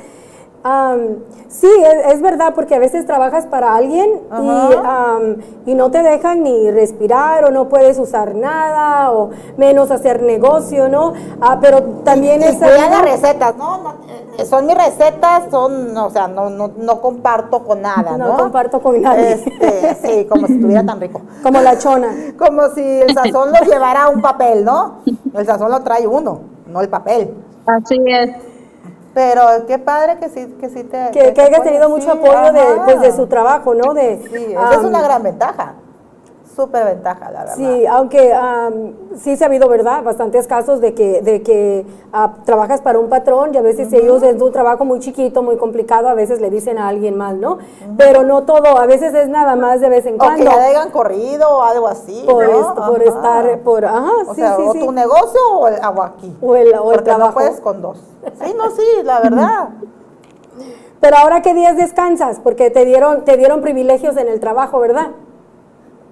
Am, 0.66 1.18
sí, 1.48 1.68
es, 1.68 2.14
es 2.14 2.22
verdad, 2.22 2.54
porque 2.54 2.74
a 2.74 2.78
veces 2.78 3.04
trabajas 3.04 3.44
para 3.44 3.74
alguien 3.76 4.08
y, 4.42 4.74
am, 4.82 5.36
y 5.66 5.74
no 5.74 5.90
te 5.90 6.02
dejan 6.02 6.42
ni 6.42 6.70
respirar 6.70 7.44
o 7.44 7.50
no 7.50 7.68
puedes 7.68 7.98
usar 7.98 8.34
nada 8.34 9.12
o 9.12 9.28
menos 9.58 9.90
hacer 9.90 10.22
negocio, 10.22 10.88
¿no? 10.88 11.12
Ah, 11.38 11.58
pero 11.60 11.82
también 12.02 12.40
y 12.40 12.44
es 12.44 12.58
sabido- 12.58 12.88
las 12.88 13.02
recetas, 13.02 13.56
no, 13.58 13.76
no, 13.82 13.90
eh, 14.38 14.46
son 14.46 14.64
mis 14.64 14.74
recetas, 14.74 15.42
son, 15.50 15.94
o 15.98 16.08
sea, 16.08 16.28
no, 16.28 16.48
no, 16.48 16.70
no 16.78 17.00
comparto 17.02 17.62
con 17.62 17.82
nada, 17.82 18.16
No 18.16 18.28
¿no? 18.28 18.36
comparto 18.38 18.80
con 18.80 19.02
nadie. 19.02 19.32
Este, 19.32 19.94
sí, 19.96 20.24
como 20.24 20.46
si 20.46 20.54
estuviera 20.54 20.82
tan 20.82 20.98
rico. 20.98 21.20
como 21.42 21.60
la 21.60 21.76
chona. 21.78 22.08
Como 22.38 22.68
si 22.70 22.80
el 22.82 23.12
sazón 23.12 23.52
lo 23.52 23.70
llevara 23.70 24.08
un 24.08 24.22
papel, 24.22 24.64
¿no? 24.64 25.00
El 25.34 25.44
sazón 25.44 25.70
lo 25.70 25.80
trae 25.82 26.06
uno, 26.06 26.40
no 26.66 26.80
el 26.80 26.88
papel. 26.88 27.34
Así 27.66 28.00
es. 28.06 28.30
Pero 29.14 29.66
qué 29.66 29.78
padre 29.78 30.18
que 30.18 30.28
sí, 30.28 30.56
que 30.60 30.68
sí 30.68 30.82
te... 30.84 31.10
Que, 31.12 31.32
que 31.32 31.40
hayas 31.40 31.60
apoyen, 31.60 31.62
tenido 31.62 31.88
mucho 31.88 32.12
sí, 32.12 32.18
apoyo 32.18 32.52
de, 32.52 32.64
pues, 32.84 33.00
de 33.00 33.12
su 33.12 33.26
trabajo, 33.28 33.72
¿no? 33.74 33.94
De, 33.94 34.20
Sí, 34.32 34.52
esa 34.52 34.74
es 34.74 34.84
una 34.84 35.00
gran 35.02 35.22
ventaja. 35.22 35.74
Súper 36.55 36.84
ventaja, 36.84 37.30
la 37.32 37.40
verdad. 37.40 37.55
Sí, 37.57 37.84
aunque 37.86 38.32
am, 38.32 38.92
sí 39.16 39.36
se 39.36 39.42
ha 39.44 39.48
habido, 39.48 39.68
¿verdad? 39.68 40.05
Bastantes 40.05 40.46
casos 40.46 40.80
de 40.80 40.94
que, 40.94 41.20
de 41.20 41.42
que 41.42 41.84
ah, 42.12 42.34
trabajas 42.44 42.80
para 42.80 42.98
un 43.00 43.09
patrón 43.09 43.52
y 43.55 43.57
a 43.57 43.61
veces 43.61 43.92
ellos 43.92 44.22
es 44.22 44.40
un 44.40 44.52
trabajo 44.52 44.84
muy 44.84 45.00
chiquito, 45.00 45.42
muy 45.42 45.57
complicado, 45.57 46.09
a 46.09 46.14
veces 46.14 46.40
le 46.40 46.50
dicen 46.50 46.78
a 46.78 46.86
alguien 46.88 47.16
más, 47.16 47.34
¿no? 47.34 47.59
Pero 47.98 48.22
no 48.22 48.44
todo, 48.44 48.78
a 48.78 48.86
veces 48.86 49.12
es 49.14 49.28
nada 49.28 49.57
más 49.57 49.80
de 49.80 49.88
vez 49.88 50.07
en 50.07 50.14
O 50.14 50.18
que 50.18 50.26
cuando. 50.26 50.44
ya 50.44 50.57
le 50.57 50.62
hayan 50.66 50.90
corrido 50.90 51.48
o 51.50 51.62
algo 51.62 51.88
así, 51.88 52.22
Por, 52.24 52.44
¿no? 52.48 52.61
est- 52.61 52.86
por 52.88 53.02
estar, 53.02 53.59
por, 53.61 53.84
ajá, 53.84 54.11
O 54.28 54.34
sí, 54.34 54.40
sea, 54.40 54.57
sí, 54.57 54.62
o 54.68 54.72
sí. 54.72 54.78
tu 54.80 54.92
negocio 54.92 55.40
o 55.59 55.66
el 55.66 55.74
agua 55.82 56.12
aquí. 56.16 56.36
O 56.40 56.55
el, 56.55 56.68
o 56.68 56.72
el 56.72 56.82
Porque 56.98 57.02
trabajo. 57.02 57.28
no 57.30 57.34
puedes 57.34 57.61
con 57.61 57.82
dos. 57.82 57.98
Sí, 58.44 58.55
no, 58.57 58.70
sí, 58.70 58.82
la 59.02 59.20
verdad. 59.20 59.68
Pero 61.00 61.16
ahora 61.18 61.42
qué 61.42 61.52
días 61.52 61.76
descansas, 61.76 62.38
porque 62.42 62.70
te 62.70 62.84
dieron, 62.84 63.24
te 63.24 63.36
dieron 63.36 63.61
privilegios 63.61 64.16
en 64.16 64.28
el 64.28 64.40
trabajo, 64.40 64.78
¿verdad? 64.78 65.09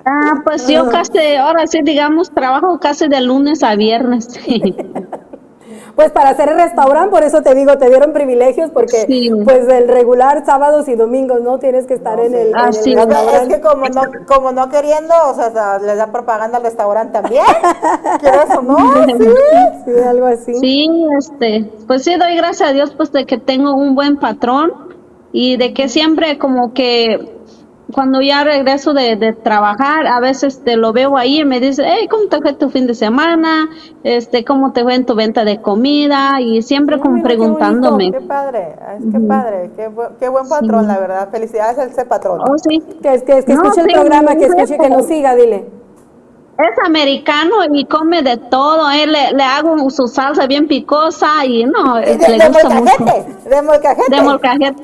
Ah, 0.04 0.34
pues 0.44 0.66
yo 0.66 0.88
casi, 0.90 1.36
ahora 1.36 1.66
sí, 1.66 1.80
digamos, 1.82 2.30
trabajo 2.30 2.78
casi 2.80 3.08
de 3.08 3.20
lunes 3.20 3.62
a 3.62 3.74
viernes. 3.76 4.28
Pues 5.94 6.10
para 6.10 6.30
hacer 6.30 6.48
el 6.48 6.54
restaurante, 6.56 7.10
por 7.10 7.22
eso 7.22 7.42
te 7.42 7.54
digo, 7.54 7.76
te 7.76 7.86
dieron 7.90 8.14
privilegios, 8.14 8.70
porque 8.70 9.04
Sí. 9.06 9.30
pues 9.44 9.68
el 9.68 9.88
regular 9.88 10.42
sábados 10.46 10.88
y 10.88 10.94
domingos, 10.94 11.42
¿no? 11.42 11.58
Tienes 11.58 11.86
que 11.86 11.92
estar 11.92 12.18
en 12.18 12.34
el, 12.34 12.48
en 12.48 12.56
Ah, 12.56 12.66
el 12.68 12.72
sí. 12.72 12.94
Es 12.94 12.96
que- 12.96 13.04
restaurante. 13.04 13.42
es 13.42 13.54
que 13.56 13.60
como 13.60 13.84
no, 13.88 14.00
como 14.26 14.52
no 14.52 14.68
queriendo, 14.70 15.12
o 15.28 15.34
sea, 15.34 15.78
les 15.80 15.98
da 15.98 16.06
propaganda 16.10 16.56
al 16.58 16.64
restaurante 16.64 17.12
también. 17.20 17.44
¿Quieres 18.20 18.56
o 18.56 18.62
no? 18.62 18.76
Sí. 19.06 19.28
Sí, 19.84 20.00
algo 20.08 20.26
así. 20.26 20.54
Sí, 20.54 21.06
este, 21.18 21.70
pues 21.86 22.04
sí, 22.04 22.16
doy 22.16 22.36
gracias 22.36 22.70
a 22.70 22.72
Dios 22.72 22.94
pues 22.96 23.12
de 23.12 23.26
que 23.26 23.36
tengo 23.36 23.74
un 23.74 23.94
buen 23.94 24.16
patrón 24.18 24.72
y 25.30 25.58
de 25.58 25.74
que 25.74 25.88
siempre 25.90 26.38
como 26.38 26.72
que 26.72 27.34
cuando 27.92 28.20
ya 28.20 28.42
regreso 28.44 28.94
de, 28.94 29.16
de 29.16 29.32
trabajar, 29.32 30.06
a 30.06 30.20
veces 30.20 30.62
te 30.64 30.76
lo 30.76 30.92
veo 30.92 31.16
ahí 31.16 31.40
y 31.40 31.44
me 31.44 31.60
dice, 31.60 31.82
hey, 31.86 32.08
¿cómo 32.10 32.28
te 32.28 32.38
fue 32.40 32.52
tu 32.54 32.70
fin 32.70 32.86
de 32.86 32.94
semana? 32.94 33.68
Este, 34.02 34.44
¿cómo 34.44 34.72
te 34.72 34.82
fue 34.82 34.94
en 34.94 35.04
tu 35.06 35.14
venta 35.14 35.44
de 35.44 35.60
comida? 35.60 36.40
Y 36.40 36.62
siempre 36.62 36.96
Ah, 36.96 37.00
como 37.00 37.14
mira, 37.14 37.28
preguntándome. 37.28 38.10
Qué 38.10 38.20
padre, 38.20 38.74
es 38.98 39.12
que 39.12 39.20
padre, 39.20 39.70
qué, 39.76 39.90
bu- 39.90 40.10
qué 40.18 40.28
buen 40.28 40.48
patrón, 40.48 40.86
la 40.88 40.98
verdad. 40.98 41.28
Felicidades 41.30 41.78
a 41.78 41.84
ese 41.84 42.04
patrón. 42.04 42.40
Oh, 42.40 42.56
sí. 42.58 42.82
Que, 43.02 43.14
es- 43.14 43.22
que, 43.22 43.38
es 43.38 43.44
que 43.44 43.54
No, 43.54 43.62
escuche 43.62 43.80
el 43.82 43.86
sí, 43.88 43.92
programa, 43.94 44.34
que 44.36 44.44
escuche, 44.46 44.78
que 44.78 44.88
nos 44.90 45.06
siga, 45.06 45.34
dile. 45.34 45.66
Es 46.58 46.86
americano 46.86 47.56
y 47.72 47.86
come 47.86 48.22
de 48.22 48.36
todo. 48.36 48.90
eh, 48.90 49.06
le, 49.06 49.32
le 49.32 49.42
hago 49.42 49.90
su 49.90 50.06
salsa 50.06 50.46
bien 50.46 50.68
picosa 50.68 51.44
y 51.46 51.64
no, 51.64 51.98
Y 52.00 52.04
eh, 52.04 52.16
de, 52.18 52.28
le 52.28 52.38
de 52.38 52.48
gusta 52.48 52.68
mucho. 52.70 52.92
molcajete, 52.98 53.48
de 53.50 53.62
molcajete. 53.62 54.16
De 54.16 54.22
molcajete. 54.22 54.82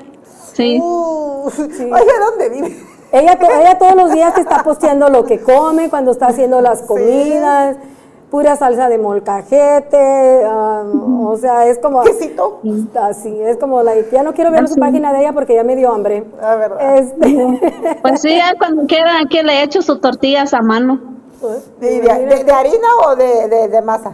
Sí. 0.55 0.79
Uh, 0.83 1.45
Oiga, 1.69 2.13
¿dónde 2.31 2.49
vive? 2.49 2.77
Ella, 3.13 3.39
to- 3.39 3.47
ella 3.51 3.79
todos 3.79 3.95
los 3.95 4.13
días 4.13 4.35
te 4.35 4.41
está 4.43 4.63
posteando 4.63 5.09
lo 5.09 5.25
que 5.25 5.41
come, 5.41 5.89
cuando 5.89 6.11
está 6.13 6.27
haciendo 6.27 6.61
las 6.61 6.83
comidas, 6.83 7.77
pura 8.31 8.55
salsa 8.57 8.89
de 8.91 8.99
molcajete, 8.99 10.43
um, 10.47 11.27
o 11.27 11.37
sea, 11.39 11.67
es 11.67 11.79
como... 11.79 12.03
Quesito. 12.03 12.61
Así, 13.01 13.41
es 13.41 13.57
como, 13.57 13.83
la, 13.83 13.93
ya 14.13 14.23
no 14.23 14.35
quiero 14.35 14.51
ver 14.51 14.69
su 14.69 14.77
página 14.77 15.13
de 15.15 15.21
ella 15.21 15.33
porque 15.33 15.55
ya 15.55 15.65
me 15.65 15.75
dio 15.77 15.91
hambre. 15.93 16.25
La 16.41 16.57
verdad. 16.57 16.97
Este, 16.99 17.99
Pues 18.03 18.21
sí, 18.21 18.37
ya 18.37 18.55
cuando 18.59 18.87
quiera 18.87 19.13
que 19.31 19.43
le 19.43 19.63
echo 19.63 19.81
sus 19.81 20.01
tortillas 20.01 20.53
a 20.53 20.61
mano. 20.61 20.99
¿Y 21.81 21.85
de, 21.85 22.01
de- 22.01 22.45
de 22.45 22.53
harina 22.53 22.89
o 23.07 23.17
de, 23.17 23.49
de, 23.49 23.69
de 23.69 23.81
masa? 23.83 24.13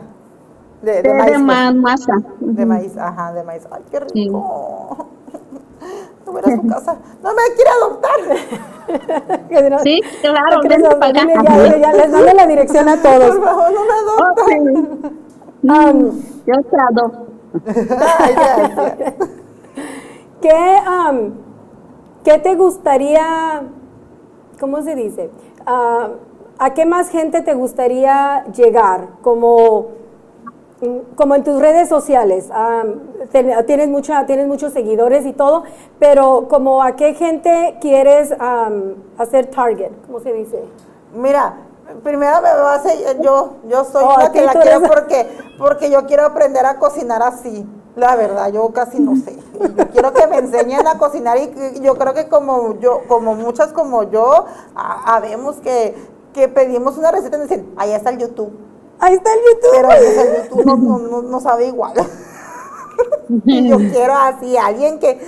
De, 0.82 0.92
de 0.96 1.02
De, 1.02 1.14
maíz. 1.14 1.24
de 1.26 1.32
pues. 1.32 1.42
ma- 1.42 1.72
masa. 1.72 2.12
De 2.38 2.66
maíz, 2.66 2.96
ajá, 2.98 3.32
de 3.32 3.42
maíz. 3.42 3.66
Ay, 3.70 3.82
qué 3.90 3.98
Sí. 4.12 4.24
rico. 4.26 5.03
No 6.26 6.32
voy 6.32 6.42
a 6.44 6.48
ir 6.48 6.54
a 6.54 6.56
su 6.62 6.66
casa. 6.68 6.96
No 7.22 7.30
me 7.34 7.42
quiere 7.54 7.70
adoptar. 7.80 9.46
que 9.48 9.70
no- 9.70 9.78
Sí, 9.80 10.00
claro, 10.20 10.60
para 10.98 11.08
acá. 11.22 11.26
ya, 11.42 11.76
ya, 11.76 11.92
les 11.92 12.10
mando 12.10 12.32
la 12.32 12.46
dirección 12.46 12.88
a 12.88 13.00
todos. 13.02 13.36
Por 13.36 13.44
favor, 13.44 13.72
no 13.72 13.80
me 13.84 13.92
adopta. 14.02 15.90
Um, 15.90 16.22
Yo 16.46 16.54
te 16.70 16.76
adopto. 16.76 17.26
Ay, 17.66 18.34
gracias. 18.34 19.14
¿Qué, 20.42 20.78
qué 22.22 22.38
te 22.38 22.54
gustaría, 22.54 23.62
cómo 24.60 24.82
se 24.82 24.94
dice? 24.94 25.30
Ah, 25.64 26.08
¿A 26.58 26.74
qué 26.74 26.84
más 26.86 27.08
gente 27.08 27.40
te 27.42 27.54
gustaría 27.54 28.44
llegar? 28.52 29.08
Como, 29.22 29.80
mm, 29.80 30.03
como 31.16 31.34
en 31.34 31.44
tus 31.44 31.60
redes 31.60 31.88
sociales. 31.88 32.48
ten- 33.32 33.52
tienes, 33.66 33.88
mucha, 33.88 34.26
tienes 34.26 34.46
muchos 34.46 34.72
seguidores 34.72 35.26
y 35.26 35.32
todo, 35.32 35.64
pero 35.98 36.46
como 36.48 36.82
a 36.82 36.96
qué 36.96 37.14
gente 37.14 37.76
quieres 37.80 38.32
am, 38.38 38.94
hacer 39.18 39.46
target, 39.46 39.90
¿cómo 40.06 40.20
se 40.20 40.32
dice? 40.32 40.62
Mira, 41.14 41.54
primero 42.02 42.36
me 42.42 42.48
va 42.52 42.72
a 42.72 42.76
hacer, 42.76 43.20
yo, 43.20 43.54
yo 43.68 43.84
soy 43.84 44.04
Oh, 44.06 44.14
una 44.16 44.32
que 44.32 44.42
la 44.42 44.52
quiero 44.52 44.78
eres- 44.78 44.88
porque, 44.88 45.28
porque 45.58 45.90
yo 45.90 46.06
quiero 46.06 46.24
aprender 46.26 46.64
a 46.66 46.78
cocinar 46.78 47.22
así. 47.22 47.66
La 47.96 48.16
verdad, 48.16 48.50
yo 48.52 48.70
casi 48.72 48.98
no 48.98 49.14
sé. 49.14 49.36
Yo 49.76 49.88
quiero 49.92 50.12
que 50.12 50.26
me 50.26 50.38
enseñen 50.38 50.84
a 50.84 50.98
cocinar 50.98 51.38
y 51.38 51.80
yo 51.80 51.94
creo 51.94 52.12
que 52.12 52.28
como 52.28 52.76
yo, 52.80 53.02
como 53.06 53.36
muchas 53.36 53.72
como 53.72 54.02
yo, 54.02 54.46
habemos 54.74 55.56
que, 55.56 55.94
que 56.32 56.48
pedimos 56.48 56.98
una 56.98 57.12
receta 57.12 57.36
y 57.36 57.40
nos 57.40 57.48
dicen, 57.48 57.72
ahí 57.76 57.92
está 57.92 58.10
el 58.10 58.18
YouTube. 58.18 58.50
Ahí 59.04 59.14
está 59.14 59.30
el 59.32 59.40
YouTube. 59.40 59.70
Pero 59.72 59.90
el 59.92 60.42
YouTube 60.48 60.64
no, 60.66 60.76
no, 60.76 60.98
no- 60.98 61.22
no 61.22 61.40
sabe 61.40 61.66
igual. 61.66 61.92
y 63.44 63.68
yo 63.68 63.76
quiero 63.78 64.14
así, 64.14 64.56
alguien 64.56 64.98
que 64.98 65.18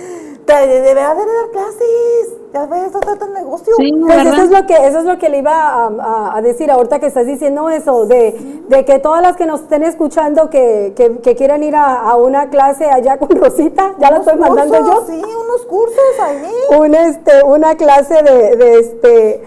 te 0.45 0.53
deberá 0.67 1.13
de 1.13 1.21
dar 1.25 1.49
clases. 1.51 2.33
Ya 2.53 2.65
ves, 2.65 2.83
eso 2.89 2.99
trata 3.01 3.25
el 3.25 3.33
negocio. 3.33 3.73
Sí, 3.77 3.91
Pues 4.01 4.25
eso 4.25 4.41
es 4.43 4.49
lo 4.49 4.65
que 4.65 4.73
eso 4.87 4.99
es 4.99 5.03
lo 5.03 5.17
que 5.19 5.27
le 5.27 5.39
iba 5.39 5.51
a, 5.53 5.87
a- 5.87 6.37
a 6.37 6.41
decir 6.41 6.71
ahorita 6.71 6.99
que 6.99 7.07
estás 7.07 7.25
diciendo 7.25 7.69
eso 7.69 8.05
de, 8.05 8.61
de 8.69 8.85
que 8.85 8.99
todas 8.99 9.21
las 9.21 9.35
que 9.35 9.45
nos 9.45 9.61
estén 9.61 9.83
escuchando 9.83 10.49
que, 10.49 10.93
que, 10.95 11.17
que 11.19 11.35
quieran 11.35 11.61
ir 11.63 11.75
a, 11.75 11.99
a 12.09 12.15
una 12.15 12.49
clase 12.49 12.85
allá 12.89 13.17
con 13.17 13.29
Rosita, 13.29 13.95
ya 13.99 14.09
la 14.11 14.19
estoy 14.19 14.37
mandando 14.37 14.75
yo. 14.75 14.85
cursos, 14.85 15.07
Sí, 15.07 15.21
unos 15.21 15.65
cursos 15.65 16.19
ahí. 16.21 16.51
Un, 16.79 16.95
este, 16.95 17.43
una 17.43 17.75
clase 17.75 18.23
de, 18.23 18.55
de, 18.55 18.79
este, 18.79 19.43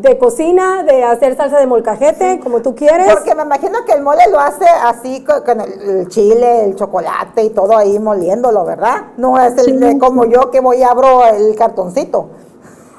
de 0.00 0.18
cocina, 0.18 0.82
de 0.82 1.04
hacer 1.04 1.36
salsa 1.36 1.58
de 1.58 1.66
molcajete, 1.66 2.40
como 2.40 2.60
tú 2.60 2.74
quieres. 2.74 3.12
Porque 3.12 3.34
me 3.34 3.42
imagino 3.42 3.84
que 3.86 3.92
el 3.92 4.02
mole 4.02 4.22
lo 4.30 4.38
hace 4.40 4.66
así 4.66 5.24
co- 5.24 5.42
con, 5.44 5.60
el, 5.60 5.72
el 6.00 6.08
chile, 6.08 6.64
el 6.64 6.74
chocolate 6.76 7.44
y 7.44 7.50
todo 7.50 7.76
ahí 7.76 7.98
moliéndolo, 7.98 8.64
¿verdad? 8.64 9.04
No 9.16 9.38
es 9.40 9.56
el 9.58 9.80
de 9.80 9.98
como 9.98 10.24
yo 10.26 10.50
que 10.50 10.60
voy 10.60 10.78
y 10.78 10.82
abro 10.82 11.24
el 11.26 11.54
cartoncito. 11.56 12.26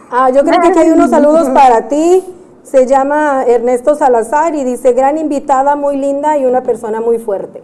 Ah, 0.09 0.29
yo 0.29 0.43
creo 0.45 0.59
que 0.59 0.67
aquí 0.67 0.79
hay 0.79 0.89
unos 0.91 1.09
saludos 1.09 1.49
para 1.53 1.87
ti. 1.87 2.23
Se 2.63 2.85
llama 2.87 3.43
Ernesto 3.45 3.93
Salazar 3.95 4.55
y 4.55 4.63
dice, 4.63 4.93
gran 4.93 5.17
invitada, 5.17 5.75
muy 5.75 5.97
linda 5.97 6.37
y 6.37 6.45
una 6.45 6.63
persona 6.63 7.01
muy 7.01 7.19
fuerte. 7.19 7.61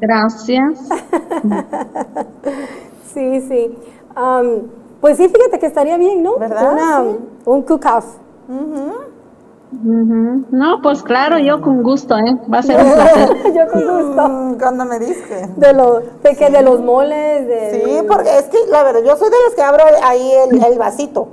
Gracias. 0.00 0.88
Sí, 3.14 3.40
sí. 3.40 3.78
Am, 4.14 4.62
pues 5.00 5.16
sí, 5.16 5.28
fíjate 5.28 5.58
que 5.58 5.66
estaría 5.66 5.96
bien, 5.96 6.22
¿no? 6.22 6.36
¿Verdad? 6.38 6.72
Una- 6.72 7.02
Sí. 7.02 7.18
Un 7.44 7.62
cook-off. 7.62 8.04
No, 10.50 10.80
pues 10.82 11.02
claro, 11.02 11.38
yo 11.38 11.60
con 11.60 11.82
gusto, 11.82 12.16
¿eh? 12.16 12.36
Va 12.52 12.58
a 12.58 12.62
ser 12.62 12.76
un 12.82 12.92
placer. 12.94 13.52
Yo 13.52 13.68
con 13.72 13.80
gusto. 13.82 14.28
Mm, 14.28 14.58
Cuando 14.58 14.84
me 14.84 14.98
dije. 14.98 15.48
De 15.56 15.72
los, 15.72 16.02
de 16.22 16.36
que 16.36 16.50
de 16.50 16.62
los 16.62 16.80
moles, 16.80 17.46
de 17.46 17.70
Sí, 17.84 18.06
porque 18.08 18.38
es 18.38 18.44
que 18.44 18.58
la 18.70 18.82
verdad, 18.84 19.00
yo 19.04 19.16
soy 19.16 19.28
de 19.28 19.36
las 19.46 19.54
que 19.54 19.62
abro 19.62 19.84
ahí 20.04 20.32
el, 20.48 20.64
el 20.64 20.78
vasito. 20.78 21.28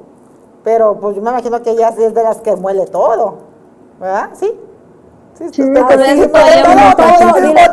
Pero 0.64 0.98
pues 1.00 1.16
yo 1.16 1.22
me 1.22 1.30
imagino 1.30 1.62
que 1.62 1.72
ella 1.72 1.92
sí 1.92 2.04
es 2.04 2.14
de 2.14 2.24
las 2.24 2.42
que 2.42 2.56
muele 2.56 2.86
todo. 2.88 3.36
¿Verdad? 4.00 4.30
Sí. 4.34 4.52
Sí, 5.36 5.46
pues, 5.64 5.86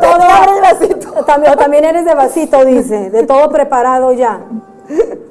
todo, 0.01 1.25
todo, 1.25 1.51
o 1.51 1.55
también 1.57 1.85
eres 1.85 2.05
de 2.05 2.15
vasito, 2.15 2.65
dice, 2.65 3.11
de 3.11 3.23
todo 3.23 3.49
preparado 3.49 4.11
ya. 4.13 4.41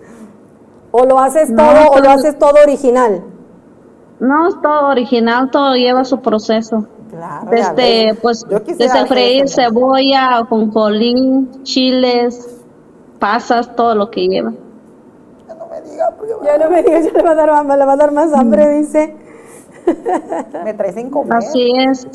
O 0.93 1.05
lo 1.05 1.19
haces 1.19 1.51
No, 1.51 1.63
todo, 1.63 1.91
o 1.91 2.01
lo 2.01 2.11
haces 2.11 2.39
todo 2.39 2.55
original. 2.63 3.23
No, 4.19 4.49
es 4.49 4.61
todo 4.61 4.89
original, 4.89 5.51
todo 5.51 5.75
lleva 5.75 6.05
su 6.05 6.21
proceso. 6.21 6.87
Claro, 7.11 7.51
ya 7.51 7.73
Desde, 7.73 8.15
pues, 8.21 8.45
desde 8.49 9.07
freír 9.07 9.49
cebolla, 9.49 10.37
ajonjolín, 10.39 11.65
chiles, 11.65 12.61
pasas, 13.19 13.75
todo 13.75 13.95
lo 13.95 14.11
que 14.11 14.29
lleva. 14.29 14.51
No 14.51 15.67
me 15.67 15.81
diga, 15.83 16.15
porque 16.17 16.35
Ya 16.45 16.59
no 16.59 16.71
me 16.71 16.83
digas, 16.83 17.05
ya 17.05 17.13
le 17.13 17.23
va 17.23 17.31
a 17.31 17.35
dar, 17.35 17.51
hambre, 17.51 17.77
le 17.79 17.85
va 17.85 17.93
a 17.93 17.97
dar 17.97 18.13
más 18.13 18.33
hambre, 18.33 18.69
dice. 18.69 19.17
me 20.65 20.75
trae 20.75 20.93
sin 20.93 21.11
comer. 21.11 21.39
Así 21.39 21.73
es. 21.79 22.07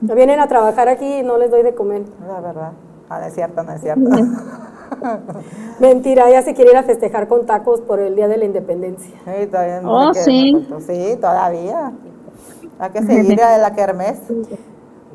Vienen 0.00 0.40
a 0.40 0.48
trabajar 0.48 0.88
aquí 0.88 1.18
y 1.18 1.22
no 1.22 1.38
les 1.38 1.50
doy 1.50 1.62
de 1.62 1.74
comer. 1.74 2.02
La 2.26 2.40
verdad. 2.40 2.72
Ah, 3.08 3.20
no 3.20 3.26
es 3.26 3.34
cierto, 3.34 3.62
no 3.62 3.72
es 3.72 3.80
cierto. 3.80 4.10
Mentira, 5.80 6.28
ella 6.28 6.42
se 6.42 6.54
quiere 6.54 6.72
ir 6.72 6.76
a 6.76 6.82
festejar 6.82 7.28
con 7.28 7.46
tacos 7.46 7.80
por 7.80 8.00
el 8.00 8.16
Día 8.16 8.28
de 8.28 8.36
la 8.36 8.44
Independencia. 8.44 9.14
Sí, 9.24 9.46
todavía 9.46 9.80
no 9.80 10.08
Oh, 10.10 10.14
sí. 10.14 10.66
Sí, 10.86 11.16
todavía. 11.20 11.92
Hay 12.78 12.90
que 12.90 13.02
seguir 13.02 13.42
a 13.42 13.58
la 13.58 13.74
kermés. 13.74 14.18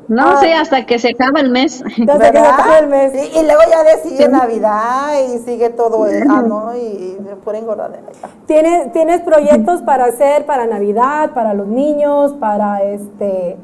No 0.08 0.40
sé, 0.40 0.52
hasta 0.54 0.86
que 0.86 0.98
se 0.98 1.10
acaba 1.10 1.40
el 1.40 1.50
mes. 1.50 1.84
Sé 1.96 2.04
que 2.04 2.18
se 2.18 2.38
acaba 2.38 2.78
el 2.80 2.88
mes. 2.88 3.12
Y, 3.14 3.38
y 3.38 3.42
luego 3.44 3.60
ya 3.70 3.98
sigue 4.02 4.28
Navidad 4.28 5.12
y 5.22 5.38
sigue 5.38 5.70
todo 5.70 6.06
eso, 6.06 6.24
ah, 6.28 6.42
¿no? 6.42 6.74
Y, 6.74 6.80
y 6.80 7.18
me 7.20 7.36
pura 7.36 7.58
engordadera. 7.58 8.02
¿Tienes, 8.46 8.92
¿Tienes 8.92 9.20
proyectos 9.20 9.82
para 9.82 10.06
hacer 10.06 10.46
para 10.46 10.66
Navidad, 10.66 11.30
para 11.32 11.54
los 11.54 11.68
niños, 11.68 12.32
para 12.40 12.82
este 12.82 13.56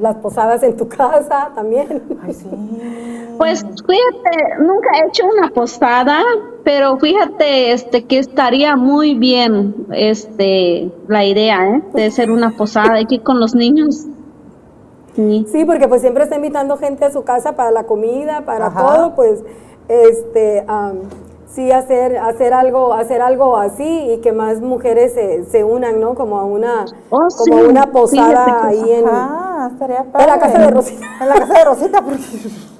las 0.00 0.16
posadas 0.16 0.62
en 0.62 0.76
tu 0.76 0.88
casa 0.88 1.50
también? 1.54 2.02
Ay, 2.22 2.32
sí. 2.32 2.48
Pues 3.38 3.64
fíjate, 3.64 4.60
nunca 4.60 4.90
he 4.94 5.08
hecho 5.08 5.24
una 5.26 5.48
posada, 5.48 6.22
pero 6.64 6.96
fíjate 6.98 7.72
este 7.72 8.04
que 8.04 8.18
estaría 8.18 8.76
muy 8.76 9.14
bien 9.14 9.74
este 9.90 10.90
la 11.08 11.24
idea 11.24 11.68
¿eh? 11.68 11.82
de 11.94 12.06
hacer 12.06 12.30
una 12.30 12.50
posada 12.56 12.98
aquí 13.00 13.18
con 13.18 13.40
los 13.40 13.54
niños. 13.54 14.06
Sí. 15.16 15.46
Sí, 15.50 15.64
porque 15.64 15.88
pues 15.88 16.00
siempre 16.00 16.24
está 16.24 16.36
invitando 16.36 16.76
gente 16.76 17.04
a 17.04 17.10
su 17.10 17.22
casa 17.24 17.52
para 17.52 17.70
la 17.70 17.84
comida, 17.84 18.42
para 18.46 18.66
Ajá. 18.66 18.80
todo, 18.80 19.14
pues 19.14 19.42
este 19.88 20.64
sí 21.46 21.70
hacer 21.70 22.16
hacer 22.16 22.54
algo 22.54 22.94
hacer 22.94 23.20
algo 23.20 23.56
así 23.56 24.12
y 24.12 24.18
que 24.18 24.32
más 24.32 24.60
mujeres 24.60 25.12
se, 25.12 25.44
se 25.44 25.64
unan, 25.64 26.00
¿no? 26.00 26.14
Como 26.14 26.38
a 26.38 26.44
una 26.44 26.86
Oh, 27.10 27.28
como 27.36 27.58
sí, 27.58 27.66
una 27.68 27.86
posada 27.86 28.66
ahí 28.66 28.90
en 28.90 29.06
Ah, 29.64 29.68
estaría 29.72 29.98
en 30.00 30.26
la 30.26 30.38
casa 30.38 30.58
de 30.58 30.70
Rosita. 30.70 31.06
En 31.20 31.28
la 31.28 31.34
casa 31.34 31.54
de 31.54 31.64
Rosita, 31.64 32.02
porque. 32.02 32.22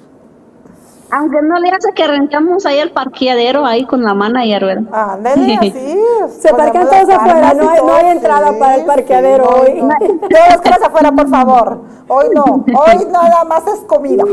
Aunque 1.11 1.37
no 1.43 1.59
le 1.59 1.69
hace 1.69 1.91
que 1.93 2.07
rentamos 2.07 2.65
ahí 2.65 2.79
el 2.79 2.91
parqueadero 2.91 3.65
ahí 3.67 3.85
con 3.85 4.01
la 4.03 4.13
manager, 4.15 4.65
¿verdad? 4.65 5.11
Ándale, 5.13 5.55
así. 5.57 5.97
Se 6.39 6.49
parquean 6.53 6.89
todos 6.89 7.09
afuera, 7.09 7.53
no 7.53 7.69
hay- 7.69 7.81
no 7.81 7.93
hay 7.93 8.07
entrada 8.07 8.51
para 8.57 8.75
el 8.75 8.85
parqueadero 8.85 9.43
hoy. 9.47 9.81
No, 9.81 9.89
Todos 9.99 10.61
caras 10.63 10.81
afuera, 10.83 11.11
por 11.11 11.29
favor. 11.29 11.81
Hoy 12.07 12.25
no. 12.33 12.43
Hoy 12.43 13.05
nada 13.11 13.43
más 13.45 13.65
es 13.67 13.79
comida. 13.81 14.23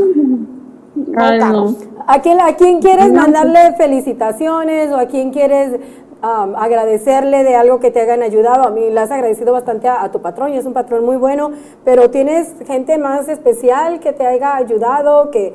Ay, 1.16 1.38
no. 1.38 1.74
¿A 2.06 2.18
quién, 2.20 2.40
¿A 2.40 2.54
quién 2.56 2.80
quieres 2.80 3.12
mandarle 3.12 3.74
felicitaciones 3.76 4.90
o 4.90 4.96
a 4.96 5.06
quién 5.06 5.30
quieres 5.32 5.78
am, 6.22 6.54
agradecerle 6.56 7.44
de 7.44 7.54
algo 7.56 7.80
que 7.80 7.90
te 7.90 8.00
hayan 8.00 8.22
ayudado? 8.22 8.64
A 8.64 8.70
mí 8.70 8.90
le 8.90 9.00
has 9.00 9.10
agradecido 9.10 9.52
bastante 9.52 9.88
a, 9.88 10.10
tu 10.10 10.20
patrón 10.20 10.52
y 10.52 10.56
es 10.56 10.66
un 10.66 10.72
patrón 10.72 11.04
muy 11.04 11.16
bueno, 11.16 11.50
pero 11.84 12.10
¿tienes 12.10 12.54
gente 12.66 12.98
más 12.98 13.28
especial 13.28 14.00
que 14.00 14.12
te 14.12 14.26
haya 14.26 14.56
ayudado, 14.56 15.30
que, 15.30 15.54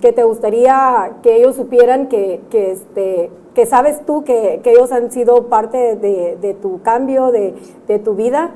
que 0.00 0.12
te 0.12 0.24
gustaría 0.24 1.12
que 1.22 1.36
ellos 1.36 1.56
supieran 1.56 2.08
que, 2.08 2.40
que, 2.50 2.72
este, 2.72 3.30
que 3.54 3.66
sabes 3.66 4.04
tú 4.04 4.24
que, 4.24 4.60
que 4.62 4.72
ellos 4.72 4.92
han 4.92 5.10
sido 5.10 5.46
parte 5.48 5.96
de, 5.96 6.36
de 6.40 6.54
tu 6.54 6.82
cambio, 6.82 7.30
de, 7.30 7.54
de 7.86 7.98
tu 7.98 8.14
vida? 8.14 8.50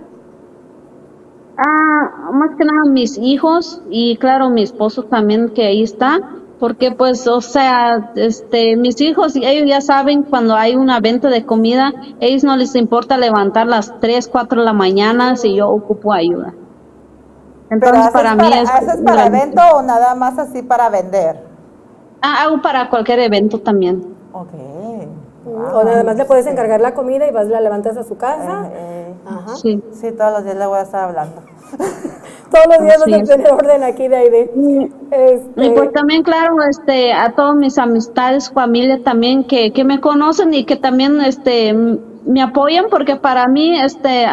Ah, 1.57 2.31
más 2.33 2.57
que 2.57 2.65
nada 2.65 2.91
mis 2.91 3.17
hijos 3.17 3.81
y 3.89 4.17
claro 4.17 4.51
mi 4.51 4.65
esposo 4.65 5.05
también 5.05 5.51
que 5.51 5.65
ahí 5.65 5.85
está, 5.85 6.19
porque 6.61 6.93
pues 6.93 7.27
o 7.27 7.41
sea, 7.41 8.13
este 8.17 8.77
mis 8.77 9.01
hijos 9.01 9.37
ellos 9.37 9.69
ya 9.69 9.81
saben 9.81 10.23
cuando 10.23 10.55
hay 10.55 10.77
una 10.77 11.01
venta 11.01 11.29
de 11.29 11.45
comida, 11.45 11.93
ellos 12.21 12.45
no 12.45 12.57
les 12.57 12.75
importa 12.75 13.17
levantar 13.19 13.67
las 13.67 13.99
3, 14.01 14.29
4 14.29 14.61
de 14.61 14.65
la 14.65 14.73
mañana 14.73 15.37
si 15.37 15.55
yo 15.57 15.69
ocupo 15.69 16.13
ayuda. 16.13 16.55
Entonces 17.71 18.09
para 18.13 18.35
mí 18.35 18.47
es 18.53 18.71
¿haces 18.71 19.01
para 19.03 19.17
la- 19.17 19.27
evento 19.27 19.61
o 19.75 19.83
nada 19.83 20.15
más 20.15 20.39
así 20.39 20.63
para 20.63 20.89
vender? 20.91 21.41
Ah, 22.23 22.45
hago 22.45 22.63
para 22.63 22.89
cualquier 22.89 23.19
evento 23.21 23.59
también. 23.61 24.15
Ok. 24.33 24.49
O 25.47 25.85
nada 25.85 26.03
más 26.05 26.17
le 26.17 26.25
puedes 26.25 26.47
encargar 26.47 26.81
la 26.81 26.95
comida 26.95 27.29
y 27.29 27.31
vas 27.33 27.49
la 27.49 27.61
levantas 27.61 27.97
a 27.99 28.03
su 28.05 28.17
casa. 28.17 28.69
Eh, 28.73 29.15
Ajá. 29.27 29.57
Sí. 29.57 29.83
sí, 29.93 30.11
todos 30.13 30.33
los 30.33 30.45
días 30.45 30.57
le 30.57 30.67
voy 30.67 30.79
a 30.79 30.83
estar 30.83 31.05
hablando. 31.09 31.43
Todos 32.55 32.67
los 32.79 32.87
días 32.87 32.99
vas 32.99 33.09
Así 33.09 33.33
a 33.33 33.37
tener 33.37 33.53
orden 33.53 33.83
aquí 33.83 34.09
de 34.09 34.17
Aide. 34.17 34.51
Este, 35.11 35.67
Y 35.67 35.71
pues 35.71 35.93
también, 35.93 36.23
claro, 36.23 36.57
este, 36.69 37.13
a 37.13 37.33
todas 37.35 37.57
mis 37.57 37.77
amistades, 37.79 38.51
familia 38.51 39.03
también 39.03 39.45
que, 39.45 39.73
que 39.73 39.85
me 39.85 40.01
conocen 40.01 40.55
y 40.55 40.65
que 40.65 40.77
también, 40.77 41.21
este, 41.21 41.75
me 42.25 42.43
apoyan 42.43 42.87
porque 42.91 43.17
para 43.17 43.49
mí, 43.49 43.79
este, 43.81 44.27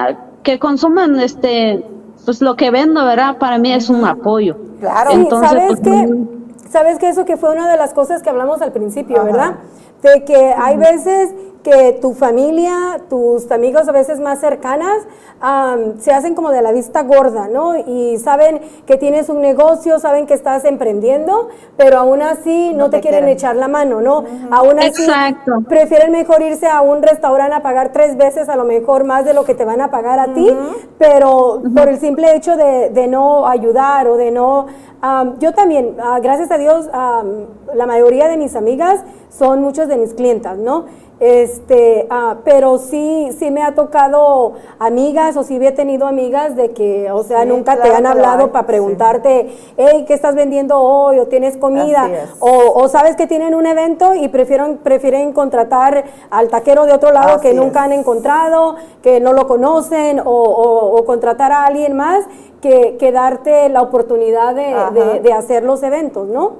que 0.43 0.59
consuman, 0.59 1.19
este, 1.19 1.83
pues 2.25 2.41
lo 2.41 2.55
que 2.55 2.71
vendo, 2.71 3.03
¿verdad? 3.05 3.37
Para 3.37 3.57
mí 3.57 3.73
es 3.73 3.89
un 3.89 4.05
apoyo. 4.05 4.55
Claro. 4.79 5.11
Entonces, 5.11 5.49
¿sabes 5.49 5.67
pues, 5.67 5.81
también- 5.81 6.41
¿Sabes 6.69 6.99
qué? 6.99 7.09
Eso 7.09 7.25
que 7.25 7.35
fue 7.35 7.51
una 7.51 7.69
de 7.69 7.75
las 7.77 7.93
cosas 7.93 8.23
que 8.23 8.29
hablamos 8.29 8.61
al 8.61 8.71
principio, 8.71 9.17
Ajá. 9.17 9.25
¿verdad? 9.25 9.55
De 10.03 10.23
que 10.23 10.53
hay 10.57 10.77
veces 10.77 11.33
que 11.63 11.97
tu 12.01 12.13
familia, 12.13 13.01
tus 13.09 13.51
amigos 13.51 13.87
a 13.87 13.91
veces 13.91 14.19
más 14.19 14.39
cercanas, 14.39 14.97
se 15.99 16.11
hacen 16.11 16.35
como 16.35 16.49
de 16.51 16.61
la 16.61 16.71
vista 16.71 17.03
gorda, 17.03 17.47
¿no? 17.47 17.75
Y 17.77 18.17
saben 18.17 18.61
que 18.85 18.97
tienes 18.97 19.29
un 19.29 19.41
negocio, 19.41 19.99
saben 19.99 20.25
que 20.27 20.33
estás 20.33 20.65
emprendiendo, 20.65 21.49
pero 21.77 21.97
aún 21.99 22.21
así 22.21 22.73
no, 22.73 22.85
No 22.85 22.89
te, 22.89 22.97
te 22.97 23.01
quieren 23.01 23.21
quieren. 23.21 23.37
echar 23.37 23.55
la 23.55 23.67
mano, 23.67 24.01
¿no? 24.01 24.23
Aún 24.51 24.79
así 24.79 25.03
Exacto. 25.03 25.51
prefieren 25.67 26.11
mejor 26.11 26.41
irse 26.41 26.67
a 26.67 26.81
un 26.81 27.01
restaurante 27.01 27.55
a 27.55 27.61
pagar 27.61 27.91
tres 27.91 28.17
veces 28.17 28.49
a 28.49 28.55
lo 28.55 28.65
mejor 28.65 29.03
más 29.03 29.25
de 29.25 29.33
lo 29.33 29.45
que 29.45 29.53
te 29.55 29.65
van 29.65 29.81
a 29.81 29.89
pagar 29.91 30.19
a 30.19 30.33
ti, 30.33 30.47
pero 30.97 31.61
por 31.75 31.89
el 31.89 31.99
simple 31.99 32.35
hecho 32.35 32.55
de, 32.57 32.89
de 32.89 33.07
no 33.07 33.47
ayudar 33.47 34.07
o 34.07 34.17
de 34.17 34.31
no... 34.31 34.67
yo 35.39 35.53
también, 35.53 35.97
ah, 36.01 36.19
gracias 36.21 36.51
a 36.51 36.57
Dios, 36.57 36.89
la 37.73 37.85
mayoría 37.85 38.27
de 38.27 38.37
mis 38.37 38.55
amigas 38.55 39.03
son 39.29 39.61
muchas 39.61 39.87
de 39.87 39.97
mis 39.97 40.13
clientas, 40.13 40.57
¿no? 40.57 40.85
Este, 41.21 42.07
ah, 42.09 42.37
pero 42.43 42.79
sí, 42.79 43.29
sí 43.37 43.51
me 43.51 43.61
ha 43.61 43.75
tocado 43.75 44.53
amigas 44.79 45.37
o 45.37 45.43
sí 45.43 45.59
he 45.63 45.71
tenido 45.71 46.07
amigas 46.07 46.55
de 46.55 46.71
que, 46.71 47.11
o 47.11 47.23
sea, 47.23 47.43
Sí, 47.43 47.47
nunca 47.49 47.79
te 47.79 47.93
han 47.93 48.07
hablado 48.07 48.51
para 48.51 48.63
sí. 48.63 48.67
preguntarte, 48.69 49.55
hey, 49.77 50.03
¿qué 50.07 50.15
estás 50.15 50.33
vendiendo 50.33 50.79
hoy? 50.79 51.19
¿O 51.19 51.27
tienes 51.27 51.57
comida? 51.57 52.09
O, 52.39 52.49
o 52.73 52.87
sabes 52.87 53.15
que 53.15 53.27
tienen 53.27 53.53
un 53.53 53.67
evento 53.67 54.15
y 54.15 54.29
prefieren, 54.29 54.79
prefieren 54.79 55.31
contratar 55.31 56.05
al 56.31 56.49
taquero 56.49 56.87
de 56.87 56.93
otro 56.93 57.11
lado 57.11 57.35
Así 57.35 57.49
que 57.49 57.53
nunca 57.53 57.81
es. 57.81 57.85
han 57.85 57.91
encontrado, 57.91 58.75
que 59.03 59.19
no 59.19 59.33
lo 59.33 59.45
conocen, 59.47 60.19
o, 60.21 60.23
o- 60.25 60.97
o 60.97 61.05
contratar 61.05 61.51
a 61.51 61.65
alguien 61.65 61.95
más 61.95 62.25
que, 62.61 62.97
que 62.97 63.11
darte 63.11 63.69
la 63.69 63.83
oportunidad 63.83 64.55
de, 64.55 64.73
de- 64.99 65.19
de 65.19 65.33
hacer 65.33 65.61
los 65.63 65.83
eventos, 65.83 66.27
¿no? 66.27 66.53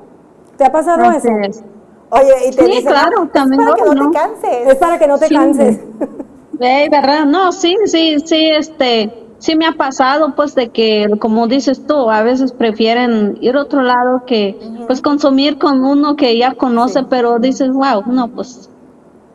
¿Te 0.57 0.65
ha 0.65 0.71
pasado 0.71 1.03
Así 1.05 1.27
eso? 1.27 1.37
es. 1.49 1.63
Oye, 2.11 2.47
y 2.47 2.51
te 2.51 2.65
Sí, 2.65 2.67
dicen, 2.71 2.87
claro, 2.91 3.17
"Ah, 3.21 3.23
es 3.25 3.31
también 3.31 3.63
para 3.63 3.75
que 3.75 3.81
no, 3.83 3.93
¿no? 3.93 4.11
te 4.11 4.17
canses. 4.19 4.67
Es 4.67 4.75
para 4.75 4.99
que 4.99 5.07
no 5.07 5.17
te 5.17 5.27
Sí. 5.27 5.35
canses. 5.35 5.79
Ey, 6.59 6.89
¿verdad? 6.89 7.25
No, 7.25 7.51
sí, 7.51 7.75
sí, 7.85 8.17
sí, 8.23 8.49
este, 8.51 9.11
sí 9.39 9.55
me 9.55 9.65
ha 9.65 9.71
pasado, 9.71 10.35
pues, 10.35 10.53
de 10.53 10.69
que, 10.69 11.07
como 11.19 11.47
dices 11.47 11.87
tú, 11.87 12.09
a 12.11 12.21
veces 12.21 12.51
prefieren 12.51 13.37
ir 13.41 13.55
a 13.55 13.61
otro 13.61 13.81
lado 13.81 14.23
que, 14.27 14.59
pues, 14.85 15.01
consumir 15.01 15.57
con 15.57 15.83
uno 15.83 16.15
que 16.15 16.37
ya 16.37 16.53
conoce, 16.53 17.03
pero 17.09 17.39
dices, 17.39 17.69
wow, 17.71 18.03
no, 18.05 18.27
pues, 18.27 18.69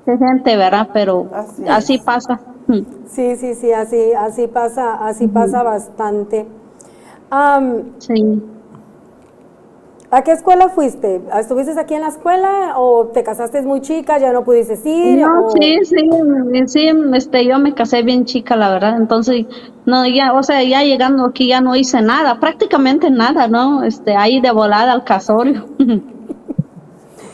es 0.07 0.19
gente, 0.19 0.57
¿verdad? 0.57 0.89
Pero 0.93 1.27
Así 1.35 1.65
así, 1.69 1.99
pasa. 1.99 2.41
Sí, 3.09 3.37
sí, 3.37 3.55
sí, 3.55 3.73
así, 3.73 4.13
así 4.13 4.47
pasa, 4.47 4.95
así 5.07 5.27
pasa 5.27 5.63
bastante. 5.65 6.47
Am, 7.31 7.83
Sí. 7.99 8.41
¿A 10.17 10.23
qué 10.25 10.33
escuela 10.33 10.71
fuiste? 10.71 11.21
¿Estuviste 11.39 11.79
aquí 11.79 11.93
en 11.93 12.01
la 12.01 12.09
escuela 12.09 12.79
o 12.79 13.09
te 13.09 13.23
casaste 13.23 13.61
muy 13.61 13.83
chica, 13.83 14.17
ya 14.17 14.33
no 14.33 14.45
pudiste 14.45 14.73
ir? 14.89 15.19
No, 15.19 15.45
o- 15.45 15.51
sí, 15.51 15.77
sí, 15.85 16.09
sí, 16.69 16.91
este, 17.13 17.45
yo 17.45 17.59
me 17.59 17.75
casé 17.75 18.03
bien 18.03 18.25
chica, 18.25 18.57
la 18.57 18.71
verdad, 18.71 18.97
entonces, 18.97 19.45
no, 19.85 20.07
ya, 20.07 20.33
o 20.33 20.43
sea, 20.43 20.63
ya 20.63 20.83
llegando 20.83 21.27
aquí 21.27 21.49
ya 21.49 21.61
no 21.61 21.77
hice 21.77 22.01
nada, 22.01 22.41
prácticamente 22.41 23.11
nada, 23.11 23.47
¿no? 23.47 23.85
Este, 23.85 24.17
ahí 24.17 24.41
de 24.41 24.53
volada 24.53 24.93
al 24.93 25.05
casorio. 25.05 25.67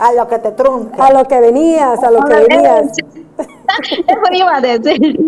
A 0.01 0.13
lo 0.15 0.27
que 0.27 0.41
te 0.41 0.51
trunca. 0.51 1.07
A 1.07 1.13
lo 1.13 1.25
que 1.29 1.39
venías, 1.39 2.03
a 2.03 2.11
lo 2.11 2.23
que 2.25 2.35
venías, 2.35 2.97
Eso 4.09 4.33
iba 4.33 4.57
a 4.57 4.61
decir. 4.61 5.21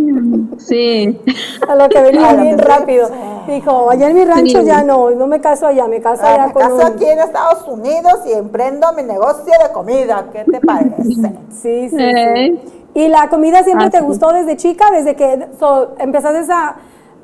Sí. 0.59 1.21
a 1.69 1.75
lo 1.77 1.89
que 1.89 2.01
venías 2.03 2.25
A 2.25 2.33
lo 2.35 2.43
bien 2.43 2.59
rápido. 2.59 3.09
Dijo, 3.47 3.91
allá 3.91 4.09
en 4.09 4.15
mi 4.15 4.25
rancho 4.25 4.61
Sí. 4.61 4.67
ya 4.67 4.83
no, 4.83 5.11
no 5.11 5.27
me 5.27 5.41
caso 5.41 5.67
allá, 5.67 5.87
me 5.87 6.01
caso 6.01 6.23
Ah, 6.25 6.35
allá 6.35 6.47
me 6.47 6.53
con 6.53 6.63
caso 6.63 6.75
un- 6.77 6.83
aquí 6.83 7.05
en 7.05 7.19
Estados 7.19 7.69
Unidos 7.69 8.21
y 8.27 8.33
emprendo 8.33 8.87
mi 8.97 9.03
negocio 9.03 9.53
de 9.67 9.73
comida. 9.73 10.27
¿Qué 10.33 10.45
te 10.45 10.61
parece? 10.61 11.03
Sí, 11.51 11.89
sí, 11.91 11.97
Eh. 11.99 12.59
sí. 12.65 12.81
¿Y 12.95 13.09
la 13.09 13.29
comida 13.29 13.63
siempre 13.65 13.89
Ah, 13.89 13.91
te 13.91 13.99
sí. 13.99 14.05
gustó 14.05 14.33
desde 14.33 14.57
chica, 14.57 14.91
desde 14.93 15.15
que 15.17 15.49
so, 15.59 15.95
empezaste 15.99 16.51
a, 16.53 16.77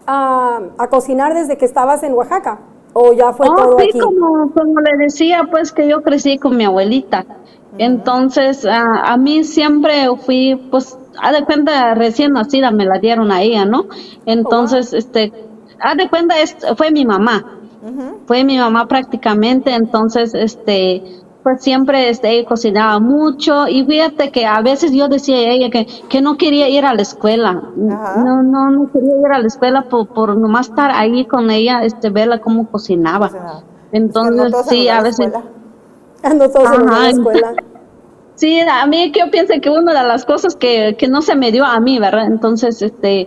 a, 0.06 0.60
a 0.78 0.86
cocinar 0.88 1.32
desde 1.34 1.56
que 1.56 1.64
estabas 1.64 2.02
en 2.02 2.12
Oaxaca? 2.14 2.58
¿O 2.92 3.12
ya 3.12 3.32
fue 3.32 3.46
Oh, 3.48 3.54
todo 3.54 3.78
sí, 3.78 3.88
aquí? 3.90 3.98
como, 4.00 4.50
como 4.52 4.80
le 4.80 4.96
decía, 5.04 5.44
pues 5.50 5.70
que 5.72 5.86
yo 5.88 6.02
crecí 6.02 6.38
con 6.38 6.56
mi 6.56 6.64
abuelita. 6.64 7.24
Entonces, 7.78 8.66
a, 8.66 9.12
a 9.12 9.16
mí 9.16 9.44
siempre 9.44 10.08
fui, 10.26 10.56
pues, 10.70 10.98
haz 11.22 11.32
de 11.38 11.44
cuenta, 11.44 11.94
recién 11.94 12.32
nacida 12.32 12.72
me 12.72 12.84
la 12.84 12.98
dieron 12.98 13.30
a 13.30 13.42
ella, 13.42 13.64
¿no? 13.64 13.84
Entonces, 14.26 14.92
este, 14.92 15.32
haz 15.80 15.96
de 15.96 16.08
cuenta, 16.08 16.38
es, 16.38 16.56
fue 16.76 16.90
mi 16.90 17.04
mamá. 17.04 17.56
Fue 18.26 18.44
mi 18.44 18.58
mamá 18.58 18.86
prácticamente, 18.86 19.74
entonces, 19.74 20.34
este, 20.34 21.02
pues 21.42 21.62
siempre 21.62 22.10
este, 22.10 22.30
ella 22.30 22.46
cocinaba 22.46 23.00
mucho 23.00 23.66
y 23.68 23.84
fíjate 23.84 24.30
que 24.30 24.44
a 24.44 24.60
veces 24.60 24.92
yo 24.92 25.08
decía 25.08 25.36
a 25.36 25.52
ella 25.52 25.70
que, 25.70 25.86
que 26.08 26.20
no 26.20 26.36
quería 26.36 26.68
ir 26.68 26.84
a 26.84 26.94
la 26.94 27.00
escuela, 27.02 27.62
Ajá. 27.90 28.22
no, 28.22 28.42
no, 28.42 28.70
no 28.70 28.92
quería 28.92 29.16
ir 29.16 29.32
a 29.32 29.38
la 29.38 29.46
escuela 29.46 29.82
por, 29.88 30.08
por 30.08 30.36
nomás 30.36 30.68
estar 30.68 30.90
ahí 30.90 31.24
con 31.24 31.50
ella, 31.50 31.82
este, 31.82 32.10
verla 32.10 32.40
cómo 32.40 32.70
cocinaba. 32.70 33.28
Cocinaba. 33.28 33.62
Entonces, 33.92 34.32
Es 34.34 34.36
que 34.36 34.44
no 34.44 34.50
todos 34.50 34.66
se 34.66 34.74
sí, 34.74 34.88
a 34.88 35.00
veces, 35.00 35.26
escuela. 35.26 35.44
Ando 36.22 36.50
todos 36.50 36.72
en 36.72 36.86
la 36.86 37.08
escuela. 37.08 37.54
sí, 38.34 38.60
a 38.60 38.86
mí 38.86 39.10
que 39.10 39.20
yo 39.20 39.30
pienso 39.30 39.54
que 39.60 39.70
una 39.70 39.94
de 39.94 40.06
las 40.06 40.24
cosas 40.26 40.54
que, 40.54 40.96
que 40.98 41.08
no 41.08 41.22
se 41.22 41.34
me 41.34 41.50
dio 41.50 41.64
a 41.64 41.80
mí, 41.80 41.98
¿verdad? 41.98 42.26
Entonces, 42.26 42.82
este, 42.82 43.26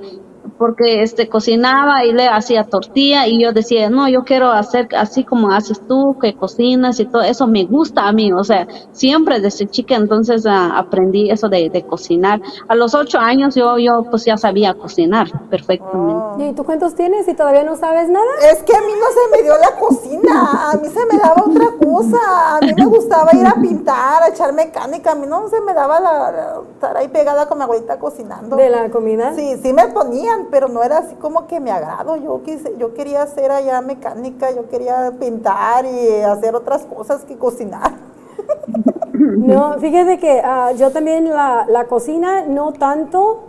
porque 0.58 1.04
este 1.04 1.28
cocinaba 1.30 2.06
y 2.06 2.12
le 2.14 2.28
hacía 2.28 2.64
tortilla 2.64 3.28
y 3.28 3.42
yo 3.42 3.52
decía, 3.54 3.90
no, 3.90 4.08
yo 4.08 4.24
quiero 4.24 4.50
hacer 4.52 4.88
así 4.98 5.24
como 5.24 5.52
haces 5.52 5.82
tú, 5.88 6.18
que 6.22 6.36
cocinas 6.36 7.00
y 7.00 7.06
todo 7.06 7.22
eso 7.24 7.48
me 7.48 7.66
gusta 7.66 8.08
a 8.08 8.12
mí, 8.14 8.32
o 8.32 8.44
sea, 8.44 8.68
siempre 8.92 9.40
desde 9.40 9.68
chica 9.68 9.96
entonces 9.96 10.46
ah, 10.46 10.78
aprendí 10.78 11.30
eso 11.30 11.50
de, 11.50 11.70
de 11.70 11.84
cocinar. 11.84 12.42
A 12.68 12.76
los 12.76 12.94
ocho 12.96 13.20
años 13.20 13.56
yo, 13.56 13.78
yo 13.78 14.04
pues 14.10 14.26
ya 14.26 14.38
sabía 14.38 14.74
cocinar 14.74 15.28
perfectamente. 15.50 16.46
¿Y 16.46 16.54
tú 16.54 16.64
cuántos 16.64 16.96
tienes 16.96 17.28
y 17.28 17.34
todavía 17.34 17.64
no 17.64 17.76
sabes 17.76 18.10
nada? 18.10 18.26
Es 18.52 18.64
que 18.64 18.76
a 18.76 18.82
mí 18.82 18.94
no 19.00 19.08
se 19.08 19.38
me 19.38 19.44
dio 19.44 19.58
la 19.58 19.76
cocina, 19.80 20.72
a 20.72 20.76
mí 20.78 20.88
se 20.88 21.06
me 21.06 21.20
daba 21.20 21.44
otra 21.46 21.68
cosa, 21.84 22.58
a 22.58 22.60
mí 22.62 22.74
me 22.76 22.86
gustaba 22.86 23.32
ir 23.36 23.46
a 23.46 23.56
pintar, 23.56 24.24
a 24.24 24.28
echar 24.30 24.54
mecánica, 24.54 25.12
a 25.12 25.16
mí 25.16 25.26
no 25.28 25.48
se 25.50 25.62
me 25.62 25.74
daba 25.74 26.00
la, 26.00 26.32
la- 26.32 26.62
estar 26.74 26.98
ahí 26.98 27.08
pegada 27.08 27.48
con 27.48 27.58
mi 27.58 27.64
abuelita 27.64 27.98
cocinando. 28.00 28.56
¿De 28.56 28.70
la 28.70 28.90
comida? 28.90 29.34
Sí, 29.36 29.58
sí 29.62 29.74
me 29.74 29.88
ponían, 29.88 30.43
pero 30.52 30.68
no 30.68 30.84
era 30.84 31.00
así 31.00 31.16
como 31.16 31.48
que 31.48 31.60
me 31.60 31.72
agrado. 31.72 32.16
Yo 32.18 32.42
quise, 32.44 32.76
yo 32.78 32.94
quería 32.94 33.24
hacer 33.24 33.52
allá 33.52 33.82
mecánica, 33.82 34.52
yo 34.52 34.70
quería 34.70 35.12
pintar 35.20 35.86
y 35.86 36.22
hacer 36.22 36.56
otras 36.56 36.86
cosas 36.86 37.24
que 37.26 37.38
cocinar. 37.38 37.94
No, 39.16 39.78
fíjate 39.80 40.20
que 40.20 40.42
ah, 40.44 40.72
yo 40.74 40.92
también 40.92 41.30
la, 41.30 41.66
la 41.70 41.86
cocina, 41.86 42.46
no 42.46 42.74
tanto. 42.74 43.44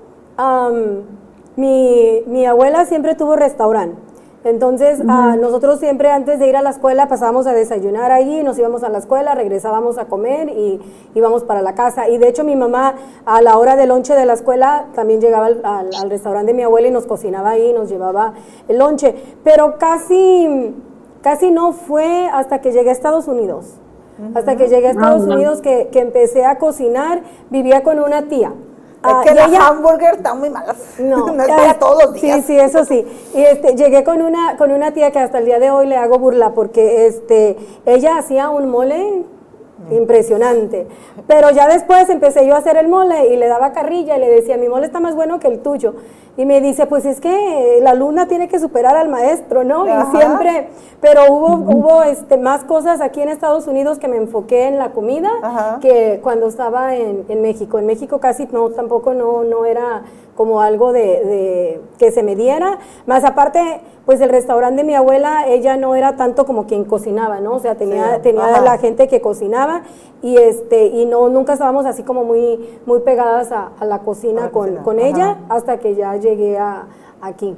mi, 1.56 2.22
mi 2.26 2.46
abuela 2.46 2.84
siempre 2.84 3.14
tuvo 3.14 3.36
restaurante. 3.36 4.03
Entonces, 4.44 5.00
ah, 5.08 5.36
nosotros 5.40 5.80
siempre 5.80 6.10
antes 6.10 6.38
de 6.38 6.46
ir 6.46 6.56
a 6.56 6.60
la 6.60 6.68
escuela 6.70 7.08
pasábamos 7.08 7.46
a 7.46 7.54
desayunar 7.54 8.12
ahí, 8.12 8.42
nos 8.42 8.58
íbamos 8.58 8.84
a 8.84 8.90
la 8.90 8.98
escuela, 8.98 9.34
regresábamos 9.34 9.96
a 9.96 10.04
comer 10.04 10.50
y 10.50 10.80
íbamos 11.14 11.44
para 11.44 11.62
la 11.62 11.74
casa. 11.74 12.10
Y 12.10 12.18
de 12.18 12.28
hecho 12.28 12.44
mi 12.44 12.54
mamá 12.54 12.94
a 13.24 13.40
la 13.40 13.56
hora 13.56 13.74
del 13.74 13.88
lonche 13.88 14.14
de 14.14 14.26
la 14.26 14.34
escuela 14.34 14.86
también 14.94 15.20
llegaba 15.22 15.46
al, 15.46 15.60
al- 15.64 15.90
al 15.98 16.10
restaurante 16.10 16.52
de 16.52 16.56
mi 16.58 16.62
abuela 16.62 16.88
y 16.88 16.90
nos 16.90 17.06
cocinaba 17.06 17.50
ahí, 17.50 17.72
nos 17.72 17.88
llevaba 17.88 18.34
el 18.68 18.78
lonche. 18.78 19.14
Pero 19.42 19.78
casi, 19.78 20.74
casi 21.22 21.50
no 21.50 21.72
fue 21.72 22.28
hasta 22.30 22.60
que 22.60 22.70
llegué 22.72 22.90
a 22.90 22.92
Estados 22.92 23.26
Unidos. 23.28 23.76
Hasta 24.34 24.54
que 24.56 24.68
llegué 24.68 24.88
a 24.88 24.90
Estados 24.90 25.22
Ah, 25.22 25.24
bueno. 25.26 25.34
Unidos 25.34 25.60
que, 25.60 25.88
que 25.90 25.98
empecé 26.00 26.44
a 26.44 26.58
cocinar, 26.58 27.22
vivía 27.50 27.82
con 27.82 27.98
una 27.98 28.28
tía. 28.28 28.52
Ah, 29.04 29.22
es 29.24 29.28
que 29.30 29.34
las 29.34 29.48
ella- 29.50 29.66
hamburguesas 29.68 30.16
están 30.16 30.38
muy 30.40 30.50
malas. 30.50 30.76
no, 30.98 31.28
es 31.40 31.46
ya- 31.48 31.56
para 31.56 31.78
todos 31.78 32.04
los 32.04 32.14
días. 32.14 32.36
Sí, 32.38 32.42
sí, 32.54 32.58
eso 32.58 32.84
sí. 32.84 33.06
Y 33.34 33.40
este, 33.42 33.74
llegué 33.76 34.02
con 34.04 34.22
una, 34.22 34.56
con 34.56 34.70
una 34.72 34.92
tía 34.92 35.10
que 35.10 35.18
hasta 35.18 35.38
el 35.38 35.44
día 35.44 35.58
de 35.58 35.70
hoy 35.70 35.86
le 35.86 35.96
hago 35.96 36.18
burla 36.18 36.50
porque 36.50 37.06
este, 37.06 37.56
ella 37.86 38.16
hacía 38.18 38.48
un 38.50 38.70
mole 38.70 39.22
impresionante. 39.90 40.86
Pero 41.26 41.50
ya 41.50 41.68
después 41.68 42.08
empecé 42.08 42.46
yo 42.46 42.54
a 42.54 42.58
hacer 42.58 42.76
el 42.76 42.88
mole 42.88 43.32
y 43.32 43.36
le 43.36 43.48
daba 43.48 43.72
carrilla 43.72 44.16
y 44.16 44.20
le 44.20 44.30
decía, 44.30 44.56
mi 44.56 44.68
mole 44.68 44.86
está 44.86 45.00
más 45.00 45.14
bueno 45.14 45.40
que 45.40 45.48
el 45.48 45.60
tuyo. 45.60 45.94
Y 46.36 46.46
me 46.46 46.60
dice, 46.60 46.86
pues 46.86 47.04
es 47.04 47.20
que 47.20 47.78
la 47.80 47.94
luna 47.94 48.26
tiene 48.26 48.48
que 48.48 48.58
superar 48.58 48.96
al 48.96 49.08
maestro, 49.08 49.62
¿no? 49.62 49.84
Ajá. 49.84 50.10
Y 50.12 50.16
siempre, 50.16 50.68
pero 51.00 51.32
hubo, 51.32 51.54
hubo 51.54 52.02
este, 52.02 52.36
más 52.38 52.64
cosas 52.64 53.00
aquí 53.00 53.20
en 53.20 53.28
Estados 53.28 53.68
Unidos 53.68 53.98
que 53.98 54.08
me 54.08 54.16
enfoqué 54.16 54.66
en 54.66 54.78
la 54.78 54.90
comida 54.90 55.30
Ajá. 55.42 55.78
que 55.80 56.18
cuando 56.22 56.48
estaba 56.48 56.96
en, 56.96 57.24
en 57.28 57.40
México. 57.40 57.78
En 57.78 57.86
México 57.86 58.18
casi 58.18 58.48
no, 58.50 58.70
tampoco 58.70 59.14
no, 59.14 59.44
no 59.44 59.64
era 59.64 60.02
como 60.34 60.60
algo 60.60 60.92
de, 60.92 61.00
de 61.00 61.80
que 61.98 62.10
se 62.10 62.22
me 62.22 62.34
diera. 62.36 62.78
Más 63.06 63.24
aparte, 63.24 63.80
pues 64.06 64.20
el 64.20 64.28
restaurante 64.30 64.82
de 64.82 64.86
mi 64.86 64.94
abuela, 64.94 65.46
ella 65.46 65.76
no 65.76 65.94
era 65.94 66.16
tanto 66.16 66.44
como 66.46 66.66
quien 66.66 66.84
cocinaba, 66.84 67.40
¿no? 67.40 67.54
O 67.54 67.58
sea, 67.60 67.76
tenía, 67.76 68.16
Sí, 68.16 68.22
tenía 68.22 68.44
ajá. 68.46 68.60
la 68.60 68.78
gente 68.78 69.08
que 69.08 69.20
cocinaba 69.20 69.82
y 70.22 70.36
este, 70.36 70.86
y 70.86 71.06
no, 71.06 71.28
nunca 71.28 71.52
estábamos 71.54 71.86
así 71.86 72.02
como 72.02 72.24
muy, 72.24 72.78
muy 72.86 73.00
pegadas 73.00 73.52
a, 73.52 73.70
a 73.78 73.84
la 73.84 74.00
cocina 74.00 74.42
A 74.42 74.44
la 74.46 74.50
con, 74.50 74.62
cocina, 74.62 74.82
con 74.82 74.98
ella 75.00 75.38
hasta 75.48 75.78
que 75.78 75.94
ya 75.94 76.16
llegué 76.16 76.58
a, 76.58 76.86
aquí. 77.20 77.54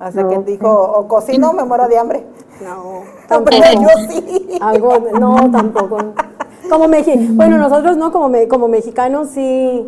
Hasta 0.00 0.26
que 0.28 0.38
dijo, 0.38 0.68
o 0.68 1.06
cocino, 1.06 1.52
me 1.52 1.64
muero 1.64 1.88
de 1.88 1.98
hambre. 1.98 2.24
No, 2.62 3.00
Pero 3.28 3.60
tampoco. 3.60 3.82
yo 3.82 3.88
sí. 4.08 4.58
Algo, 4.60 4.92
no, 5.18 5.50
tampoco. 5.50 5.96
Como 6.70 6.86
Mexi 6.86 7.28
bueno, 7.32 7.58
nosotros 7.58 7.96
no, 7.96 8.12
como, 8.12 8.28
me- 8.28 8.46
como 8.46 8.68
mexicanos 8.68 9.30
sí 9.30 9.84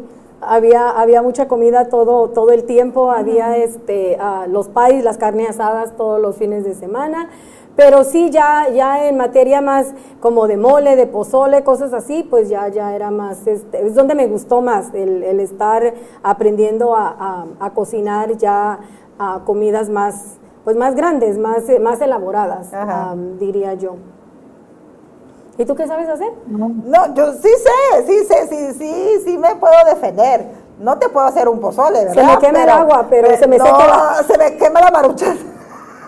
había, 0.49 0.91
había 0.91 1.23
mucha 1.23 1.49
comida 1.49 1.89
todo, 1.89 2.31
todo 2.31 2.51
el 2.51 2.65
tiempo, 2.65 3.11
había 3.11 3.57
este, 3.57 4.17
ah, 4.21 4.47
los 4.49 4.69
pais, 4.69 5.03
las 5.05 5.19
carnes 5.19 5.51
asadas 5.51 5.97
todos 5.97 6.21
los 6.21 6.37
fines 6.37 6.65
de 6.65 6.75
semana, 6.75 7.29
pero 7.77 8.05
sí 8.05 8.31
ya, 8.31 8.69
ya 8.69 9.09
en 9.09 9.17
materia 9.17 9.61
más 9.61 9.93
como 10.21 10.47
de 10.47 10.57
mole, 10.57 10.95
de 10.97 11.07
pozole, 11.07 11.65
cosas 11.65 11.93
así, 11.93 12.23
pues 12.23 12.49
ya, 12.49 12.69
ya 12.69 12.95
era 12.95 13.11
más, 13.11 13.47
este, 13.47 13.85
es 13.87 13.95
donde 13.95 14.15
me 14.15 14.27
gustó 14.29 14.61
más 14.63 14.95
el, 14.95 15.23
el 15.25 15.41
estar 15.41 15.93
aprendiendo 16.23 16.95
a, 16.95 17.09
a- 17.19 17.47
a 17.67 17.71
cocinar 17.71 18.37
ya 18.37 18.79
a 19.19 19.41
comidas 19.45 19.89
más, 19.91 20.39
pues 20.65 20.77
más 20.77 20.95
grandes, 20.95 21.37
más, 21.39 21.65
más 21.81 22.01
elaboradas, 22.01 22.73
am, 23.11 23.39
diría 23.39 23.75
yo. 23.75 23.97
¿Y 25.57 25.65
tú 25.65 25.75
qué 25.75 25.87
sabes 25.87 26.09
hacer? 26.09 26.33
No, 26.47 27.15
yo 27.15 27.33
sí 27.35 27.49
sé, 27.49 28.07
sí 28.07 28.25
sé, 28.25 28.49
sí, 28.49 28.73
sí, 28.79 29.23
sí 29.25 29.39
me 29.39 29.55
puedo 29.57 29.75
defender. 29.87 30.45
No 30.81 30.99
te 30.99 31.09
puedo 31.09 31.27
hacer 31.27 31.49
un 31.49 31.61
pozole, 31.61 32.05
¿verdad? 32.05 32.15
me 32.27 32.39
quema 32.39 32.63
el 32.65 32.69
agua, 32.71 33.07
pero 33.09 33.37
se 33.37 33.47
me 33.47 33.59
no, 33.59 33.65
seca 33.65 33.87
la- 33.87 34.23
se 34.27 34.37
me 34.39 34.57
quema 34.57 34.81
la 34.81 34.91
marucha. 34.91 35.35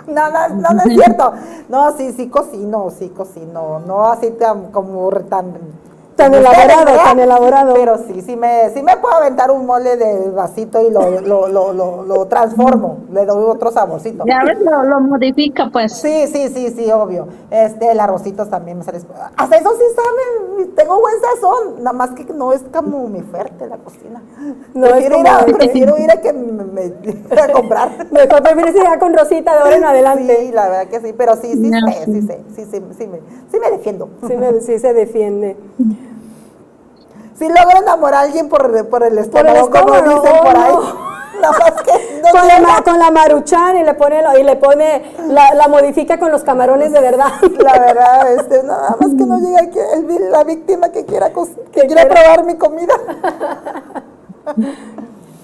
No, 0.09 0.31
no, 0.31 0.49
no, 0.51 0.69
no 0.71 0.83
es 0.85 0.93
cierto. 0.95 1.33
No, 1.69 1.91
sí, 1.97 2.13
sí 2.13 2.29
cocino, 2.29 2.91
sí 2.97 3.09
cocino. 3.09 3.81
No 3.81 4.07
así 4.07 4.31
tan 4.31 4.71
como 4.71 5.11
tan... 5.29 5.53
Tan 6.17 6.33
elaborado, 6.35 6.85
¿verdad? 6.87 7.05
tan 7.05 7.21
elaborado. 7.21 7.75
Pero 7.75 7.99
sí, 7.99 8.23
sí 8.23 8.37
me, 8.37 8.71
sí 8.71 8.83
me 8.83 8.97
puedo 8.97 9.15
aventar 9.17 9.51
un 9.51 9.67
mole 9.67 9.97
de 9.97 10.31
vasito 10.31 10.81
y 10.81 10.91
lo, 10.91 11.21
lo, 11.21 11.47
lo, 11.49 11.73
lo, 11.75 12.03
lo 12.05 12.27
transformo. 12.27 13.01
Le 13.13 13.27
doy 13.27 13.45
otro 13.45 13.71
saborcito. 13.71 14.25
Ya 14.27 14.43
ves, 14.45 14.59
lo, 14.61 14.83
lo 14.85 15.01
modifica 15.01 15.69
pues. 15.71 15.93
Sí, 15.93 16.27
sí, 16.27 16.49
sí, 16.49 16.71
sí, 16.71 16.91
obvio. 16.91 17.29
Este, 17.51 17.91
el 17.91 18.01
arrocito 18.01 18.47
también 18.47 18.79
me 18.79 18.85
sale. 18.85 18.99
Hasta 19.37 19.57
eso 19.57 19.71
sí 19.77 19.85
saben, 19.95 20.75
tengo 20.75 20.99
buen 21.01 21.15
sazón, 21.21 21.85
nada 21.85 21.93
más 21.93 22.11
que 22.13 22.25
no 22.33 22.53
es 22.53 22.63
como 22.73 23.09
mi 23.09 23.21
fuerte 23.21 23.67
la 23.67 23.77
cocina. 23.77 24.23
No 24.75 24.87
es 24.87 24.93
prefiero, 24.93 25.19
ir 25.21 25.29
a, 25.29 25.45
que- 25.45 25.55
prefiero 25.55 25.99
ir 25.99 26.11
a 26.11 26.21
que 26.23 26.33
me, 26.33 26.65
me- 26.65 27.41
a 27.43 27.53
comprar. 27.53 28.07
Mejor 28.11 28.43
prefieres 28.43 28.75
ir 28.75 28.83
ya 28.85 28.99
con 28.99 29.13
Rosita 29.17 29.53
de 29.55 29.61
ahora 29.61 29.77
en 29.77 29.85
adelante. 29.85 30.37
Sí, 30.41 30.53
la 30.53 30.69
verdad 30.69 30.87
que 30.87 31.01
sí, 31.01 31.13
pero 31.17 31.37
sí, 31.37 31.53
sí 31.53 31.71
No, 31.71 31.87
sé, 31.93 32.05
sí. 32.07 32.13
sí 32.13 32.23
sé, 32.27 32.41
sí, 32.55 32.65
sí, 32.71 32.83
sí, 32.99 33.07
me, 33.07 33.19
sí 33.51 33.61
me 33.61 33.71
defiendo. 33.71 34.09
Sí, 34.27 34.35
me- 34.35 34.61
sí 34.61 34.79
se 34.79 34.95
defiende. 34.95 35.57
Sí 37.39 37.49
logro 37.49 37.79
enamorar 37.83 38.21
a 38.21 38.25
alguien 38.25 38.49
por, 38.49 38.89
por 38.89 39.03
el 39.03 39.19
estómago, 39.19 39.71
como 39.71 39.95
estómago, 39.95 40.21
dicen 40.23 40.39
por 40.43 40.57
oh, 40.57 40.61
ahí. 40.61 40.73
no. 40.73 41.07
Nada 41.41 41.53
más 41.59 41.83
que 41.83 42.21
no 42.23 42.31
con, 42.31 42.49
la, 42.49 42.61
ma- 42.61 42.83
con 42.83 42.99
la 42.99 43.11
maruchan 43.11 43.77
y 43.77 43.85
le 43.85 43.93
pone, 43.93 44.23
y 44.41 44.43
le 44.43 44.57
pone 44.57 45.03
la, 45.29 45.53
la 45.55 45.69
modifica 45.69 46.19
con 46.19 46.31
los 46.33 46.43
camarones 46.43 46.93
de 46.93 47.01
verdad. 47.01 47.29
La 47.63 47.79
verdad, 47.79 48.33
este, 48.33 48.63
nada 48.63 48.97
más 48.99 49.11
que 49.11 49.27
no 49.27 49.39
llegue 49.39 49.59
aquí 49.59 49.79
el 49.79 50.31
la 50.33 50.45
víctima 50.45 50.89
que 50.91 51.05
quiera, 51.05 51.29
que 51.31 51.83
quiera 51.87 52.05
quiera- 52.05 52.09
probar 52.09 52.45
mi 52.47 52.55
comida. 52.57 52.95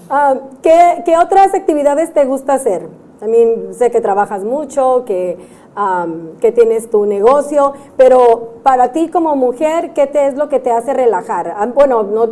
Ah, 0.09 0.35
¿qué, 0.61 1.03
qué 1.05 1.17
otras 1.17 1.53
actividades 1.53 2.13
te 2.13 2.25
gusta 2.25 2.53
hacer? 2.53 2.87
También 3.19 3.73
sé 3.73 3.89
que 3.91 4.01
trabajas 4.01 4.43
mucho, 4.43 5.03
que, 5.05 5.37
am, 5.75 6.37
que 6.39 6.51
tienes 6.51 6.89
tu 6.89 7.05
negocio, 7.05 7.73
pero 7.97 8.53
para 8.63 8.91
ti 8.91 9.09
como 9.09 9.35
mujer, 9.35 9.93
¿qué 9.93 10.07
te 10.07 10.27
es 10.27 10.35
lo 10.35 10.49
que 10.49 10.59
te 10.59 10.71
hace 10.71 10.93
relajar? 10.93 11.55
Bueno, 11.73 12.03
no- 12.03 12.27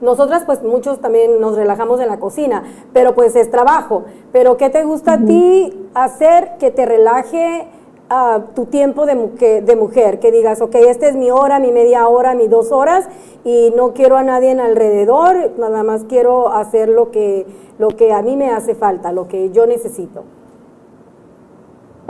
nosotras 0.00 0.44
pues 0.44 0.62
muchos 0.62 1.00
también 1.00 1.40
nos 1.40 1.56
relajamos 1.56 2.00
en 2.00 2.08
la 2.08 2.18
cocina, 2.18 2.64
pero 2.92 3.14
pues 3.14 3.36
es 3.36 3.50
trabajo. 3.50 4.04
Pero 4.32 4.56
¿qué 4.56 4.70
te 4.70 4.84
gusta 4.84 5.14
a 5.14 5.18
ti 5.24 5.88
hacer 5.94 6.52
que 6.58 6.70
te 6.70 6.86
relaje? 6.86 7.66
ah, 8.12 8.40
tu 8.56 8.66
tiempo 8.66 9.06
de, 9.06 9.60
de 9.62 9.76
mujer, 9.76 10.18
que 10.18 10.32
digas, 10.32 10.60
ok, 10.60 10.74
esta 10.74 11.06
es 11.06 11.14
mi 11.14 11.30
hora, 11.30 11.60
mi 11.60 11.70
media 11.70 12.08
hora, 12.08 12.34
mi 12.34 12.48
dos 12.48 12.72
horas, 12.72 13.08
y 13.44 13.72
no 13.76 13.92
quiero 13.94 14.16
a 14.16 14.24
nadie 14.24 14.50
en 14.50 14.58
alrededor, 14.58 15.52
nada 15.58 15.84
más 15.84 16.02
quiero 16.08 16.48
hacer 16.48 16.88
lo 16.88 17.12
que, 17.12 17.46
lo 17.78 17.90
que 17.90 18.12
a 18.12 18.20
mí 18.20 18.36
me 18.36 18.50
hace 18.50 18.74
falta, 18.74 19.12
lo 19.12 19.28
que 19.28 19.50
yo 19.50 19.64
necesito. 19.64 20.24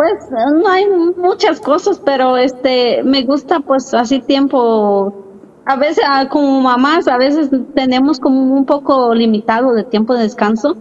Pues 0.00 0.30
no 0.30 0.66
hay 0.66 0.86
muchas 1.18 1.60
cosas, 1.60 2.00
pero 2.02 2.38
este 2.38 3.02
me 3.02 3.22
gusta 3.22 3.60
pues 3.60 3.92
así 3.92 4.20
tiempo. 4.20 5.12
A 5.66 5.76
veces 5.76 6.02
ah, 6.08 6.26
como 6.30 6.62
mamás 6.62 7.06
a 7.06 7.18
veces 7.18 7.50
tenemos 7.74 8.18
como 8.18 8.54
un 8.54 8.64
poco 8.64 9.14
limitado 9.14 9.74
de 9.74 9.84
tiempo 9.84 10.14
de 10.14 10.22
descanso, 10.22 10.74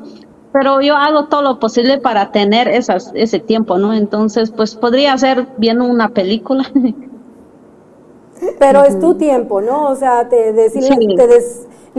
pero 0.54 0.80
yo 0.80 0.96
hago 0.96 1.26
todo 1.26 1.42
lo 1.42 1.60
posible 1.60 1.98
para 1.98 2.32
tener 2.32 2.70
esas 2.70 3.12
ese 3.14 3.40
tiempo, 3.42 3.78
¿no? 3.78 3.92
Entonces 3.94 4.52
pues 4.52 4.74
podría 4.76 5.18
ser 5.18 5.48
viendo 5.58 5.84
una 5.84 6.08
película. 6.08 6.64
Pero 8.58 8.86
es 8.86 8.98
tu 9.02 9.16
tiempo, 9.16 9.60
¿no? 9.60 9.90
O 9.90 9.96
sea, 9.98 10.30
te, 10.30 10.70
Sí. 10.70 10.80
te 11.18 11.28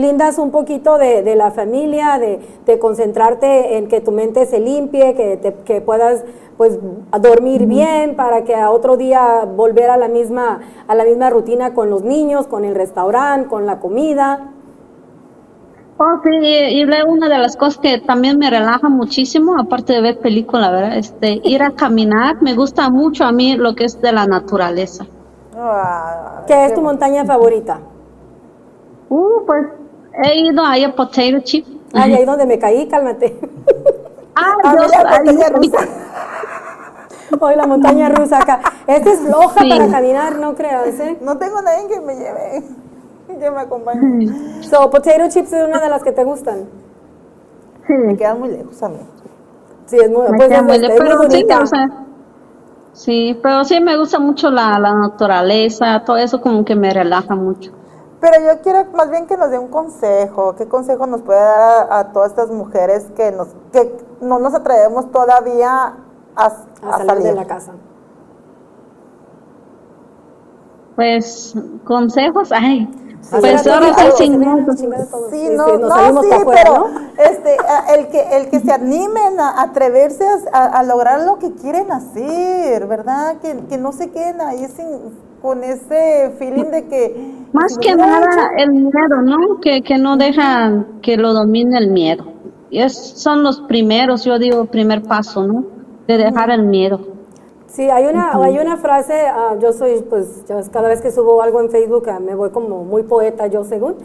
deslindas 0.01 0.37
un 0.37 0.51
poquito 0.51 0.97
de, 0.97 1.21
de 1.23 1.35
la 1.35 1.51
familia, 1.51 2.17
de, 2.19 2.39
de 2.65 2.79
concentrarte 2.79 3.77
en 3.77 3.87
que 3.87 4.01
tu 4.01 4.11
mente 4.11 4.45
se 4.45 4.59
limpie, 4.59 5.13
que, 5.15 5.37
te- 5.37 5.53
que 5.65 5.81
puedas 5.81 6.23
pues 6.57 6.77
a 7.11 7.19
dormir 7.19 7.65
bien 7.65 8.15
para 8.15 8.43
que 8.43 8.55
a 8.55 8.71
otro 8.71 8.97
día 8.97 9.45
volver 9.45 9.89
a 9.89 9.97
la 9.97 10.07
misma 10.07 10.59
a 10.87 10.95
la 10.95 11.05
misma 11.05 11.29
rutina 11.29 11.73
con 11.73 11.89
los 11.89 12.03
niños, 12.03 12.47
con 12.47 12.65
el 12.65 12.75
restaurante, 12.75 13.47
con 13.49 13.65
la 13.65 13.79
comida. 13.79 14.51
Oh, 15.97 16.19
sí, 16.21 16.29
y 16.41 16.81
y 16.81 16.85
luego 16.85 17.13
una 17.13 17.29
de 17.29 17.37
las 17.37 17.55
cosas 17.55 17.77
que 17.79 17.99
también 18.01 18.37
me 18.37 18.49
relaja 18.49 18.89
muchísimo, 18.89 19.57
aparte 19.57 19.93
de 19.93 20.01
ver 20.01 20.19
película, 20.19 20.69
¿verdad? 20.69 20.97
Este, 20.97 21.39
ir 21.45 21.63
a 21.63 21.71
caminar, 21.75 22.41
me 22.41 22.55
gusta 22.55 22.89
mucho 22.89 23.23
a 23.23 23.31
mí 23.31 23.55
lo 23.55 23.73
que 23.73 23.85
es 23.85 24.01
de 24.01 24.11
la 24.11 24.25
naturaleza. 24.27 25.05
Ah, 25.55 26.43
¿Qué 26.47 26.65
es 26.65 26.73
tu 26.73 26.81
montaña 26.81 27.25
favorita? 27.25 27.79
Uh, 29.09 29.45
pues 29.45 29.65
he 30.23 30.39
ido 30.39 30.63
ahí 30.63 30.83
a 30.83 30.95
Potato 30.95 31.39
Chip. 31.43 31.65
Ay, 31.93 32.13
ahí 32.13 32.25
donde 32.25 32.45
me 32.45 32.57
caí, 32.59 32.87
cálmate. 32.87 33.37
Ah, 34.35 34.55
yo- 34.63 34.87
la 34.87 35.09
ay, 35.09 35.17
montaña 35.25 35.45
ay, 35.47 35.53
rusa. 35.53 35.77
Hoy 37.39 37.55
la 37.55 37.65
montaña 37.67 38.09
rusa 38.09 38.39
acá. 38.39 38.59
Esta 38.87 39.09
es 39.11 39.19
floja 39.19 39.61
Sí. 39.61 39.69
para 39.69 39.87
caminar, 39.89 40.37
no 40.37 40.53
creas, 40.55 40.99
¿eh? 40.99 41.17
No 41.21 41.37
tengo 41.37 41.61
nadie 41.61 41.87
que 41.87 42.01
me 42.01 42.15
lleve, 42.15 42.63
que 43.39 43.51
me 43.51 43.59
acompañe. 43.61 44.63
So, 44.63 44.89
potato 44.89 45.29
chips 45.29 45.53
es 45.53 45.67
una 45.67 45.79
de 45.79 45.89
las 45.89 46.03
que 46.03 46.11
te 46.11 46.23
gustan. 46.23 46.65
Me 47.87 48.11
Sí, 48.11 48.17
quedan 48.17 48.39
muy 48.39 48.49
lejos 48.49 48.81
a 48.83 48.89
mí. 48.89 48.97
Sí, 49.85 49.97
es 49.97 50.09
muy, 50.09 50.29
me 50.29 50.37
pues 50.37 50.51
es, 50.51 50.63
muy 50.63 50.75
es 50.75 50.81
de- 50.81 50.87
muy 50.89 50.97
pero 50.97 51.21
sí, 51.23 51.27
bonita. 51.27 51.61
o 51.61 51.65
sea, 51.65 51.89
sí, 52.93 53.39
pero 53.41 53.63
sí 53.65 53.79
me 53.81 53.97
gusta 53.97 54.19
mucho 54.19 54.49
la, 54.49 54.77
la 54.79 54.93
naturaleza, 54.93 56.03
todo 56.05 56.17
eso 56.17 56.39
como 56.41 56.63
que 56.63 56.75
me 56.75 56.93
relaja 56.93 57.35
mucho. 57.35 57.71
Pero 58.21 58.41
yo 58.45 58.61
quiero 58.61 58.85
más 58.93 59.11
bien 59.11 59.27
que 59.27 59.37
nos 59.37 59.51
dé 59.51 59.59
un 59.59 59.69
consejo. 59.69 60.55
¿Qué 60.55 60.67
consejo 60.69 61.07
nos 61.07 61.23
puede 61.23 61.39
dar 61.41 61.87
a, 61.91 61.99
a 61.99 62.13
todas 62.13 62.31
estas 62.31 62.51
mujeres 62.51 63.11
que 63.15 63.31
nos 63.33 63.49
que 63.73 63.97
no 64.21 64.39
nos 64.39 64.53
atrevemos 64.55 65.11
todavía 65.11 65.97
a, 66.35 66.45
a 66.81 66.91
a 66.91 66.93
salir, 66.93 67.03
salir? 67.03 67.23
de 67.23 67.33
la 67.33 67.47
casa. 67.47 67.79
Pues 70.95 71.55
consejos, 71.83 72.51
ay, 72.51 72.87
Hacer 73.31 73.63
pues 73.63 73.67
ahora 73.67 73.93
sí 73.93 74.11
sin. 74.11 74.67
Sí, 74.77 74.87
Sí, 75.29 75.49
no, 75.49 75.77
sí, 75.77 75.77
no, 75.77 76.15
sí, 76.19 76.31
afuera, 76.31 76.63
pero 76.63 76.73
¿no? 76.73 77.11
este, 77.17 77.57
el 77.95 78.09
que 78.09 78.37
el 78.37 78.49
que 78.49 78.59
se 78.61 78.71
animen 78.71 79.39
a 79.39 79.61
atreverse 79.61 80.25
a, 80.53 80.65
a 80.65 80.83
lograr 80.83 81.21
lo 81.21 81.39
que 81.39 81.53
quieren 81.53 81.91
hacer, 81.91 82.87
¿verdad? 82.87 83.37
Que, 83.39 83.65
que 83.67 83.77
no 83.77 83.93
se 83.93 84.11
queden 84.11 84.41
ahí 84.41 84.67
sin, 84.67 85.21
con 85.41 85.63
ese 85.63 86.31
feeling 86.37 86.71
de 86.71 86.87
que 86.87 87.33
Más 87.53 87.77
que 87.79 87.95
nada 87.95 88.19
hecho, 88.19 88.41
el 88.57 88.71
miedo, 88.71 89.21
¿no? 89.23 89.59
Que, 89.59 89.81
que 89.81 89.97
no 89.97 90.17
dejan 90.17 90.99
que 91.01 91.17
lo 91.17 91.33
domine 91.33 91.77
el 91.77 91.91
miedo. 91.91 92.25
Y 92.69 92.79
es, 92.79 92.95
son 92.95 93.43
los 93.43 93.61
primeros, 93.61 94.23
yo 94.23 94.39
digo, 94.39 94.65
primer 94.65 95.01
paso, 95.01 95.45
¿no? 95.45 95.65
De 96.07 96.17
dejar 96.17 96.51
el 96.51 96.63
miedo. 96.63 97.10
Sí, 97.73 97.89
hay 97.89 98.05
una, 98.05 98.33
hay 98.43 98.59
una 98.59 98.75
frase, 98.75 99.27
ah, 99.27 99.55
yo 99.57 99.71
soy, 99.71 100.01
pues, 100.01 100.43
cada 100.73 100.89
vez 100.89 101.01
que 101.01 101.09
subo 101.09 101.41
algo 101.41 101.61
en 101.61 101.69
Facebook 101.69 102.09
ah, 102.09 102.19
me 102.19 102.35
voy 102.35 102.49
como 102.49 102.83
muy 102.83 103.03
poeta 103.03 103.47
yo 103.47 103.63
según, 103.63 103.95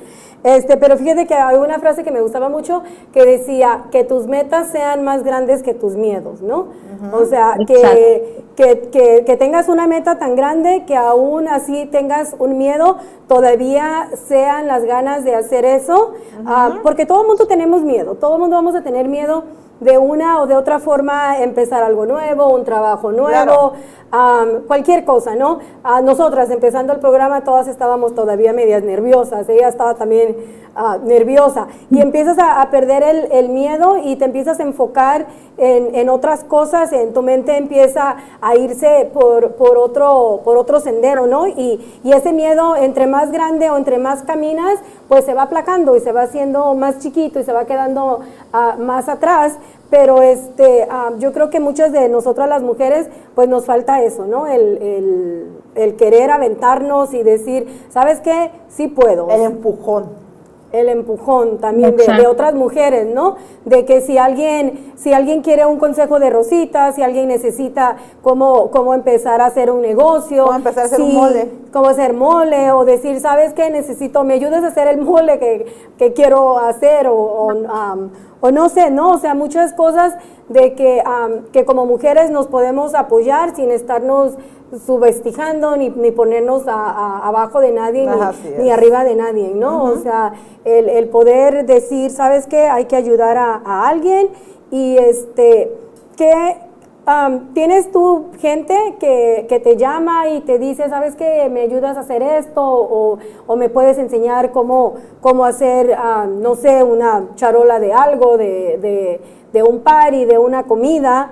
este, 0.44 0.76
pero 0.76 0.96
fíjate 0.96 1.26
que 1.26 1.34
hay 1.34 1.56
una 1.56 1.80
frase 1.80 2.04
que 2.04 2.12
me 2.12 2.20
gustaba 2.20 2.48
mucho 2.48 2.84
que 3.12 3.24
decía 3.24 3.86
que 3.90 4.04
tus 4.04 4.28
metas 4.28 4.68
sean 4.68 5.02
más 5.02 5.24
grandes 5.24 5.64
que 5.64 5.74
tus 5.74 5.96
miedos, 5.96 6.42
¿no? 6.42 6.68
O 7.12 7.24
sea, 7.24 7.56
que, 7.66 8.44
que, 8.54 8.88
que, 8.92 9.24
que 9.26 9.36
tengas 9.36 9.68
una 9.68 9.88
meta 9.88 10.16
tan 10.16 10.36
grande 10.36 10.84
que 10.86 10.94
aún 10.94 11.48
así 11.48 11.86
tengas 11.86 12.36
un 12.38 12.58
miedo, 12.58 12.98
todavía 13.26 14.10
sean 14.28 14.68
las 14.68 14.84
ganas 14.84 15.24
de 15.24 15.34
hacer 15.34 15.64
eso, 15.64 16.12
ah, 16.46 16.78
porque 16.84 17.04
todo 17.04 17.22
el 17.22 17.26
mundo 17.26 17.48
tenemos 17.48 17.82
miedo, 17.82 18.14
todo 18.14 18.34
el 18.36 18.40
mundo 18.40 18.54
vamos 18.54 18.76
a 18.76 18.82
tener 18.82 19.08
miedo 19.08 19.42
de 19.80 19.98
una 19.98 20.40
o 20.40 20.46
de 20.46 20.56
otra 20.56 20.78
forma 20.78 21.38
empezar 21.42 21.82
algo 21.82 22.06
nuevo, 22.06 22.48
un 22.48 22.64
trabajo 22.64 23.12
nuevo, 23.12 23.28
Claro. 23.28 23.72
am, 24.10 24.62
cualquier 24.66 25.04
cosa, 25.04 25.34
¿no? 25.34 25.58
A 25.84 26.00
nosotras, 26.00 26.50
empezando 26.50 26.92
el 26.92 27.00
programa, 27.00 27.44
todas 27.44 27.68
estábamos 27.68 28.14
todavía 28.14 28.52
medias 28.52 28.82
nerviosas, 28.82 29.48
ella 29.48 29.68
estaba 29.68 29.94
también 29.94 30.36
ah, 30.74 30.98
nerviosa, 31.04 31.66
y 31.90 32.00
empiezas 32.00 32.38
a, 32.38 32.62
a 32.62 32.70
perder 32.70 33.02
el, 33.02 33.28
el 33.32 33.48
miedo 33.50 33.98
y 34.02 34.16
te 34.16 34.24
empiezas 34.24 34.60
a 34.60 34.62
enfocar 34.62 35.26
en, 35.58 35.94
en 35.94 36.08
otras 36.10 36.44
cosas, 36.44 36.92
en 36.92 37.12
tu 37.14 37.22
mente 37.22 37.56
empieza 37.56 38.16
a 38.42 38.56
irse 38.56 39.10
por, 39.12 39.52
por, 39.52 39.78
otro, 39.78 40.40
por 40.44 40.56
otro 40.58 40.80
sendero, 40.80 41.26
¿no? 41.26 41.46
Y, 41.46 42.00
y 42.04 42.12
ese 42.12 42.32
miedo, 42.32 42.76
entre 42.76 43.06
más 43.06 43.30
grande 43.32 43.70
o 43.70 43.76
entre 43.78 43.98
más 43.98 44.22
caminas, 44.22 44.78
pues 45.08 45.24
se 45.24 45.32
va 45.34 45.42
aplacando 45.42 45.96
y 45.96 46.00
se 46.00 46.12
va 46.12 46.22
haciendo 46.22 46.74
más 46.74 46.98
chiquito 46.98 47.40
y 47.40 47.44
se 47.44 47.52
va 47.52 47.64
quedando 47.64 48.20
ah, 48.59 48.76
más 48.78 49.09
atrás, 49.09 49.59
pero 49.90 50.22
este, 50.22 50.86
ah, 50.90 51.11
yo 51.18 51.32
creo 51.32 51.48
que 51.50 51.61
muchas 51.61 51.92
de 51.92 52.09
nosotras 52.09 52.48
las 52.48 52.62
mujeres, 52.62 53.09
pues 53.34 53.48
nos 53.48 53.64
falta 53.66 54.02
eso, 54.02 54.26
¿no? 54.26 54.46
El, 54.46 54.62
el- 54.82 55.46
el 55.76 55.94
querer 55.96 56.30
aventarnos 56.30 57.12
y 57.12 57.22
decir, 57.22 57.66
¿sabes 57.90 58.20
qué? 58.20 58.50
Sí 58.68 58.88
puedo. 58.88 59.28
el 59.30 59.42
empujón. 59.42 60.04
El 60.72 60.88
empujón 60.88 61.59
también 61.59 61.96
de, 61.96 62.26
otras 62.26 62.54
mujeres, 62.54 63.07
¿no? 63.14 63.36
De 63.64 63.84
que 63.84 64.00
si 64.00 64.18
alguien, 64.18 64.92
si 64.96 65.12
alguien 65.12 65.40
quiere 65.42 65.64
un 65.64 65.78
consejo 65.78 66.18
de 66.18 66.28
Rosita, 66.28 66.92
si 66.92 67.02
alguien 67.02 67.28
necesita 67.28 67.96
cómo, 68.22 68.70
cómo 68.70 68.92
empezar 68.92 69.40
a 69.40 69.46
hacer 69.46 69.70
un 69.70 69.80
negocio. 69.80 70.44
Cómo 70.44 70.57
empezar 70.57 70.82
a 70.82 70.86
hacer 70.86 71.00
un 71.00 71.14
mole. 71.14 71.50
Cómo 71.72 71.86
hacer 71.88 72.12
mole, 72.14 72.72
o 72.72 72.84
decir, 72.84 73.20
¿sabes 73.20 73.52
qué? 73.54 73.70
Necesito, 73.70 74.24
me 74.24 74.34
ayudas 74.34 74.64
a 74.64 74.68
hacer 74.68 74.88
el 74.88 74.98
mole 75.00 75.38
que, 75.38 75.66
que 75.98 76.12
quiero 76.14 76.59
hacer, 76.59 77.07
o, 77.07 77.14
o, 77.14 77.46
um, 77.52 78.11
o 78.41 78.51
no 78.51 78.68
sé, 78.68 78.91
¿no? 78.91 79.12
O 79.12 79.18
sea, 79.18 79.34
muchas 79.34 79.72
cosas 79.72 80.14
de 80.49 80.74
que, 80.74 81.03
um, 81.07 81.45
que 81.53 81.64
como 81.64 81.87
mujeres 81.87 82.30
nos 82.30 82.47
podemos 82.47 82.95
apoyar 82.95 83.55
sin 83.57 83.70
estarnos 83.70 84.34
subestijando 84.84 85.76
ni, 85.76 85.91
ni 85.91 86.11
ponernos 86.11 86.66
a- 86.66 86.74
a- 86.74 87.28
abajo 87.28 87.61
de 87.61 87.70
nadie 87.70 88.09
Ajá, 88.09 88.32
ni, 88.59 88.70
arriba 88.70 89.05
de 89.05 89.14
nadie, 89.14 89.53
¿no? 89.55 89.84
O 89.84 89.97
sea, 89.99 90.32
el, 90.64 90.89
el 90.89 91.09
poder 91.09 91.66
decir, 91.66 92.11
¿sabes 92.11 92.47
qué? 92.47 92.66
Hay 92.66 92.87
que 92.87 92.97
ayudar 92.97 93.37
a, 93.39 93.61
a 93.64 93.89
alguien 93.89 94.28
y 94.70 94.97
este, 94.99 95.72
que 96.16 96.57
am, 97.07 97.54
tienes 97.54 97.90
tú 97.92 98.26
gente 98.40 98.96
que, 99.00 99.46
que 99.48 99.61
te 99.61 99.76
llama 99.76 100.28
y 100.28 100.40
te 100.40 100.59
dice, 100.59 100.88
¿sabes 100.88 101.16
qué? 101.16 101.48
¿Me 101.48 101.62
ayudas 101.62 101.96
a 101.96 102.00
hacer 102.00 102.22
esto? 102.22 102.62
O, 102.62 103.57
me 103.57 103.68
puedes 103.68 103.96
enseñar 103.96 104.50
cómo, 104.52 104.94
cómo 105.20 105.44
hacer, 105.44 105.94
ah, 105.96 106.26
no 106.28 106.57
sé, 106.57 106.82
una 106.82 107.28
charola 107.36 107.80
de 107.80 107.92
algo, 107.92 108.36
de, 108.36 108.78
de, 108.78 109.20
de 109.52 109.62
un 109.62 109.80
party, 109.80 110.26
de 110.26 110.38
una 110.38 110.64
comida. 110.64 111.30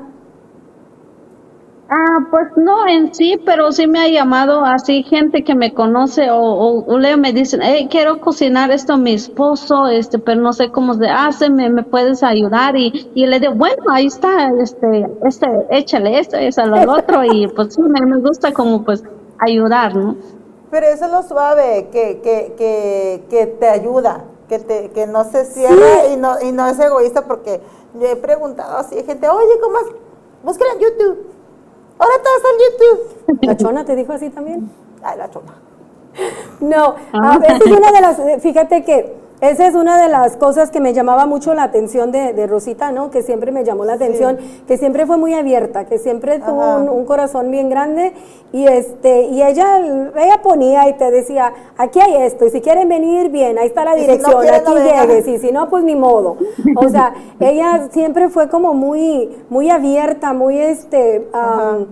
Ah, 1.88 2.26
pues 2.30 2.46
no 2.56 2.86
en 2.88 3.14
sí, 3.14 3.38
pero 3.44 3.70
sí 3.70 3.86
me 3.86 4.00
ha 4.00 4.08
llamado 4.08 4.64
así 4.64 5.02
gente 5.02 5.44
que 5.44 5.54
me 5.54 5.74
conoce 5.74 6.30
o, 6.30 6.38
o, 6.40 6.84
o 6.86 6.98
Leo 6.98 7.18
me 7.18 7.34
dicen, 7.34 7.60
hey, 7.62 7.88
quiero 7.90 8.20
cocinar 8.22 8.70
esto 8.70 8.94
a 8.94 8.96
mi 8.96 9.12
esposo, 9.12 9.86
este, 9.88 10.18
pero 10.18 10.40
no 10.40 10.54
sé 10.54 10.72
cómo 10.72 10.94
se 10.94 11.08
hace, 11.08 11.50
me, 11.50 11.68
me 11.68 11.82
puedes 11.82 12.22
ayudar 12.22 12.74
y, 12.76 13.10
y 13.14 13.26
le 13.26 13.38
digo, 13.38 13.54
bueno, 13.54 13.84
ahí 13.90 14.06
está, 14.06 14.50
este, 14.62 15.06
este, 15.26 15.46
échale 15.70 16.18
esto, 16.18 16.38
eso, 16.38 16.64
lo 16.64 16.90
otro 16.90 17.22
y 17.22 17.48
pues 17.48 17.74
sí, 17.74 17.82
me, 17.82 18.00
me 18.06 18.18
gusta 18.18 18.52
como 18.52 18.82
pues 18.82 19.04
ayudar, 19.38 19.94
¿no? 19.94 20.16
Pero 20.70 20.86
eso 20.86 21.04
es 21.04 21.12
lo 21.12 21.22
suave, 21.22 21.88
que, 21.92 22.20
que, 22.22 22.54
que, 22.56 23.24
que 23.28 23.46
te 23.46 23.68
ayuda, 23.68 24.24
que, 24.48 24.58
te, 24.58 24.90
que 24.90 25.06
no 25.06 25.24
se 25.24 25.44
cierra 25.44 26.06
y, 26.12 26.16
no, 26.16 26.40
y 26.40 26.50
no 26.50 26.66
es 26.66 26.80
egoísta 26.80 27.26
porque 27.26 27.60
yo 27.94 28.06
he 28.06 28.16
preguntado 28.16 28.78
así, 28.78 28.96
gente, 29.04 29.28
oye, 29.28 29.60
¿cómo 29.60 29.78
es? 29.78 29.86
En 30.46 30.80
YouTube. 30.80 31.33
Ahora 31.98 32.14
todo 32.22 32.36
está 32.36 32.48
en 32.48 32.58
YouTube. 32.72 33.40
¿La 33.42 33.56
chona 33.56 33.84
te 33.84 33.96
dijo 33.96 34.12
así 34.12 34.30
también? 34.30 34.70
Ay, 35.02 35.18
la 35.18 35.30
chona. 35.30 35.54
No, 36.60 36.94
a 37.12 37.38
veces 37.38 37.66
una 37.66 37.90
de 37.90 38.00
las, 38.00 38.42
fíjate 38.42 38.84
que 38.84 39.23
esa 39.40 39.66
es 39.66 39.74
una 39.74 40.00
de 40.00 40.08
las 40.08 40.36
cosas 40.36 40.70
que 40.70 40.80
me 40.80 40.92
llamaba 40.92 41.26
mucho 41.26 41.54
la 41.54 41.64
atención 41.64 42.12
de, 42.12 42.32
de 42.32 42.46
Rosita, 42.46 42.92
¿no? 42.92 43.10
Que 43.10 43.22
siempre 43.22 43.52
me 43.52 43.64
llamó 43.64 43.84
la 43.84 43.94
atención, 43.94 44.38
que 44.66 44.78
siempre 44.78 45.06
fue 45.06 45.16
muy 45.16 45.34
abierta, 45.34 45.86
que 45.86 45.98
siempre 45.98 46.38
tuvo 46.38 46.76
un, 46.76 46.88
un 46.88 47.04
corazón 47.04 47.50
bien 47.50 47.68
grande 47.68 48.12
y 48.52 48.66
este 48.66 49.22
y 49.24 49.42
ella 49.42 49.78
ella 50.16 50.40
ponía 50.42 50.88
y 50.88 50.94
te 50.94 51.10
decía, 51.10 51.52
aquí 51.76 52.00
hay 52.00 52.22
esto 52.22 52.46
y 52.46 52.50
si 52.50 52.60
quieren 52.60 52.88
venir 52.88 53.28
bien, 53.30 53.58
ahí 53.58 53.66
está 53.66 53.84
la 53.84 53.96
Y 53.98 54.02
si 54.02 54.06
no 54.06 54.12
dirección, 54.12 54.46
no 54.46 54.72
aquí 54.72 54.88
llegues 54.88 55.28
y 55.28 55.38
si 55.38 55.52
no 55.52 55.68
pues 55.68 55.84
ni 55.84 55.96
modo. 55.96 56.36
O 56.76 56.88
sea, 56.88 57.14
ella 57.40 57.88
siempre 57.90 58.28
fue 58.28 58.48
como 58.48 58.74
muy 58.74 59.28
muy 59.50 59.70
abierta, 59.70 60.32
muy 60.32 60.58
este 60.58 61.28
am, 61.32 61.86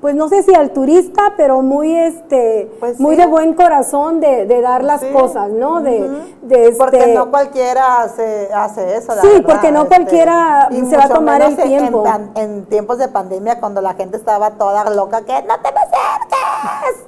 pues 0.00 0.14
no 0.14 0.28
sé 0.28 0.42
si 0.42 0.54
al 0.54 0.70
turista, 0.70 1.32
pero 1.36 1.62
muy 1.62 1.94
este, 1.94 2.70
Pues 2.80 3.00
muy 3.00 3.16
de 3.16 3.26
buen 3.26 3.54
corazón 3.54 4.20
de, 4.20 4.46
de 4.46 4.60
dar 4.60 4.84
las 4.84 5.00
Sí. 5.00 5.08
cosas, 5.12 5.50
¿no? 5.50 5.80
De, 5.80 6.02
Ujú. 6.02 6.16
de 6.42 6.64
este, 6.68 6.76
Porque 6.76 7.14
no 7.14 7.30
cualquiera 7.30 8.02
hace, 8.02 8.48
hace 8.54 8.96
eso. 8.96 9.14
la 9.14 9.22
Sí, 9.22 9.28
verdad, 9.28 9.44
porque 9.46 9.72
no 9.72 9.82
este, 9.82 9.96
cualquiera 9.96 10.68
y 10.70 10.84
se 10.84 10.96
va 10.96 11.04
a 11.04 11.08
tomar 11.08 11.42
el 11.42 11.56
tiempo. 11.56 12.04
En, 12.34 12.66
tiempos 12.66 12.98
de 12.98 13.08
pandemia, 13.08 13.58
cuando 13.58 13.80
la 13.80 13.94
gente 13.94 14.16
estaba 14.16 14.50
toda 14.52 14.88
loca, 14.90 15.22
que 15.22 15.32
no 15.42 15.54
te 15.60 15.72
me 15.72 15.80
acerques. 15.80 17.06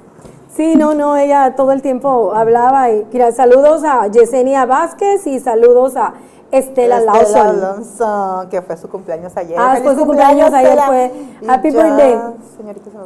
Sí, 0.55 0.75
no, 0.75 0.93
no, 0.93 1.15
ella 1.15 1.53
todo 1.55 1.71
el 1.71 1.81
tiempo 1.81 2.33
hablaba 2.35 2.89
y 2.89 3.07
mira, 3.13 3.31
saludos 3.31 3.83
a 3.85 4.07
Yesenia 4.07 4.65
Vázquez 4.65 5.25
y 5.27 5.39
saludos 5.39 5.95
a 5.95 6.13
Estela, 6.51 6.97
Estela 6.97 7.13
Lawson. 7.13 7.47
Alonso, 7.47 8.49
que 8.49 8.61
fue 8.61 8.75
su 8.77 8.89
cumpleaños 8.89 9.35
ayer. 9.37 9.55
Ah, 9.59 9.77
fue 9.83 9.95
su 9.95 10.05
cumpleaños 10.05 10.53
ayer, 10.53 10.69
Estela. 10.71 10.87
fue. 10.87 11.11
Y 11.41 11.49
Happy 11.49 11.71
ya, 11.71 11.83
birthday. 11.83 12.17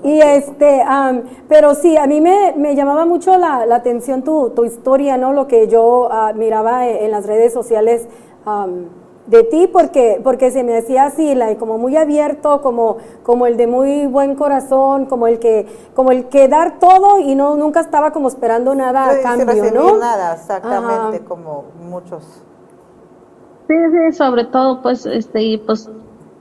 Y 0.04 0.22
este, 0.22 0.82
am, 0.82 1.24
pero 1.48 1.76
sí, 1.76 1.98
a 1.98 2.08
mí 2.08 2.22
me, 2.22 2.54
me 2.56 2.76
llamaba 2.76 3.06
mucho 3.06 3.38
la, 3.38 3.66
la 3.66 3.76
atención 3.76 4.24
tu, 4.24 4.52
tu 4.52 4.64
historia, 4.66 5.18
¿no? 5.18 5.34
Lo 5.34 5.48
que 5.48 5.68
yo 5.68 6.08
ah, 6.12 6.32
miraba 6.34 6.88
en, 6.88 7.06
en 7.06 7.12
las 7.12 7.26
redes 7.26 7.54
sociales 7.54 8.08
de 9.28 9.44
ti, 9.44 9.68
porque, 9.68 10.20
porque 10.24 10.52
se 10.52 10.64
me 10.64 10.78
hacía 10.78 11.06
así, 11.06 11.34
like, 11.34 11.58
como 11.58 11.78
muy 11.78 11.96
abierto, 11.96 12.62
como, 12.62 12.98
como 13.24 13.48
el 13.48 13.56
de 13.56 13.68
muy 13.68 14.06
buen 14.06 14.36
corazón, 14.36 15.06
como 15.06 15.28
el 15.28 15.39
que, 15.39 15.66
como 15.96 16.12
el 16.12 16.28
que 16.28 16.48
dar 16.48 16.80
todo 16.80 17.20
y 17.20 17.36
no, 17.36 17.56
nunca 17.56 17.80
estaba 17.80 18.12
como 18.12 18.28
esperando 18.28 18.76
nada 18.76 19.10
a 19.10 19.22
cambio, 19.22 19.72
¿no? 19.74 19.98
nada, 19.98 20.34
exactamente, 20.36 21.18
Ajá. 21.18 21.26
como 21.26 21.66
muchos. 21.89 22.44
Sí, 23.68 23.74
sí, 23.91 24.18
sobre 24.18 24.45
todo 24.45 24.82
pues, 24.82 25.05
este, 25.05 25.41
y 25.41 25.57
pues 25.57 25.89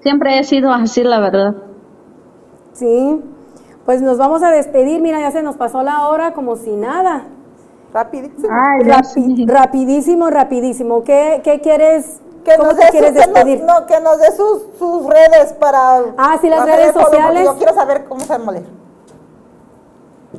siempre 0.00 0.38
he 0.38 0.44
sido 0.44 0.72
así, 0.72 1.02
la 1.04 1.20
verdad. 1.20 1.54
Sí, 2.72 3.22
pues 3.86 4.02
nos 4.02 4.18
vamos 4.18 4.42
a 4.42 4.50
despedir, 4.50 5.00
mira, 5.00 5.20
ya 5.20 5.30
se 5.30 5.42
nos 5.42 5.56
pasó 5.56 5.82
la 5.82 6.08
hora 6.08 6.32
como 6.34 6.56
si 6.56 6.70
nada. 6.76 7.24
Rapidísimo. 7.92 8.48
Ay, 8.50 8.84
Rapi- 8.86 9.46
rapidísimo, 9.46 10.30
rapidísimo. 10.30 11.04
¿Qué, 11.04 11.40
qué 11.44 11.60
quieres? 11.60 12.20
que 12.44 12.56
¿Cómo 12.56 12.70
nos 12.70 12.78
te 12.78 12.88
quieres 12.88 13.10
sus, 13.12 13.20
que 13.20 13.26
nos- 13.26 13.34
despedir? 13.34 13.64
no, 13.64 13.86
que 13.86 14.00
nos 14.00 14.18
dé 14.18 14.32
sus, 14.32 14.62
sus 14.78 15.06
redes 15.06 15.52
para 15.60 15.98
Ah, 16.16 16.36
sí, 16.40 16.48
las 16.48 16.64
redes 16.64 16.92
sociales. 16.92 17.44
Yo 17.44 17.54
quiero 17.56 17.74
saber 17.74 18.04
cómo 18.08 18.20
se 18.22 18.36
moler. 18.38 18.64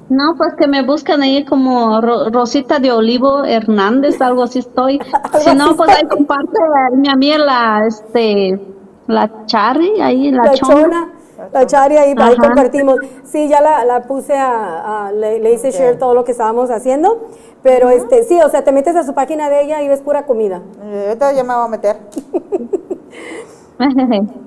No, 0.09 0.35
pues 0.37 0.53
que 0.55 0.67
me 0.67 0.83
buscan 0.83 1.21
ahí 1.21 1.45
como 1.45 2.01
Ro- 2.01 2.29
Rosita 2.29 2.79
de 2.79 2.91
Olivo 2.91 3.43
Hernández, 3.43 4.21
algo 4.21 4.43
así 4.43 4.59
estoy. 4.59 4.99
Si 5.39 5.55
no, 5.55 5.75
pues 5.75 5.89
ahí 5.89 6.03
comparte 6.07 6.59
mi 6.95 7.09
amiga 7.09 7.37
la, 7.37 7.85
este, 7.87 8.59
la 9.07 9.45
Charry, 9.45 9.99
ahí 10.01 10.31
la, 10.31 10.43
La 10.43 10.51
chona. 10.53 10.81
chona, 10.81 11.09
la 11.51 11.65
chari 11.67 11.97
ahí, 11.97 12.15
ahí 12.17 12.33
Ajá. 12.33 12.47
compartimos. 12.47 12.95
Sí, 13.23 13.47
ya 13.47 13.61
la, 13.61 13.83
la 13.85 14.03
puse 14.03 14.37
a, 14.37 15.07
a- 15.07 15.11
le, 15.11 15.39
le 15.39 15.53
hice 15.53 15.69
Ok. 15.69 15.73
share 15.75 15.97
todo 15.99 16.13
lo 16.13 16.23
que 16.23 16.31
estábamos 16.31 16.69
haciendo. 16.71 17.27
Pero 17.61 17.89
este, 17.89 18.23
sí, 18.23 18.39
o 18.41 18.49
sea, 18.49 18.63
te 18.63 18.71
metes 18.73 18.95
a 18.95 19.03
su 19.03 19.13
página 19.13 19.49
de 19.49 19.61
ella 19.63 19.81
y 19.81 19.87
ves 19.87 20.01
pura 20.01 20.25
comida. 20.25 20.61
Eh, 20.83 21.05
ahorita 21.07 21.31
ya 21.33 21.43
me 21.43 21.53
voy 21.55 21.65
a 21.65 21.67
meter. 21.69 21.97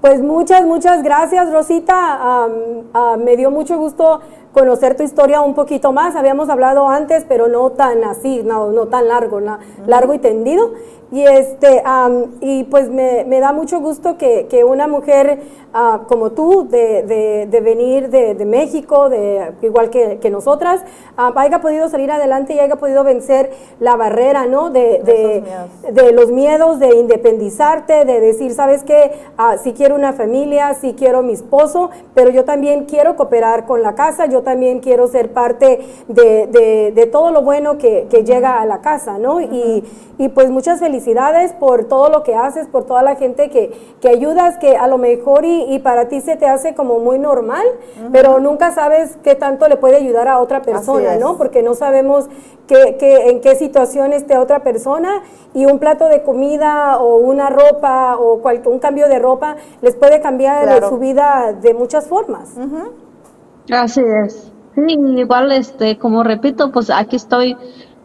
Pues 0.00 0.20
muchas, 0.20 0.66
muchas 0.66 1.02
gracias, 1.04 1.52
Rosita. 1.52 2.42
Am, 2.44 2.50
ah, 2.92 3.16
me 3.16 3.36
dio 3.36 3.52
mucho 3.52 3.78
gusto 3.78 4.20
conocer 4.52 4.96
tu 4.96 5.02
historia 5.02 5.40
un 5.40 5.54
poquito 5.54 5.92
más. 5.92 6.16
Habíamos 6.16 6.48
hablado 6.48 6.88
antes, 6.88 7.24
pero 7.28 7.48
no 7.48 7.70
tan 7.70 8.04
así, 8.04 8.42
no, 8.44 8.70
no 8.70 8.86
tan 8.86 9.08
largo, 9.08 9.40
na- 9.40 9.60
largo 9.86 10.14
y 10.14 10.18
tendido. 10.18 10.72
Y 11.10 11.22
este, 11.26 11.82
am, 11.84 12.36
y 12.40 12.64
pues 12.64 12.88
me, 12.88 13.24
me 13.26 13.38
da 13.40 13.52
mucho 13.52 13.80
gusto 13.80 14.16
que, 14.16 14.46
que 14.48 14.64
una 14.64 14.86
mujer 14.88 15.40
ah, 15.74 16.00
como 16.08 16.30
tú, 16.30 16.66
de, 16.70 17.02
de- 17.02 17.46
de 17.50 17.60
venir 17.60 18.08
de, 18.08 18.34
de 18.34 18.44
México, 18.46 19.10
de, 19.10 19.52
igual 19.60 19.90
que, 19.90 20.18
que 20.20 20.30
nosotras, 20.30 20.80
ah, 21.18 21.30
haya 21.36 21.60
podido 21.60 21.90
salir 21.90 22.10
adelante 22.10 22.54
y 22.54 22.60
haya 22.60 22.76
podido 22.76 23.04
vencer 23.04 23.50
la 23.78 23.96
barrera, 23.96 24.46
¿no? 24.46 24.70
De, 24.70 25.02
de- 25.92 26.12
los 26.12 26.30
miedos 26.30 26.78
de 26.78 26.96
independizarte, 26.96 28.06
de 28.06 28.18
decir, 28.20 28.54
¿sabes 28.54 28.82
qué? 28.82 29.12
Ah, 29.36 29.56
sí 29.62 29.74
quiero 29.74 29.94
una 29.96 30.14
familia, 30.14 30.72
sí 30.74 30.94
quiero 30.96 31.22
mi 31.22 31.34
esposo, 31.34 31.90
pero 32.14 32.30
yo 32.30 32.44
también 32.46 32.84
quiero 32.86 33.16
cooperar 33.16 33.66
con 33.66 33.82
la 33.82 33.94
casa, 33.94 34.24
yo 34.26 34.41
también 34.42 34.80
quiero 34.80 35.06
ser 35.06 35.32
parte 35.32 35.80
de, 36.08 36.46
de- 36.46 36.92
de 36.94 37.06
todo 37.06 37.30
lo 37.30 37.42
bueno 37.42 37.78
que, 37.78 38.06
que 38.10 38.24
llega 38.24 38.60
a 38.60 38.66
la 38.66 38.80
casa, 38.80 39.18
¿no? 39.18 39.40
y, 39.40 39.84
y 40.18 40.28
pues 40.28 40.50
muchas 40.50 40.78
felicidades 40.80 41.52
por 41.52 41.84
todo 41.86 42.08
lo 42.10 42.22
que 42.22 42.34
haces, 42.34 42.66
por 42.66 42.84
toda 42.84 43.02
la 43.02 43.16
gente 43.16 43.50
que, 43.50 43.72
que 44.00 44.08
ayudas, 44.08 44.58
que 44.58 44.76
a 44.76 44.86
lo 44.86 44.98
mejor 44.98 45.44
y, 45.44 45.62
y 45.74 45.78
para 45.80 46.08
ti 46.08 46.20
se 46.20 46.36
te 46.36 46.46
hace 46.46 46.74
como 46.74 46.98
muy 46.98 47.18
normal, 47.18 47.64
pero 48.12 48.38
nunca 48.38 48.72
sabes 48.72 49.16
qué 49.22 49.34
tanto 49.34 49.68
le 49.68 49.76
puede 49.76 49.96
ayudar 49.96 50.28
a 50.28 50.38
otra 50.38 50.62
persona. 50.62 51.16
¿no? 51.16 51.36
Porque 51.38 51.62
no 51.62 51.74
sabemos 51.74 52.28
qué, 52.66 52.96
qué- 52.98 53.30
en 53.30 53.40
qué 53.40 53.54
situación 53.56 54.12
esté 54.12 54.36
otra 54.38 54.62
persona 54.62 55.22
y 55.54 55.66
un 55.66 55.78
plato 55.78 56.08
de 56.08 56.22
comida 56.22 56.98
o 56.98 57.16
una 57.16 57.50
ropa 57.50 58.16
o 58.18 58.38
cual- 58.38 58.62
un 58.66 58.78
cambio 58.78 59.08
de 59.08 59.18
ropa 59.18 59.56
les 59.80 59.94
puede 59.96 60.20
cambiar 60.20 60.62
Claro. 60.64 60.88
su 60.88 60.98
vida 60.98 61.52
de 61.60 61.74
muchas 61.74 62.06
formas. 62.06 62.50
Así 63.70 64.02
es. 64.24 64.50
Sí, 64.74 64.82
igual, 65.16 65.52
este, 65.52 65.98
como 65.98 66.22
repito, 66.22 66.72
pues 66.72 66.90
aquí 66.90 67.16
estoy 67.16 67.56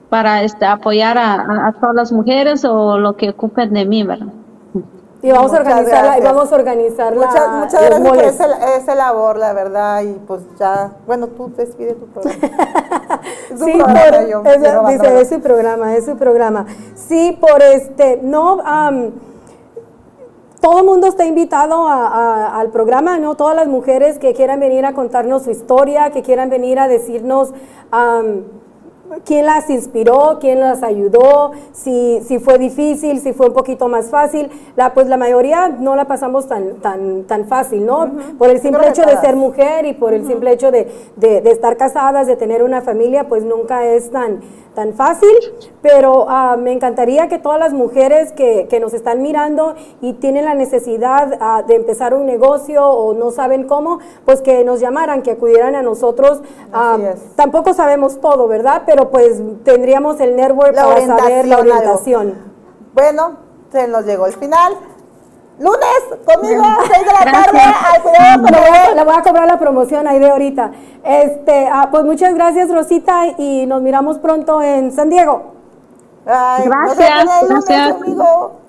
para 0.09 0.43
este, 0.43 0.65
apoyar 0.65 1.17
a, 1.17 1.73
todas 1.79 1.95
las 1.95 2.11
mujeres 2.11 2.63
o 2.65 2.97
lo 2.97 3.15
que 3.15 3.29
ocupen 3.29 3.73
de 3.73 3.85
mí, 3.85 4.03
¿verdad? 4.03 4.27
Y 5.21 5.31
vamos 5.31 5.51
a 5.53 5.57
organizarla, 5.57 6.19
y 6.19 6.21
vamos 6.21 6.51
a 6.51 6.55
organizar 6.55 7.15
Muchas, 7.15 7.49
muchas 7.51 7.81
gracias 7.85 8.07
por 8.07 8.17
ese, 8.19 8.45
ese 8.77 8.95
labor, 8.95 9.37
la 9.37 9.51
verdad. 9.53 10.01
Y 10.03 10.13
pues 10.27 10.41
ya, 10.59 10.91
bueno, 11.07 11.27
tú 11.27 11.51
despide 11.57 11.93
tu 11.95 12.05
programa. 12.05 12.37
Es 13.51 13.59
un 13.61 13.65
Sí, 13.67 13.71
programa, 13.77 14.11
por- 14.11 14.27
yo 14.27 14.43
es- 14.43 15.01
dice, 15.01 15.21
es 15.21 15.29
su 15.29 15.39
programa, 15.39 15.95
es 15.95 16.05
su 16.05 16.17
programa. 16.17 16.65
Sí, 16.95 17.37
por 17.41 17.61
este, 17.63 18.19
no, 18.21 18.59
am, 18.63 19.11
todo 20.61 20.79
el 20.79 20.85
mundo 20.85 21.07
está 21.07 21.25
invitado 21.25 21.87
a- 21.87 22.59
al 22.59 22.69
programa, 22.69 23.19
¿no? 23.19 23.35
Todas 23.35 23.55
las 23.55 23.67
mujeres 23.67 24.17
que 24.19 24.33
quieran 24.33 24.59
venir 24.59 24.85
a 24.85 24.93
contarnos 24.93 25.43
su 25.43 25.51
historia, 25.51 26.09
que 26.11 26.23
quieran 26.23 26.49
venir 26.49 26.79
a 26.79 26.87
decirnos 26.87 27.53
am, 27.91 28.43
quién 29.25 29.45
las 29.45 29.69
inspiró, 29.69 30.37
quién 30.39 30.59
las 30.59 30.83
ayudó, 30.83 31.51
si, 31.73 32.21
si 32.25 32.39
fue 32.39 32.57
difícil, 32.57 33.19
si 33.19 33.33
fue 33.33 33.47
un 33.47 33.53
poquito 33.53 33.87
más 33.87 34.09
fácil. 34.09 34.49
La, 34.75 34.93
pues 34.93 35.07
la 35.07 35.17
mayoría 35.17 35.69
no 35.69 35.95
la 35.95 36.05
pasamos 36.05 36.47
tan, 36.47 36.75
tan, 36.81 37.23
tan 37.23 37.45
fácil, 37.45 37.85
¿no? 37.85 38.09
Por 38.37 38.49
el 38.49 38.59
simple 38.59 38.87
hecho 38.89 39.03
de 39.03 39.17
ser 39.17 39.35
mujer 39.35 39.85
y 39.85 39.93
por 39.93 40.13
el 40.13 40.25
simple 40.27 40.51
hecho 40.51 40.71
de, 40.71 40.87
de- 41.15 41.41
de 41.41 41.51
estar 41.51 41.77
casadas, 41.77 42.27
de 42.27 42.35
tener 42.35 42.63
una 42.63 42.81
familia, 42.81 43.27
pues 43.27 43.43
nunca 43.43 43.85
es 43.85 44.11
tan, 44.11 44.41
tan 44.75 44.93
fácil, 44.93 45.29
pero 45.81 46.25
ah, 46.29 46.55
me 46.57 46.71
encantaría 46.71 47.27
que 47.27 47.39
todas 47.39 47.59
las 47.59 47.73
mujeres 47.73 48.31
que, 48.33 48.67
que 48.69 48.79
nos 48.79 48.93
están 48.93 49.21
mirando 49.21 49.75
y 50.01 50.13
tienen 50.13 50.45
la 50.45 50.53
necesidad 50.53 51.37
ah, 51.39 51.63
de 51.67 51.75
empezar 51.75 52.13
un 52.13 52.25
negocio 52.25 52.85
o 52.85 53.13
no 53.13 53.31
saben 53.31 53.63
cómo, 53.67 53.99
pues 54.25 54.41
que 54.41 54.63
nos 54.63 54.79
llamaran, 54.79 55.21
que 55.23 55.31
acudieran 55.31 55.75
a 55.75 55.81
nosotros. 55.81 56.41
Ah, 56.73 56.97
tampoco 57.35 57.73
sabemos 57.73 58.19
todo, 58.21 58.47
¿verdad? 58.47 58.83
Pero 58.85 58.96
pero 58.97 59.11
pues 59.11 59.39
tendríamos 59.63 60.19
el 60.19 60.35
network 60.35 60.73
para 60.73 61.05
saber 61.05 61.47
la 61.47 61.59
orientación. 61.59 62.33
Bueno, 62.95 63.37
se 63.71 63.87
nos 63.87 64.05
llegó 64.05 64.25
el 64.25 64.33
final. 64.33 64.73
Lunes, 65.59 66.01
conmigo, 66.25 66.63
6 66.91 67.05
de 67.05 67.13
la 67.13 67.31
tarde, 67.43 67.59
al 67.59 69.05
voy 69.05 69.15
a 69.15 69.21
cobrar 69.21 69.47
la 69.47 69.59
promoción 69.59 70.07
ahí 70.07 70.17
de 70.17 70.31
ahorita. 70.31 70.71
Este, 71.03 71.67
ah, 71.71 71.89
pues 71.91 72.05
muchas 72.05 72.33
gracias, 72.33 72.71
Rosita, 72.71 73.27
y 73.37 73.67
nos 73.67 73.83
miramos 73.83 74.17
pronto 74.17 74.63
en 74.63 74.91
San 74.91 75.11
Diego. 75.11 75.53
Gracias, 76.25 77.25
no 77.25 77.41
lunes, 77.47 77.47
gracias. 77.49 77.93
Conmigo. 77.93 78.61